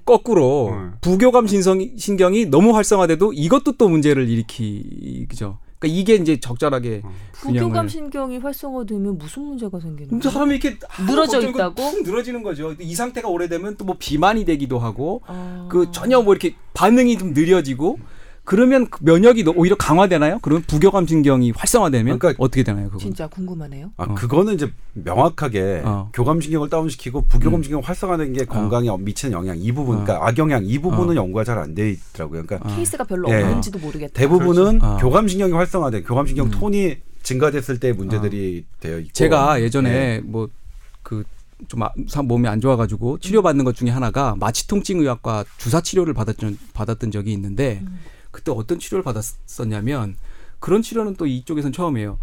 거꾸로 0.05 0.71
어. 0.73 0.93
부교감 1.01 1.47
신성, 1.47 1.81
신경이 1.97 2.47
너무 2.47 2.75
활성화돼도 2.77 3.33
이것도 3.33 3.73
또 3.73 3.89
문제를 3.89 4.29
일으키죠. 4.29 5.59
그러니까 5.79 6.01
이게 6.01 6.15
이제 6.15 6.39
적절하게 6.39 7.03
어. 7.05 7.13
부교감 7.33 7.71
균형을 7.71 7.89
신경이 7.89 8.39
활성화되면 8.39 9.19
무슨 9.19 9.43
문제가 9.43 9.81
생기는 9.81 10.19
거예요? 10.21 10.31
사람이 10.33 10.57
이렇게 10.57 10.79
늘어져 11.07 11.41
있다고? 11.41 11.75
푹 11.75 12.03
늘어지는 12.05 12.43
거죠. 12.43 12.75
이 12.81 12.95
상태가 12.95 13.29
오래되면 13.29 13.77
또 13.77 13.85
뭐 13.85 13.97
비만이 13.99 14.45
되기도 14.45 14.79
하고 14.79 15.23
아. 15.27 15.67
그 15.71 15.91
전혀 15.91 16.23
뭐 16.23 16.35
이렇게 16.35 16.55
반응이 16.75 17.19
좀 17.19 17.35
느려지고 17.35 17.99
그러면 18.45 18.89
그 18.91 18.99
면역이 19.05 19.45
너- 19.45 19.53
오히려 19.55 19.77
강화되나요? 19.77 20.41
그러면 20.43 20.65
부교감 20.67 21.07
신경이 21.07 21.53
활성화되면 21.53 22.19
그러니까 22.19 22.43
어떻게 22.43 22.65
되나요? 22.65 22.87
그건? 22.87 22.99
진짜 22.99 23.29
궁금하네요. 23.29 23.93
아 23.97 24.05
어. 24.05 24.15
그거는 24.15 24.55
이제 24.55 24.69
명확하게 24.95 25.83
어. 25.85 26.11
교감 26.13 26.41
신경을 26.41 26.69
다운시키고 26.69 27.27
부교감신경 27.27 27.83
활성화되는 27.85 28.33
게 28.33 28.45
건강에 28.45 28.89
미치는 28.99 29.33
영향 29.33 29.57
이 29.59 29.71
부분, 29.71 29.99
어. 29.99 30.05
그러니까 30.05 30.27
악영향 30.27 30.65
이 30.67 30.79
부분은 30.79 31.13
어. 31.13 31.23
연구가 31.23 31.45
잘 31.45 31.59
안 31.59 31.75
돼 31.75 31.91
있더라고요. 31.91 32.43
그러니까 32.45 32.69
어. 32.69 32.75
케이스가 32.75 33.05
별로 33.05 33.31
예. 33.31 33.43
없는지도 33.43 33.79
모르겠다. 33.79 34.13
대부분은 34.15 34.81
그렇죠. 34.81 34.87
어. 34.87 34.97
교감 34.99 35.29
신경이 35.29 35.53
활성화돼 35.53 36.03
교감 36.03 36.27
신경 36.27 36.47
음. 36.47 36.51
톤이 36.51 36.97
증가됐을 37.23 37.79
때 37.79 37.93
문제들이 37.93 38.65
되어 38.81 38.99
있고 38.99 39.13
제가 39.13 39.63
예전에 39.63 39.89
예. 39.91 40.21
뭐그 40.25 41.23
좀 41.69 41.81
몸이 42.27 42.49
안 42.49 42.61
좋아가지고 42.61 43.19
치료받는 43.19 43.65
것 43.65 43.77
중에 43.77 43.91
하나가 43.91 44.35
마취통증 44.41 44.99
의학과 44.99 45.45
주사 45.59 45.81
치료를 45.81 46.13
받았던 46.13 46.59
받았던 46.75 47.13
적이 47.13 47.33
있는데 47.35 47.85
그때 48.33 48.51
어떤 48.51 48.79
치료를 48.81 49.05
받았었냐면 49.05 50.17
그런 50.59 50.83
치료는 50.83 51.15
또 51.15 51.27
이쪽에선 51.27 51.73
처음이에요. 51.73 52.19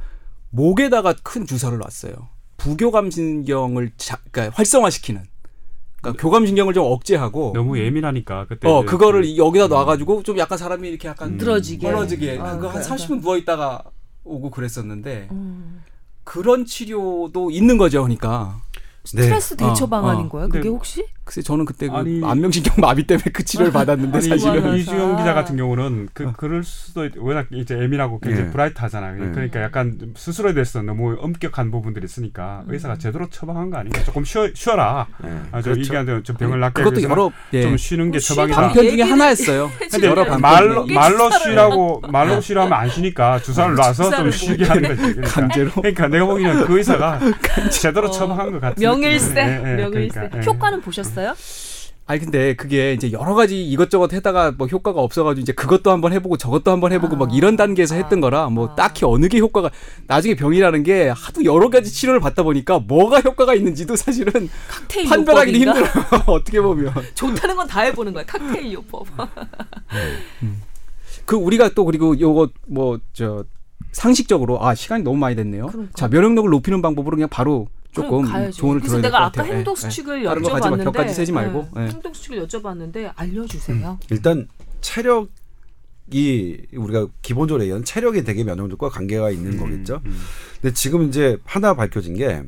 목에다가 0.49 1.13
큰 1.23 1.45
주사를 1.45 1.77
놨어요. 1.77 2.13
부교감신경을 2.57 3.91
자, 3.97 4.17
그러니까 4.31 4.55
활성화시키는. 4.57 5.23
그러니까 6.01 6.21
교감신경을 6.21 6.73
좀 6.73 6.85
억제하고 6.85 7.51
너무 7.53 7.77
예민하니까 7.77 8.45
그때 8.47 8.67
어 8.69 8.83
그거를 8.85 9.21
그- 9.23 9.37
여기다 9.37 9.67
놔가지고 9.67 10.23
좀 10.23 10.37
약간 10.37 10.57
사람이 10.57 10.87
이렇게 10.87 11.07
약간 11.09 11.33
음. 11.33 11.37
늘어지게. 11.37 11.85
벌어지게 11.91 12.39
아, 12.39 12.55
그거 12.55 12.69
한 12.69 12.81
그러니까. 12.81 12.95
30분 12.95 13.21
누워 13.21 13.37
있다가 13.37 13.83
오고 14.23 14.49
그랬었는데 14.49 15.27
음. 15.31 15.83
그런 16.23 16.65
치료도 16.65 17.51
있는 17.51 17.77
거죠. 17.77 18.01
그러니까 18.03 18.61
스트레스 19.09 19.55
대처 19.55 19.85
어, 19.85 19.87
방안인 19.87 20.25
어. 20.25 20.29
거예요? 20.29 20.49
그게 20.49 20.69
혹시? 20.69 21.03
글쎄 21.23 21.41
저는 21.41 21.65
그때 21.65 21.87
그 21.87 21.95
아니- 21.95 22.21
안면신경 22.23 22.75
마비 22.77 23.05
때문에 23.05 23.25
그 23.33 23.43
치료를 23.43 23.71
받았는데 23.71 24.17
아니 24.17 24.27
사실은 24.29 24.61
이주영- 24.63 24.77
이주영 24.79 25.17
기자 25.17 25.33
같은 25.33 25.57
경우는 25.57 26.07
어. 26.07 26.11
그 26.13 26.31
그럴 26.37 26.63
수도 26.63 27.05
있, 27.05 27.13
워낙 27.17 27.47
이제 27.51 27.75
예민하고 27.79 28.19
굉장히 28.19 28.47
예. 28.47 28.51
브라이트하잖아요. 28.51 29.23
예. 29.23 29.31
그러니까 29.31 29.61
약간 29.61 29.97
좀 29.99 30.13
스스로에 30.15 30.53
대해서 30.53 30.81
너무 30.81 31.15
엄격한 31.19 31.71
부분들이 31.71 32.05
있으니까 32.05 32.63
음. 32.67 32.73
의사가 32.73 32.97
제대로 32.97 33.27
처방한 33.29 33.69
거 33.69 33.77
아닌가? 33.77 34.03
조금 34.03 34.23
쉬어, 34.23 34.47
쉬어라. 34.53 35.07
예. 35.23 35.27
아, 35.51 35.61
저 35.61 35.71
그렇죠. 35.71 35.93
이게 36.01 36.23
좀 36.23 36.35
병을 36.37 36.59
낫게 36.59 36.83
그것도 36.83 37.03
여러 37.03 37.31
예. 37.53 37.61
좀 37.63 37.77
쉬는 37.77 38.11
게뭐 38.11 38.19
처방이다. 38.19 38.55
쉬라. 38.55 38.67
방편 38.67 38.89
중에 38.89 39.01
하나였어요. 39.03 39.71
근데 39.91 40.07
여러 40.07 40.23
방편 40.23 40.41
말로. 40.41 40.85
말로 40.87 41.29
쉬라고 41.31 42.01
말로 42.11 42.41
쉬라고 42.41 42.65
하면 42.65 42.79
안 42.79 42.89
쉬니까 42.89 43.39
주사를 43.39 43.75
놔서 43.75 44.09
좀 44.11 44.31
쉬게 44.31 44.65
뭐. 44.65 44.69
하는 44.75 44.89
거지. 44.89 45.01
그러니까, 45.01 45.29
강제로? 45.29 45.71
그러니까 45.73 46.07
내가 46.07 46.25
보기에는 46.25 46.65
그 46.65 46.77
의사가 46.77 47.19
제대로 47.71 48.07
어, 48.07 48.11
처방한 48.11 48.51
것 48.51 48.61
같은 48.61 48.81
명일세, 49.01 49.27
느낌이네. 49.45 49.69
예, 49.69 49.71
예, 49.71 49.75
명일세. 49.75 50.13
그러니까, 50.19 50.37
예. 50.39 50.45
효과는 50.45 50.81
보셨어요? 50.81 51.33
아니 52.05 52.19
근데 52.21 52.55
그게 52.55 52.93
이제 52.93 53.11
여러 53.11 53.35
가지 53.35 53.63
이것저것 53.63 54.11
해다가 54.13 54.51
뭐 54.57 54.65
효과가 54.65 54.99
없어가지고 54.99 55.43
이제 55.43 55.53
그것도 55.53 55.91
한번 55.91 56.11
해보고 56.11 56.37
저것도 56.37 56.71
한번 56.71 56.91
해보고 56.91 57.15
막 57.15 57.31
이런 57.35 57.55
단계에서 57.55 57.93
했던 57.93 58.19
거라 58.19 58.49
뭐 58.49 58.69
아. 58.69 58.73
딱히 58.75 59.05
어느 59.05 59.27
게 59.27 59.37
효과가 59.37 59.69
나중에 60.07 60.33
병이라는 60.33 60.81
게 60.81 61.09
하도 61.09 61.43
여러 61.45 61.69
가지 61.69 61.91
치료를 61.93 62.19
받다 62.19 62.41
보니까 62.41 62.79
뭐가 62.79 63.19
효과가 63.19 63.53
있는지도 63.53 63.95
사실은 63.95 64.49
칵테일 64.69 65.07
판별하기도 65.07 65.59
요법인가? 65.59 65.87
힘들어요. 65.91 66.23
어떻게 66.25 66.59
보면 66.61 66.91
좋다는 67.13 67.55
건 67.55 67.67
다 67.67 67.81
해보는 67.81 68.11
거야. 68.13 68.25
칵테일 68.25 68.73
요법. 68.73 69.05
그 71.25 71.35
우리가 71.35 71.69
또 71.75 71.85
그리고 71.85 72.19
요거 72.19 72.49
뭐 72.67 72.99
저 73.13 73.43
상식적으로 73.91 74.63
아 74.65 74.75
시간이 74.75 75.03
너무 75.03 75.17
많이 75.17 75.35
됐네요. 75.35 75.67
그러니까. 75.67 75.91
자 75.95 76.07
면역력을 76.07 76.49
높이는 76.49 76.81
방법으로 76.81 77.15
그냥 77.17 77.29
바로 77.29 77.67
조금. 77.91 78.51
조언을 78.51 78.81
그래서 78.81 78.97
내가 78.97 79.19
것 79.19 79.25
아까 79.25 79.41
같아요. 79.41 79.57
행동. 79.57 79.75
수칙을 79.75 80.23
다른 80.23 80.41
거 80.41 80.49
가지 80.49 80.69
마, 80.69 80.77
여쭤봤는데 80.77 80.83
격까지 80.83 81.13
세지 81.13 81.31
말고. 81.31 81.67
예, 81.77 81.81
예. 81.81 81.87
행동 81.87 82.13
수칙을 82.13 82.47
여쭤봤는데 82.47 83.11
알려주세요. 83.15 83.99
일단 84.11 84.47
체력 84.81 85.29
이 86.11 86.57
우리가 86.73 87.07
기본적으로 87.21 87.63
얘기하는 87.63 87.85
체력이 87.85 88.23
되게 88.23 88.43
면역력과 88.43 88.89
관계가 88.89 89.29
있는 89.29 89.57
거겠죠. 89.57 90.01
음, 90.05 90.19
근데 90.59 90.73
지금 90.73 91.07
이제 91.07 91.37
하나 91.43 91.75
밝혀진 91.75 92.15
게 92.15 92.43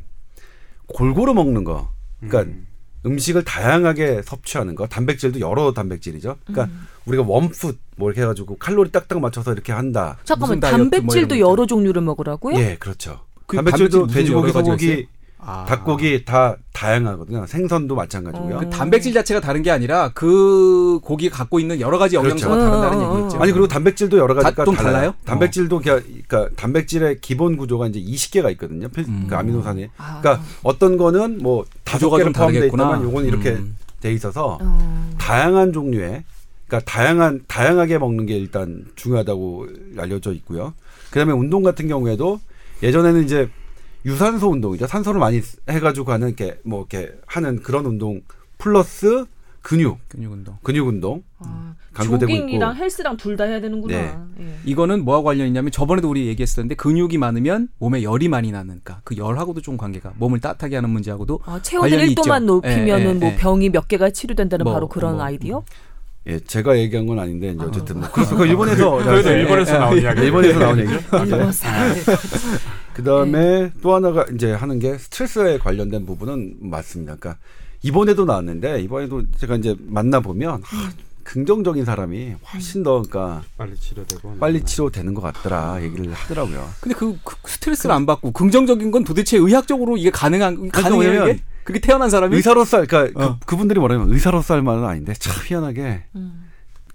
골고루 0.87 1.33
먹는 1.33 1.63
거. 1.63 1.89
그러니까 2.19 2.51
음. 2.51 2.67
음식을 3.05 3.43
다양하게 3.43 4.21
섭취하는 4.23 4.75
거. 4.75 4.87
단백질도 4.87 5.39
여러 5.39 5.73
단백질이죠. 5.73 6.37
그러니까 6.45 6.73
음. 6.73 6.87
우리가 7.05 7.23
원푸드 7.25 7.77
뭐 7.95 8.09
이렇게 8.09 8.21
해가지고 8.21 8.57
칼로리 8.57 8.91
딱딱 8.91 9.19
맞춰서 9.19 9.53
이렇게 9.53 9.71
한다. 9.71 10.17
잠깐만 10.23 10.59
뭐 10.59 10.69
단백질도 10.69 11.35
거 11.35 11.39
여러 11.39 11.65
종류를 11.65 12.01
먹으라고요? 12.01 12.57
예, 12.57 12.77
그렇죠. 12.79 13.21
그 13.47 13.55
단백질도 13.57 14.07
단백질 14.07 14.23
돼지고기, 14.23 14.51
소고기, 14.51 14.85
있어요? 14.85 15.05
아. 15.43 15.65
닭고기 15.67 16.23
다 16.23 16.55
다양하거든요. 16.73 17.45
생선도 17.47 17.95
마찬가지고요. 17.95 18.55
어. 18.55 18.59
그 18.59 18.69
단백질 18.69 19.13
자체가 19.13 19.39
다른 19.41 19.63
게 19.63 19.71
아니라 19.71 20.11
그 20.13 20.99
고기가 21.03 21.37
갖고 21.37 21.59
있는 21.59 21.79
여러 21.79 21.97
가지 21.97 22.15
영양소가 22.15 22.53
그렇죠. 22.55 22.71
다르다는 22.71 22.97
어, 23.05 23.11
어, 23.11 23.17
얘기겠죠. 23.17 23.41
아니 23.41 23.51
그리고 23.51 23.67
단백질도 23.67 24.17
여러 24.17 24.33
가지가 24.35 24.53
다- 24.55 24.65
좀 24.65 24.75
달라요. 24.75 24.93
달라요? 24.93 25.13
단백질도 25.25 25.79
그냥 25.79 26.01
그러니까 26.27 26.55
단백질의 26.55 27.19
기본 27.21 27.57
구조가 27.57 27.87
이제 27.87 27.99
20개가 27.99 28.51
있거든요. 28.51 28.87
필- 28.89 29.05
음. 29.07 29.25
그 29.27 29.35
아미노산이. 29.35 29.89
아. 29.97 30.19
그러니까 30.21 30.45
어떤 30.63 30.97
거는 30.97 31.39
뭐 31.41 31.65
다섯 31.83 32.09
포함되어 32.09 32.31
다르겠구나. 32.33 32.83
있다면 32.89 33.03
요건 33.07 33.25
이렇게 33.25 33.49
음. 33.51 33.75
돼 33.99 34.13
있어서 34.13 34.57
어. 34.61 35.11
다양한 35.17 35.73
종류의 35.73 36.23
그러니까 36.67 36.89
다양한 36.91 37.41
다양하게 37.47 37.97
먹는 37.97 38.25
게 38.27 38.37
일단 38.37 38.85
중요하다고 38.95 39.67
알려져 39.97 40.31
있고요. 40.33 40.73
그다음에 41.09 41.33
운동 41.33 41.63
같은 41.63 41.87
경우에도 41.87 42.39
예전에는 42.81 43.23
이제 43.25 43.49
유산소 44.05 44.49
운동이죠. 44.49 44.87
산소를 44.87 45.19
많이 45.19 45.41
해가지고 45.69 46.11
하는 46.11 46.27
이렇게 46.29 46.59
뭐 46.63 46.79
이렇게 46.89 47.13
하는 47.27 47.61
그런 47.61 47.85
운동 47.85 48.21
플러스 48.57 49.25
근육, 49.61 49.99
근육 50.09 50.31
운동. 50.31 50.57
근육 50.63 50.87
운동 50.87 51.21
아, 51.37 51.75
강조되고 51.93 52.31
조깅이랑 52.31 52.71
있고. 52.71 52.83
헬스랑 52.83 53.17
둘 53.17 53.37
다 53.37 53.43
해야 53.43 53.61
되는구나. 53.61 53.95
네. 53.95 54.17
예. 54.39 54.55
이거는 54.65 55.05
뭐하고 55.05 55.25
관련이 55.25 55.49
있냐면 55.49 55.69
저번에도 55.71 56.09
우리 56.09 56.25
얘기했었는데 56.27 56.73
근육이 56.75 57.19
많으면 57.19 57.67
몸에 57.77 58.01
열이 58.01 58.27
많이 58.27 58.51
나니까 58.51 59.01
그 59.03 59.15
열하고도 59.17 59.61
좀 59.61 59.77
관계가 59.77 60.13
몸을 60.17 60.39
따뜻하게 60.39 60.77
하는 60.77 60.89
문제하고도 60.89 61.41
아, 61.45 61.59
체온을 61.61 61.89
관련이 61.91 62.15
1도만 62.15 62.19
있죠. 62.19 62.39
높이면은 62.39 63.05
예, 63.05 63.09
예, 63.09 63.13
뭐 63.13 63.29
예. 63.29 63.35
병이 63.35 63.69
몇 63.69 63.87
개가 63.87 64.09
치료된다는 64.09 64.63
뭐, 64.63 64.73
바로 64.73 64.87
그런 64.89 65.15
뭐, 65.17 65.23
아이디어? 65.25 65.63
예, 66.25 66.39
제가 66.39 66.77
얘기한 66.79 67.05
건 67.05 67.19
아닌데 67.19 67.51
이제 67.51 67.63
어쨌든 67.63 67.99
뭐 67.99 68.09
그래서 68.13 68.35
그 68.35 68.47
일본에서 68.47 68.97
그래도 69.03 69.29
예, 69.31 69.35
일본에서 69.41 69.75
예, 69.75 69.77
나온 69.77 69.97
예, 69.97 70.01
이야기. 70.01 70.21
일본에서 70.21 70.59
나온 70.59 70.79
얘기. 70.79 70.91
일본 70.91 71.51
사람들. 71.51 72.03
그 73.01 73.05
다음에 73.05 73.71
또 73.81 73.95
하나가 73.95 74.25
이제 74.33 74.51
하는 74.53 74.77
게 74.79 74.97
스트레스에 74.97 75.57
관련된 75.57 76.05
부분은 76.05 76.57
맞습니다. 76.61 77.15
그러니까 77.15 77.41
이번에도 77.81 78.25
나왔는데 78.25 78.81
이번에도 78.81 79.23
제가 79.37 79.55
이제 79.55 79.75
만나 79.79 80.19
보면 80.19 80.61
하, 80.63 80.91
긍정적인 81.23 81.83
사람이 81.85 82.35
훨씬 82.53 82.83
더 82.83 83.01
그러니까 83.01 83.43
빨리 83.57 83.75
치료되고 83.75 84.37
빨리 84.37 84.61
치료되는 84.63 85.13
것 85.15 85.21
같더라 85.21 85.81
얘기를 85.81 86.13
하더라고요. 86.13 86.67
근데 86.79 86.95
그, 86.95 87.17
그 87.23 87.35
스트레스를 87.49 87.93
안 87.95 88.05
받고 88.05 88.31
긍정적인 88.31 88.91
건 88.91 89.03
도대체 89.03 89.37
의학적으로 89.37 89.97
이게 89.97 90.11
가능한 90.11 90.69
가능해요 90.69 91.09
왜냐면 91.11 91.35
이게? 91.35 91.43
그게 91.63 91.79
태어난 91.79 92.09
사람이 92.09 92.35
의사로서 92.35 92.77
할- 92.77 92.87
그러니까 92.87 93.25
어. 93.25 93.39
그, 93.45 93.55
분들이 93.55 93.79
뭐라면 93.79 94.11
의사로서 94.11 94.53
할 94.55 94.61
말은 94.61 94.83
아닌데 94.83 95.13
참 95.13 95.33
희한하게 95.47 96.03
음. 96.15 96.50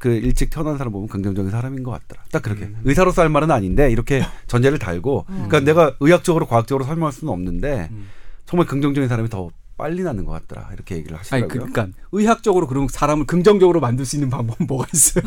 그 0.06 0.12
일찍 0.12 0.50
태어난 0.50 0.78
사람 0.78 0.92
보면 0.92 1.08
긍정적인 1.08 1.50
사람인 1.50 1.82
것 1.82 1.90
같더라. 1.90 2.22
딱 2.30 2.40
그렇게 2.40 2.66
음. 2.66 2.80
의사로서 2.84 3.22
할 3.22 3.28
말은 3.28 3.50
아닌데 3.50 3.90
이렇게 3.90 4.22
전제를 4.46 4.78
달고 4.78 5.24
그러니까 5.26 5.58
내가 5.58 5.96
의학적으로 5.98 6.46
과학적으로 6.46 6.84
설명할 6.84 7.12
수는 7.12 7.32
없는데 7.32 7.88
음. 7.90 8.06
정말 8.44 8.68
긍정적인 8.68 9.08
사람이 9.08 9.28
더 9.28 9.50
빨리 9.78 10.02
나는 10.02 10.24
것 10.24 10.32
같더라 10.32 10.70
이렇게 10.72 10.96
얘기를 10.96 11.14
아니 11.16 11.18
하시더라고요. 11.18 11.70
그러니까 11.72 11.88
의학적으로 12.12 12.66
그럼 12.66 12.88
사람을 12.88 13.26
긍정적으로 13.26 13.78
만들 13.80 14.06
수 14.06 14.16
있는 14.16 14.30
방법은 14.30 14.66
뭐가 14.66 14.86
있어요? 14.92 15.24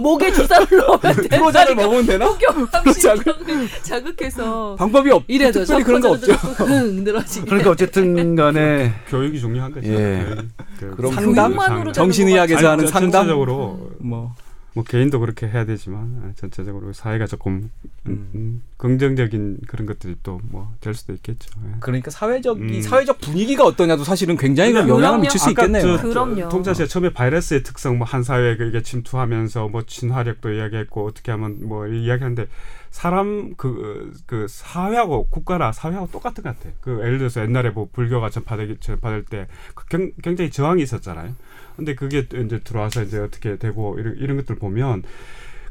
목에 0.00 0.32
주사를 0.32 0.66
넣으면. 0.76 1.16
프로자를 1.30 1.76
먹으면 1.76 2.06
되나? 2.06 2.36
경감신경을 2.36 3.68
자극해서 3.84 4.74
방법이 4.76 5.10
없. 5.12 5.22
이래도 5.28 5.60
특별히 5.60 5.84
그런 5.84 6.00
거 6.00 6.10
없죠. 6.10 6.32
흥 6.32 7.04
늘어지게. 7.04 7.46
그러니까 7.46 7.70
어쨌든 7.70 8.34
간에 8.34 8.92
교육이 9.08 9.38
중요한 9.38 9.70
거죠. 9.72 9.88
예. 9.88 10.36
그 10.80 10.90
그럼 10.96 11.12
상담? 11.14 11.52
교육만으로 11.54 11.92
정신의학에서 11.92 12.70
하는 12.70 12.86
저- 12.86 12.90
상담 12.92 13.10
전체적으로 13.12 13.90
뭐 14.00 14.34
뭐 14.74 14.84
개인도 14.84 15.20
그렇게 15.20 15.46
해야 15.46 15.66
되지만 15.66 16.32
전체적으로 16.36 16.92
사회가 16.94 17.26
조금 17.26 17.70
음, 18.06 18.30
음, 18.34 18.62
긍정적인 18.78 19.58
그런 19.68 19.86
것들이 19.86 20.16
또 20.22 20.40
뭐 20.50 20.68
될 20.80 20.94
수도 20.94 21.12
있겠죠. 21.12 21.50
예. 21.66 21.76
그러니까 21.80 22.10
사회적 22.10 22.58
이 22.58 22.76
음. 22.78 22.82
사회적 22.82 23.20
분위기가 23.20 23.64
어떠냐도 23.64 24.02
사실은 24.04 24.36
굉장히 24.36 24.72
근데 24.72 24.88
영향을. 24.88 25.20
미칠 25.20 25.38
수 25.38 25.50
있겠네요. 25.50 25.98
저- 25.98 26.02
그럼요. 26.08 26.48
동자 26.48 26.72
씨가 26.74 26.88
처음에 26.88 27.12
바이러스의 27.12 27.62
특성, 27.62 27.98
뭐 27.98 28.06
한 28.06 28.22
사회에 28.22 28.56
이게 28.68 28.82
침투하면서 28.82 29.68
뭐 29.68 29.82
친화력도 29.86 30.52
이야기했고 30.52 31.06
어떻게 31.06 31.30
하면 31.32 31.58
뭐 31.68 31.86
이야기하는데 31.86 32.46
사람 32.90 33.54
그, 33.56 34.12
그 34.26 34.46
사회하고 34.48 35.28
국가나 35.30 35.72
사회하고 35.72 36.10
똑같은 36.10 36.42
것 36.44 36.58
같아. 36.58 36.70
그 36.80 36.98
예를 37.00 37.18
들어서 37.18 37.40
옛날에 37.42 37.70
뭐 37.70 37.88
불교가 37.92 38.28
전파되기 38.30 38.78
전파될 38.80 39.24
때그 39.26 39.86
굉- 39.88 40.12
굉장히 40.22 40.50
저항이 40.50 40.82
있었잖아요. 40.82 41.34
근데 41.82 41.94
그게 41.94 42.26
또 42.28 42.38
이제 42.40 42.60
들어와서 42.60 43.02
이제 43.02 43.18
어떻게 43.18 43.56
되고 43.56 43.98
이런, 43.98 44.16
이런 44.18 44.36
것들 44.36 44.56
보면 44.56 45.02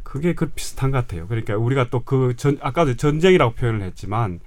그게 0.04 0.34
그 0.36 0.48
비슷한 0.50 0.92
것 0.92 0.98
같아요. 1.00 1.28
그러니까 1.28 1.56
우리가 1.58 1.90
또 1.90 2.02
그 2.04 2.34
전 2.36 2.58
아까도 2.62 2.96
전쟁이라고 2.96 3.54
표현을 3.56 3.82
했지만 3.84 4.40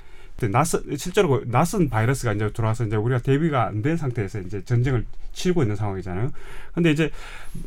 낯선 0.53 0.83
실제로 0.97 1.29
그 1.29 1.45
낯선 1.47 1.89
바이러스가 1.89 2.35
이제 2.35 2.51
들어와서 2.53 2.85
이제 2.85 2.97
우리가 2.97 3.23
대비가 3.23 3.67
안 3.67 3.81
된 3.83 3.97
상태에서 3.97 4.41
이제 4.41 4.63
전쟁을 4.65 5.07
치르고 5.33 5.63
있는 5.63 5.75
상황이잖아요. 5.77 6.31
근데 6.75 6.91
이제 6.91 7.11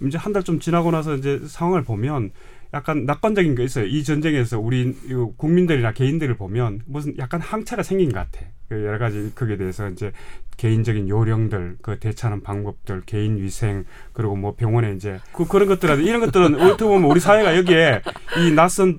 이제 0.06 0.18
한 0.18 0.32
달 0.34 0.44
좀 0.44 0.60
지나고 0.60 0.92
나서 0.92 1.16
이제 1.16 1.40
상황을 1.48 1.84
보면 1.84 2.32
약간 2.74 3.06
낙관적인 3.06 3.56
게 3.56 3.64
있어요. 3.64 3.86
이 3.86 4.04
전쟁에서 4.04 4.60
우리 4.60 4.82
이 5.06 5.14
국민들이나 5.38 5.94
개인들을 5.94 6.36
보면 6.38 6.82
무슨 6.86 7.18
약간 7.18 7.42
항체가 7.42 7.82
생긴 7.82 8.12
것 8.12 8.20
같아. 8.20 8.46
그 8.70 8.84
여러 8.86 8.98
가지 8.98 9.32
거기에 9.34 9.58
대해서 9.58 9.88
이제 9.90 10.12
개인적인 10.58 11.08
요령들, 11.08 11.78
그 11.84 12.00
대처하는 12.00 12.42
방법들, 12.42 13.04
개인 13.06 13.38
위생, 13.38 13.86
그리고 14.12 14.36
뭐 14.36 14.56
병원에 14.56 14.94
이제 14.94 15.20
그 15.32 15.46
그런 15.48 15.68
것들 15.68 16.02
이런 16.04 16.20
것들은 16.20 16.60
어떻게 16.60 16.84
보면 16.84 17.10
우리 17.10 17.20
사회가 17.20 17.56
여기에 17.58 18.02
이 18.40 18.52
낯선 18.52 18.98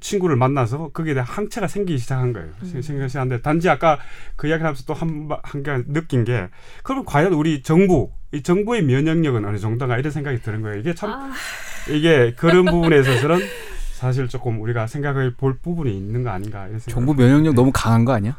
친구를 0.00 0.36
만나서 0.36 0.90
거기에 0.92 1.14
대한 1.14 1.26
항체가 1.26 1.68
생기기 1.68 1.98
시작한 1.98 2.32
거예요. 2.34 2.50
생기기 2.62 3.08
시작한데 3.08 3.40
단지 3.40 3.68
아까 3.70 3.98
그 4.36 4.46
이야기를 4.46 4.66
하면서 4.66 4.84
또 4.84 4.94
한 4.94 5.28
한게 5.42 5.82
느낀 5.88 6.22
게 6.24 6.48
그러면 6.82 7.04
과연 7.06 7.32
우리 7.32 7.62
정부 7.62 8.10
이 8.32 8.42
정부의 8.42 8.84
면역력은 8.84 9.44
어느 9.44 9.56
정도가 9.58 9.96
이런 9.98 10.12
생각이 10.12 10.40
드는 10.42 10.60
거예요. 10.62 10.78
이게 10.78 10.94
참 10.94 11.10
아, 11.10 11.32
이게 11.90 12.34
그런 12.36 12.64
부분에 12.66 13.00
있어서는 13.00 13.38
사실 13.94 14.28
조금 14.28 14.60
우리가 14.60 14.86
생각해 14.86 15.34
볼 15.36 15.56
부분이 15.58 15.96
있는 15.96 16.22
거 16.24 16.30
아닌가. 16.30 16.68
정부 16.86 17.14
면역력 17.14 17.54
너무 17.54 17.70
강한 17.72 18.04
거 18.04 18.12
아니야? 18.12 18.36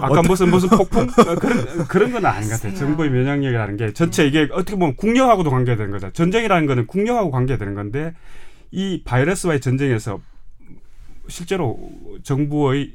아까 0.00 0.22
무슨 0.22 0.50
무슨 0.50 0.68
폭풍 0.68 1.02
어, 1.02 1.34
그런 1.36 1.86
그런 1.88 2.12
건 2.12 2.26
아닌 2.26 2.48
것 2.48 2.60
같아요. 2.60 2.76
정부의 2.76 3.10
면역력이라는 3.10 3.76
게 3.76 3.92
전체 3.92 4.26
이게 4.26 4.48
어떻게 4.52 4.76
보면 4.76 4.96
국력하고도 4.96 5.50
관계되는 5.50 5.90
거죠. 5.90 6.10
전쟁이라는 6.12 6.66
거는 6.66 6.86
국력하고 6.86 7.30
관계되는 7.30 7.74
건데 7.74 8.14
이 8.70 9.02
바이러스와의 9.04 9.60
전쟁에서 9.60 10.20
실제로 11.28 11.78
정부의 12.22 12.92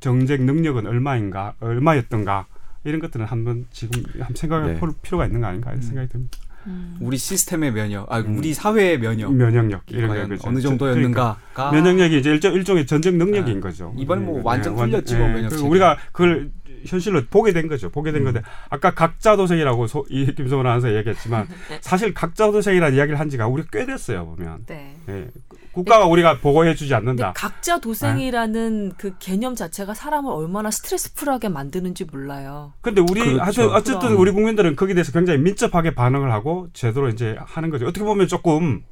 정책 0.00 0.42
능력은 0.42 0.86
얼마인가 0.86 1.54
얼마였던가 1.60 2.46
이런 2.84 3.00
것들은 3.00 3.26
한번 3.26 3.66
지금 3.70 4.02
한번 4.12 4.34
생각해 4.34 4.72
네. 4.74 4.80
볼 4.80 4.92
필요가 5.02 5.26
있는 5.26 5.40
거 5.40 5.48
아닌가 5.48 5.70
이런 5.70 5.82
생각이 5.82 6.08
듭니다. 6.08 6.38
음. 6.68 6.96
우리 7.00 7.16
시스템의 7.16 7.72
면역, 7.72 8.12
아 8.12 8.18
음. 8.20 8.36
우리 8.38 8.52
사회의 8.54 8.98
면역 8.98 9.34
면역력 9.34 9.82
이런 9.88 10.08
과연 10.10 10.28
거 10.28 10.34
그죠. 10.36 10.48
어느 10.48 10.60
그러니까 10.60 10.68
정도였는가가 10.68 11.72
면역력이 11.72 12.18
이제 12.18 12.30
일종, 12.30 12.54
일종의 12.54 12.86
전쟁 12.86 13.16
능력인 13.18 13.58
아, 13.58 13.60
거죠. 13.60 13.94
이번엔 13.96 14.24
뭐 14.26 14.36
네, 14.36 14.42
완전 14.44 14.74
네, 14.74 14.80
완- 14.80 14.90
풀렸지 14.90 15.16
뭐 15.16 15.26
네. 15.28 15.32
면역 15.34 15.48
그리고 15.48 15.56
체계. 15.62 15.68
우리가 15.70 15.96
그걸 16.12 16.50
현실로 16.86 17.22
보게 17.30 17.52
된 17.52 17.68
거죠. 17.68 17.90
보게 17.90 18.12
된 18.12 18.22
음. 18.22 18.32
건데 18.32 18.42
아까 18.70 18.92
각자 18.94 19.36
도생이라고 19.36 19.86
소, 19.86 20.06
이 20.08 20.34
김성원 20.34 20.66
아나운서 20.66 20.94
얘기했지만 20.94 21.48
사실 21.80 22.14
각자 22.14 22.50
도생이라는 22.50 22.96
이야기를 22.96 23.18
한 23.18 23.28
지가 23.28 23.46
우리 23.46 23.62
꽤 23.72 23.86
됐어요 23.86 24.26
보면. 24.26 24.64
네. 24.66 24.96
예. 25.08 25.28
국가가 25.72 26.06
우리가 26.06 26.38
보호해주지 26.38 26.92
근데 26.92 26.94
않는다. 26.96 27.32
각자 27.36 27.78
도생이라는 27.78 28.92
그 28.96 29.14
개념 29.18 29.54
자체가 29.54 29.94
사람을 29.94 30.32
얼마나 30.32 30.70
스트레스풀하게 30.70 31.50
만드는지 31.50 32.04
몰라요. 32.04 32.72
근데 32.80 33.00
우리 33.00 33.20
그렇죠. 33.20 33.40
하여튼 33.40 33.68
어쨌든 33.70 34.08
그럼. 34.08 34.20
우리 34.20 34.32
국민들은 34.32 34.76
거기에 34.76 34.94
대해서 34.94 35.12
굉장히 35.12 35.38
민첩하게 35.40 35.94
반응을 35.94 36.32
하고 36.32 36.68
제대로 36.72 37.08
이제 37.08 37.36
하는 37.38 37.70
거죠. 37.70 37.86
어떻게 37.86 38.04
보면 38.04 38.26
조금 38.26 38.82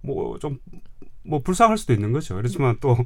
뭐 0.00 0.38
좀뭐 0.38 1.42
불쌍할 1.44 1.78
수도 1.78 1.92
있는 1.92 2.12
거죠. 2.12 2.34
그렇지만 2.34 2.76
또 2.80 2.96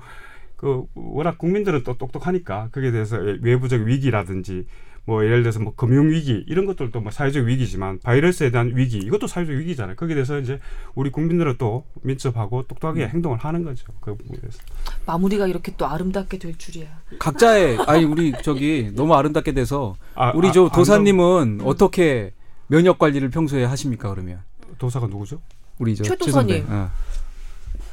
그 0.63 0.85
워낙 0.95 1.39
국민들은 1.39 1.83
또 1.83 1.99
똑똑하니까 1.99 2.69
거기에 2.71 2.93
대해서 2.93 3.17
외부적 3.17 3.81
위기라든지 3.83 4.65
뭐 5.05 5.25
예를 5.25 5.43
들어서 5.43 5.59
뭐 5.59 5.75
금융 5.75 6.09
위기 6.11 6.45
이런 6.47 6.67
것들도 6.67 7.01
뭐 7.01 7.11
사회적 7.11 7.47
위기지만 7.47 7.99
바이러스에 7.99 8.53
대한 8.53 8.71
위기 8.77 8.99
이것도 8.99 9.27
사회적 9.27 9.57
위기잖아요. 9.57 9.97
거기에 9.97 10.15
대해서 10.15 10.39
이제 10.39 10.61
우리 10.95 11.11
국민들은 11.11 11.57
또 11.59 11.85
민첩하고 12.03 12.69
똑똑하게 12.69 13.09
행동을 13.09 13.39
하는 13.39 13.65
거죠. 13.65 13.93
그 13.99 14.15
부분에서. 14.15 14.61
마무리가 15.05 15.49
이렇게 15.49 15.75
또 15.77 15.85
아름답게 15.89 16.39
될 16.39 16.57
줄이야. 16.57 16.87
각자의 17.19 17.79
아니 17.89 18.05
우리 18.05 18.33
저기 18.45 18.93
너무 18.95 19.15
아름답게 19.15 19.55
돼서 19.55 19.97
아, 20.15 20.31
우리 20.31 20.51
아, 20.51 20.53
저 20.53 20.67
아, 20.67 20.71
도사님은 20.71 21.63
어떻게 21.65 22.35
면역 22.69 23.01
관리를 23.01 23.31
평소에 23.31 23.65
하십니까 23.65 24.11
그러면 24.11 24.39
도사가 24.79 25.09
누구죠? 25.09 25.41
우리 25.81 25.97
저최최 25.97 26.25
도사님. 26.25 26.65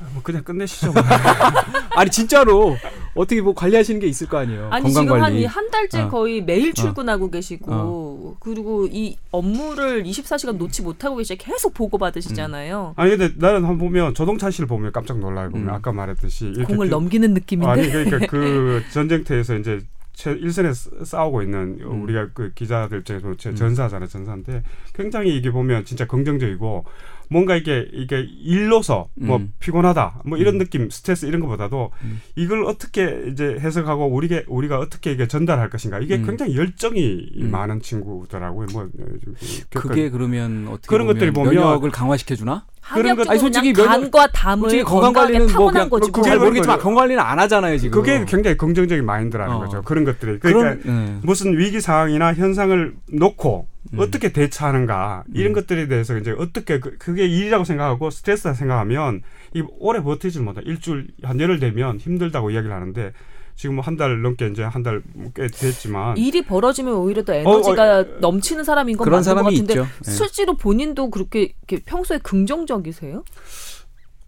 어. 0.02 0.06
뭐 0.14 0.24
그냥 0.24 0.44
끝내시죠. 0.44 0.92
뭐. 0.94 1.02
아니 1.96 2.10
진짜로 2.10 2.78
어떻게 3.16 3.42
뭐 3.42 3.54
관리하시는 3.54 4.00
게 4.00 4.08
있을 4.08 4.28
거 4.28 4.38
아니에요 4.38 4.70
아니 4.72 4.84
건강 4.86 5.04
지금 5.04 5.20
관리. 5.20 5.46
한 5.46 5.60
한 5.60 5.72
달째 5.72 6.02
어. 6.04 6.10
거의 6.10 6.42
매일 6.42 6.74
출근하고 6.74 7.30
계시고 7.32 8.38
그리고 8.40 8.88
이 8.90 9.18
업무를 9.32 10.04
24시간 10.04 10.56
놓지 10.58 10.82
못하고 10.84 11.18
계시 11.18 11.36
계속 11.38 11.74
보고 11.74 11.98
받으시잖아요. 11.98 12.94
아니 12.96 13.18
근데 13.18 13.34
나는 13.38 13.64
한번 13.66 13.78
보면 13.80 14.14
조동찬 14.14 14.52
씨를 14.52 14.68
보면 14.68 14.92
깜짝 14.94 15.20
놀라요. 15.20 15.50
보면 15.50 15.68
음. 15.68 15.74
아까 15.74 15.92
말했듯이 15.92 16.46
이렇게 16.48 16.74
공을 16.74 16.88
그- 16.88 16.92
넘기는 16.92 17.34
느낌인데. 17.34 17.70
아니 17.70 17.90
그러니까 17.90 18.20
그 18.28 18.82
전쟁터에서 18.94 19.56
이제 19.58 19.82
최 20.14 20.32
일선에 20.32 20.72
싸- 20.74 20.90
싸우고 21.04 21.42
있는 21.44 21.78
음. 21.82 22.04
우리가 22.04 22.30
그 22.34 22.52
기자들 22.54 23.04
중에서 23.04 23.36
제 23.38 23.54
전사잖아요 23.54 24.08
전사인데 24.08 24.64
굉장히 24.94 25.36
이게 25.36 25.52
보면 25.52 25.86
진짜 25.86 26.06
긍정적이고 26.08 26.86
뭔가 27.32 27.56
이게 27.56 27.88
이게 27.94 28.26
일로서 28.44 29.08
뭐 29.16 29.38
음. 29.38 29.54
피곤하다 29.60 30.22
뭐 30.26 30.38
이런 30.38 30.56
음. 30.56 30.60
느낌 30.60 30.90
스트레스 30.90 31.26
이런 31.28 31.40
것보다도 31.42 31.92
음. 32.04 32.22
이걸 32.36 32.64
어떻게 32.66 33.24
이제 33.32 33.56
해석하고 33.60 34.08
우리가 34.08 34.42
우리가 34.48 34.80
어떻게 34.80 35.12
이게 35.12 35.28
전달할 35.28 35.70
것인가 35.70 36.00
이게 36.00 36.16
음. 36.16 36.26
굉장히 36.26 36.58
열정이 36.58 37.30
음. 37.42 37.52
많은 37.52 37.82
친구더라고요 37.82 38.68
뭐 38.74 38.84
어, 38.84 38.88
좀 39.24 39.36
그게 39.74 40.10
그러면 40.10 40.68
어떻게 40.70 40.88
그런 40.88 41.06
것들이 41.08 41.32
보면- 41.32 41.54
면역을 41.54 41.92
강화시켜 41.92 42.36
주나? 42.36 42.66
그런 42.94 43.16
것- 43.16 43.30
아니, 43.30 43.38
솔직히 43.40 43.72
간과 43.74 44.26
담을 44.32 44.62
솔직히 44.62 44.84
건강 44.84 45.14
관리는 45.14 45.54
뭐 45.54 45.70
그냥 45.72 45.90
거지. 45.90 46.08
그게 46.12 46.22
뭐. 46.22 46.24
잘 46.30 46.40
모르겠지만. 46.40 46.80
건강 46.80 46.96
관리는 47.04 47.22
안 47.22 47.38
하잖아요 47.40 47.78
지금. 47.78 47.92
그게 48.02 48.26
굉장히 48.26 48.58
긍정적인 48.58 49.06
마인드라는 49.06 49.56
어. 49.56 49.60
거죠 49.60 49.82
그런 49.84 50.04
것들이 50.06 50.40
그러니까 50.40 50.82
그럼 50.84 51.06
네. 51.06 51.20
무슨 51.22 51.56
위기 51.60 51.80
상황이나 51.82 52.34
현상을 52.34 52.96
놓고 53.14 53.68
음. 53.94 54.00
어떻게 54.00 54.32
대처하는가 54.32 55.24
이런 55.34 55.54
것들에 55.54 55.88
대해서 55.88 56.18
이제 56.18 56.32
어떻게 56.38 56.80
그, 56.80 56.98
그게 56.98 57.26
일이라고 57.28 57.64
생각하고 57.64 58.10
스트레스다 58.10 58.54
생각하면 58.54 59.22
이 59.56 59.64
오래 59.80 60.02
버티지 60.04 60.40
못해 60.42 60.62
일주일 60.66 61.08
한 61.24 61.40
열흘 61.40 61.60
되면 61.60 61.98
힘들다고 62.00 62.52
이야기를 62.52 62.76
하는데 62.76 63.14
지금 63.56 63.76
뭐 63.76 63.84
한 63.84 63.98
달 63.98 64.22
넘게 64.22 64.48
이제 64.50 64.64
한 64.64 64.84
달 64.84 65.02
꽤 65.36 65.48
됐지만 65.48 66.16
일이 66.18 66.44
벌어지면 66.44 66.94
오히려 66.94 67.24
더 67.26 67.34
에너지가 67.34 68.00
어, 68.00 68.06
넘치는 68.22 68.64
사람인 68.64 68.96
건 68.96 69.06
그런 69.06 69.22
사람이 69.24 69.46
같은데 69.58 69.74
있죠. 69.74 69.88
예. 70.08 70.12
실제로 70.12 70.56
본인도 70.56 71.10
그렇게 71.10 71.54
이렇게 71.68 71.84
평소에 71.86 72.20
긍정적이세요? 72.20 73.24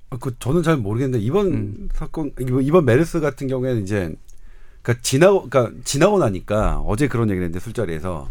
아, 0.09 0.17
그 0.19 0.35
저는 0.39 0.63
잘 0.63 0.75
모르겠는데 0.77 1.23
이번 1.23 1.47
음. 1.53 1.89
사건 1.93 2.31
이번- 2.39 2.83
메르스 2.83 3.19
같은 3.21 3.47
경우에는 3.47 3.83
이제 3.83 4.13
그러니까 4.81 5.01
지나고 5.03 5.47
그러니까 5.49 5.79
지나고 5.85 6.19
나니까 6.19 6.79
어제 6.85 7.07
그런 7.07 7.29
얘기를 7.29 7.45
했는데 7.45 7.63
술자리에서 7.63 8.27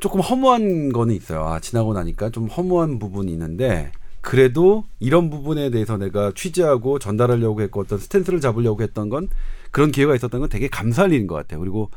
조금 0.00 0.20
허무한 0.20 0.92
거는 0.92 1.14
있어요. 1.14 1.44
아, 1.44 1.60
지나고 1.60 1.92
나니까 1.94 2.30
좀 2.30 2.46
허무한 2.46 2.98
부분이 2.98 3.32
있는데 3.32 3.92
그래도 4.20 4.84
이런 5.00 5.30
부분에 5.30 5.70
대해서 5.70 5.96
내가 5.96 6.32
취재하고 6.34 6.98
전달하려고 6.98 7.62
했고 7.62 7.80
어떤 7.80 7.98
스탠스를 7.98 8.40
잡으려고 8.40 8.82
했던 8.82 9.08
건 9.08 9.28
그런 9.70 9.90
기회가 9.90 10.14
있었던 10.14 10.40
건 10.40 10.48
되게 10.48 10.68
감사할 10.68 11.12
일인 11.12 11.26
것 11.26 11.34
같아요. 11.34 11.60
그리고 11.60 11.90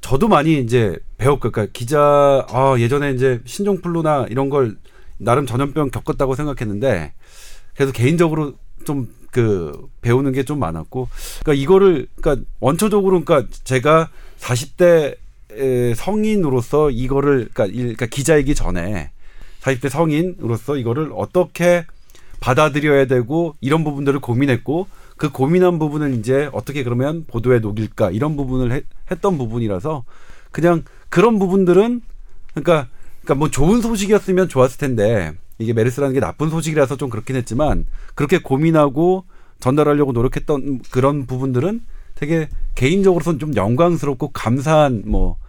저도 0.00 0.28
많이 0.28 0.58
이제 0.60 0.98
배웠고 1.18 1.50
그러니까 1.50 1.72
기자 1.72 2.44
아, 2.50 2.74
예전에 2.78 3.12
이제 3.12 3.40
신종플루나 3.44 4.26
이런 4.30 4.50
걸 4.50 4.76
나름 5.18 5.46
전염병 5.46 5.90
겪었다고 5.90 6.34
생각했는데 6.34 7.12
그래서 7.74 7.92
개인적으로 7.92 8.54
좀 8.84 9.22
그 9.32 9.88
배우는 10.02 10.32
게 10.32 10.42
좀 10.44 10.58
많았고 10.58 11.08
그러니까 11.42 11.62
이거를 11.62 12.06
그러니까 12.20 12.44
원초적으로 12.60 13.24
그러니까 13.24 13.48
제가 13.64 14.10
40대 14.38 14.82
에, 14.82 15.16
성인으로서 15.96 16.90
이거를 16.90 17.48
그러니까, 17.52 17.66
일- 17.66 17.94
그러니까 17.94 18.06
기자이기 18.06 18.54
전에 18.54 19.10
40대 19.60 19.88
성인으로서 19.88 20.76
이거를 20.76 21.10
어떻게 21.14 21.84
받아들여야 22.40 23.06
되고 23.06 23.54
이런 23.60 23.84
부분들을 23.84 24.20
고민했고 24.20 24.88
그 25.16 25.30
고민한 25.30 25.78
부분을 25.78 26.14
이제 26.14 26.48
어떻게 26.52 26.82
그러면 26.82 27.24
보도에 27.28 27.60
녹일까 27.60 28.10
이런 28.10 28.36
부분을 28.36 28.72
해- 28.72 28.82
했던 29.10 29.38
부분이라서 29.38 30.04
그냥 30.50 30.82
그런 31.08 31.38
부분들은 31.38 32.00
그러니까 32.54 32.88
그러니까 33.22 33.34
뭐 33.36 33.48
좋은 33.48 33.80
소식이었으면 33.80 34.48
좋았을 34.48 34.78
텐데 34.78 35.32
이게 35.58 35.72
메르스라는 35.72 36.14
게 36.14 36.20
나쁜 36.20 36.50
소식이라서 36.50 36.96
좀 36.96 37.08
그렇긴 37.08 37.36
했지만 37.36 37.86
그렇게 38.16 38.38
고민하고 38.38 39.24
전달하려고 39.60 40.10
노력했던 40.10 40.80
그런 40.90 41.26
부분들은 41.26 41.82
되게 42.22 42.48
개인적으로선 42.76 43.40
좀 43.40 43.56
영광스럽고 43.56 44.28
감사한 44.28 45.02
뭐 45.06 45.42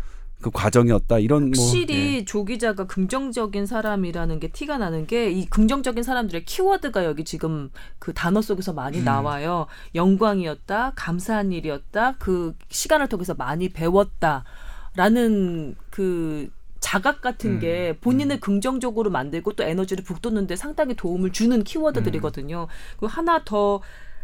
그 0.43 0.51
과정이었다 0.51 1.19
이런 1.19 1.51
뭐 1.51 1.63
확실히 1.63 2.17
예. 2.17 2.25
조 2.25 2.45
기자가 2.45 2.85
긍정적인 2.85 3.65
사람이라는 3.65 4.39
게 4.39 4.49
티가 4.49 4.77
나는 4.77 5.07
게 5.07 5.31
이 5.31 5.45
긍정적인 5.45 6.03
사람들의 6.03 6.45
키워드가 6.45 7.05
여기 7.05 7.23
지금 7.23 7.71
그 7.97 8.13
단어 8.13 8.41
속에서 8.41 8.73
많이 8.73 8.99
음. 8.99 9.05
나와요. 9.05 9.67
영광이었다, 9.95 10.91
감사한 10.95 11.53
일이었다, 11.53 12.15
그 12.19 12.55
시간을 12.69 13.07
통해서 13.07 13.33
많이 13.33 13.69
배웠다라는 13.69 15.75
그 15.89 16.49
자각 16.81 17.21
같은 17.21 17.51
음. 17.51 17.59
게 17.59 17.97
본인을 18.01 18.41
긍정적으로 18.41 19.09
만들고 19.09 19.53
또 19.53 19.63
에너지를 19.63 20.03
북돋는데 20.03 20.57
상당히 20.57 20.93
도움을 20.93 21.31
주는 21.31 21.63
키워드들이거든요. 21.63 22.67
그 22.99 23.05
하나 23.05 23.41
더 23.45 23.79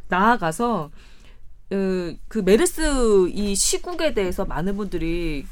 나아가서 0.10 0.84
어, 0.84 0.92
그 1.70 2.40
메르스 2.44 3.30
이 3.30 3.56
시국에 3.56 4.14
대해서 4.14 4.46
많은 4.46 4.76
분들이 4.78 5.46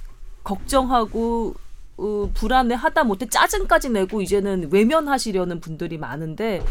걱정하고 0.44 1.54
어, 1.98 2.30
불안해 2.34 2.76
하다 2.76 3.04
못해 3.04 3.28
짜증까지 3.28 3.90
내고 3.90 4.22
이제는 4.22 4.70
외면하시려는 4.72 5.60
분들이 5.60 5.98
많은데 5.98 6.64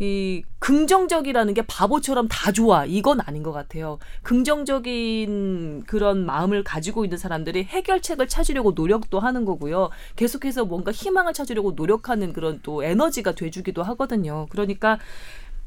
이 0.00 0.42
긍정적이라는 0.58 1.54
게 1.54 1.62
바보처럼 1.62 2.26
다 2.26 2.50
좋아 2.50 2.84
이건 2.84 3.20
아닌 3.20 3.44
것 3.44 3.52
같아요. 3.52 3.98
긍정적인 4.22 5.84
그런 5.86 6.26
마음을 6.26 6.64
가지고 6.64 7.04
있는 7.04 7.16
사람들이 7.16 7.64
해결책을 7.64 8.26
찾으려고 8.26 8.72
노력도 8.72 9.20
하는 9.20 9.44
거고요. 9.44 9.90
계속해서 10.16 10.64
뭔가 10.64 10.90
희망을 10.90 11.32
찾으려고 11.32 11.72
노력하는 11.72 12.32
그런 12.32 12.58
또 12.64 12.82
에너지가 12.82 13.32
돼주기도 13.32 13.84
하거든요. 13.84 14.46
그러니까 14.50 14.98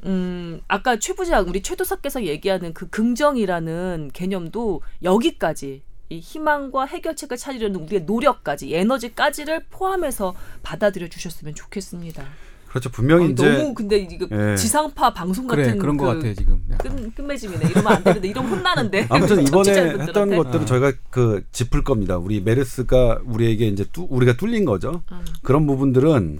음, 0.05 0.61
아까 0.67 0.97
최 0.99 1.13
부장, 1.13 1.47
우리 1.47 1.61
최 1.61 1.75
도사께서 1.75 2.23
얘기하는 2.23 2.73
그 2.73 2.89
긍정이라는 2.89 4.11
개념도 4.13 4.81
여기까지 5.03 5.81
이 6.09 6.19
희망과 6.19 6.85
해결책을 6.85 7.35
찾으려는 7.35 7.81
우리의 7.81 8.03
노력까지, 8.03 8.73
에너지까지를 8.73 9.65
포함해서 9.69 10.35
받아들여 10.63 11.07
주셨으면 11.09 11.53
좋겠습니다. 11.55 12.23
그렇죠 12.69 12.89
분명히 12.91 13.23
아니, 13.25 13.33
이제 13.33 13.49
너무 13.49 13.73
근데 13.73 13.97
이거 13.97 14.27
예. 14.29 14.55
지상파 14.55 15.13
방송 15.13 15.47
같은 15.47 15.63
그래 15.63 15.77
그런 15.77 15.95
그 15.97 16.03
것 16.05 16.13
같아요 16.15 16.33
지금. 16.35 16.61
끝, 16.77 17.15
끝맺음이네. 17.15 17.69
이러면 17.69 17.87
안 17.93 18.03
되는데 18.03 18.27
이러면 18.27 18.51
혼나는데. 18.51 19.07
아무튼 19.09 19.41
이번에. 19.47 19.71
했던 19.71 20.35
것들은 20.35 20.61
어. 20.61 20.65
저희가 20.65 20.93
그 21.09 21.43
짚을 21.51 21.83
겁니다. 21.83 22.17
우리 22.17 22.41
메르스가 22.41 23.21
우리에게 23.25 23.67
이제 23.67 23.85
뚜, 23.91 24.05
우리가 24.09 24.35
뚫린 24.37 24.65
거죠. 24.65 25.01
음. 25.11 25.25
그런 25.43 25.65
부분들은 25.65 26.39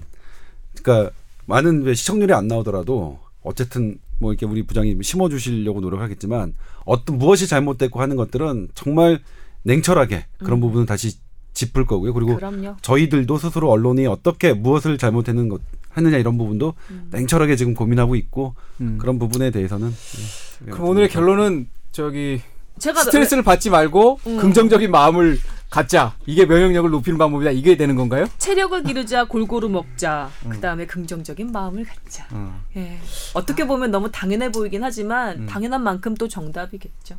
그러니까 0.82 1.12
많은 1.46 1.82
왜 1.82 1.94
시청률이 1.94 2.32
안 2.34 2.46
나오더라도 2.46 3.18
어쨌든 3.48 3.98
뭐 4.18 4.32
이렇게 4.32 4.44
우리 4.44 4.62
부장이 4.62 4.96
심어 5.02 5.28
주시려고 5.28 5.80
노력하겠지만 5.80 6.54
어떤 6.84 7.18
무엇이 7.18 7.46
잘못됐고 7.48 8.00
하는 8.00 8.16
것들은 8.16 8.68
정말 8.74 9.20
냉철하게 9.62 10.26
그런 10.38 10.58
음. 10.58 10.60
부분을 10.60 10.86
다시 10.86 11.16
짚을 11.54 11.86
거고요. 11.86 12.12
그리고 12.12 12.36
그럼요. 12.36 12.76
저희들도 12.82 13.38
스스로 13.38 13.70
언론이 13.70 14.06
어떻게 14.06 14.52
무엇을 14.52 14.98
잘못했는 14.98 15.48
것 15.48 15.60
했느냐 15.96 16.18
이런 16.18 16.36
부분도 16.36 16.74
음. 16.90 17.08
냉철하게 17.10 17.56
지금 17.56 17.74
고민하고 17.74 18.14
있고 18.16 18.54
음. 18.80 18.98
그런 19.00 19.18
부분에 19.18 19.50
대해서는 19.50 19.92
예. 20.66 20.70
그럼 20.70 20.88
오늘의 20.88 21.08
결론은 21.08 21.68
저기 21.90 22.40
제가 22.78 23.02
스트레스를 23.04 23.42
받지 23.42 23.70
말고 23.70 24.20
음. 24.26 24.36
긍정적인 24.36 24.90
마음을 24.90 25.38
갖자. 25.70 26.14
이게 26.26 26.46
면역력을 26.46 26.90
높이는 26.90 27.18
방법이다. 27.18 27.50
이게 27.50 27.76
되는 27.76 27.94
건가요? 27.94 28.26
체력을 28.38 28.82
기르자, 28.84 29.24
골고루 29.24 29.68
먹자. 29.68 30.30
음. 30.46 30.50
그다음에 30.50 30.86
긍정적인 30.86 31.52
마음을 31.52 31.84
갖자. 31.84 32.26
어. 32.30 32.60
예. 32.76 32.98
어떻게 33.34 33.66
보면 33.66 33.90
너무 33.90 34.10
당연해 34.10 34.50
보이긴 34.50 34.82
하지만 34.82 35.42
음. 35.42 35.46
당연한 35.46 35.82
만큼 35.82 36.14
또 36.14 36.26
정답이겠죠. 36.26 37.16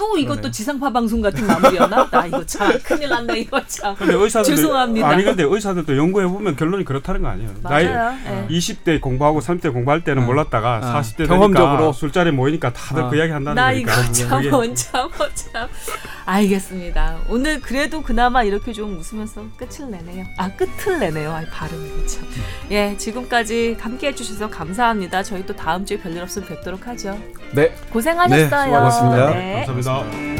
또 0.00 0.16
이것도 0.16 0.36
그러네요. 0.36 0.50
지상파 0.50 0.92
방송 0.94 1.20
같은 1.20 1.46
마무리였나? 1.46 2.08
나 2.10 2.26
이거 2.26 2.44
참 2.46 2.72
큰일 2.82 3.10
났네 3.10 3.40
이거 3.40 3.60
참. 3.66 3.94
근데 3.96 4.14
의사들도 4.14 4.56
죄송합니다. 4.56 5.06
아니 5.06 5.22
근데 5.22 5.42
의사들도 5.46 5.94
연구해 5.94 6.26
보면 6.26 6.56
결론이 6.56 6.86
그렇다는 6.86 7.20
거 7.20 7.28
아니에요. 7.28 7.50
맞아요. 7.62 8.16
예. 8.26 8.46
20대 8.48 8.98
공부하고 9.02 9.40
30대 9.40 9.70
공부할 9.74 10.02
때는 10.02 10.22
어. 10.22 10.26
몰랐다가 10.26 10.78
어. 10.78 11.00
40대 11.02 11.28
경험적으로. 11.28 11.92
술자리 11.92 12.30
모이니까 12.30 12.72
다들 12.72 13.02
어. 13.02 13.10
그 13.10 13.16
이야기 13.16 13.30
한다는 13.30 13.56
나 13.56 13.70
거니까. 13.70 13.92
이거 14.00 14.12
참 14.12 14.30
그게 14.30 14.48
원참 14.48 15.10
원참 15.18 15.68
알겠습니다. 16.24 17.18
오늘 17.28 17.60
그래도 17.60 18.00
그나마 18.02 18.42
이렇게 18.42 18.72
좀 18.72 18.96
웃으면서 18.98 19.44
끝을 19.58 19.90
내네요. 19.90 20.24
아 20.38 20.48
끝을 20.56 20.98
내네요. 20.98 21.30
아 21.30 21.42
발음이 21.52 22.06
참. 22.06 22.26
예 22.70 22.96
지금까지 22.96 23.76
함께해 23.78 24.14
주셔서 24.14 24.48
감사합니다. 24.48 25.22
저희 25.22 25.44
또 25.44 25.54
다음 25.54 25.84
주에 25.84 25.98
별일 25.98 26.22
없으면 26.22 26.48
뵙도록 26.48 26.86
하죠. 26.86 27.18
네. 27.52 27.72
고생하셨어요. 27.92 28.38
네, 28.40 28.48
수고하셨습니다. 28.48 29.30
네. 29.30 29.64
감사합니다. 29.66 30.30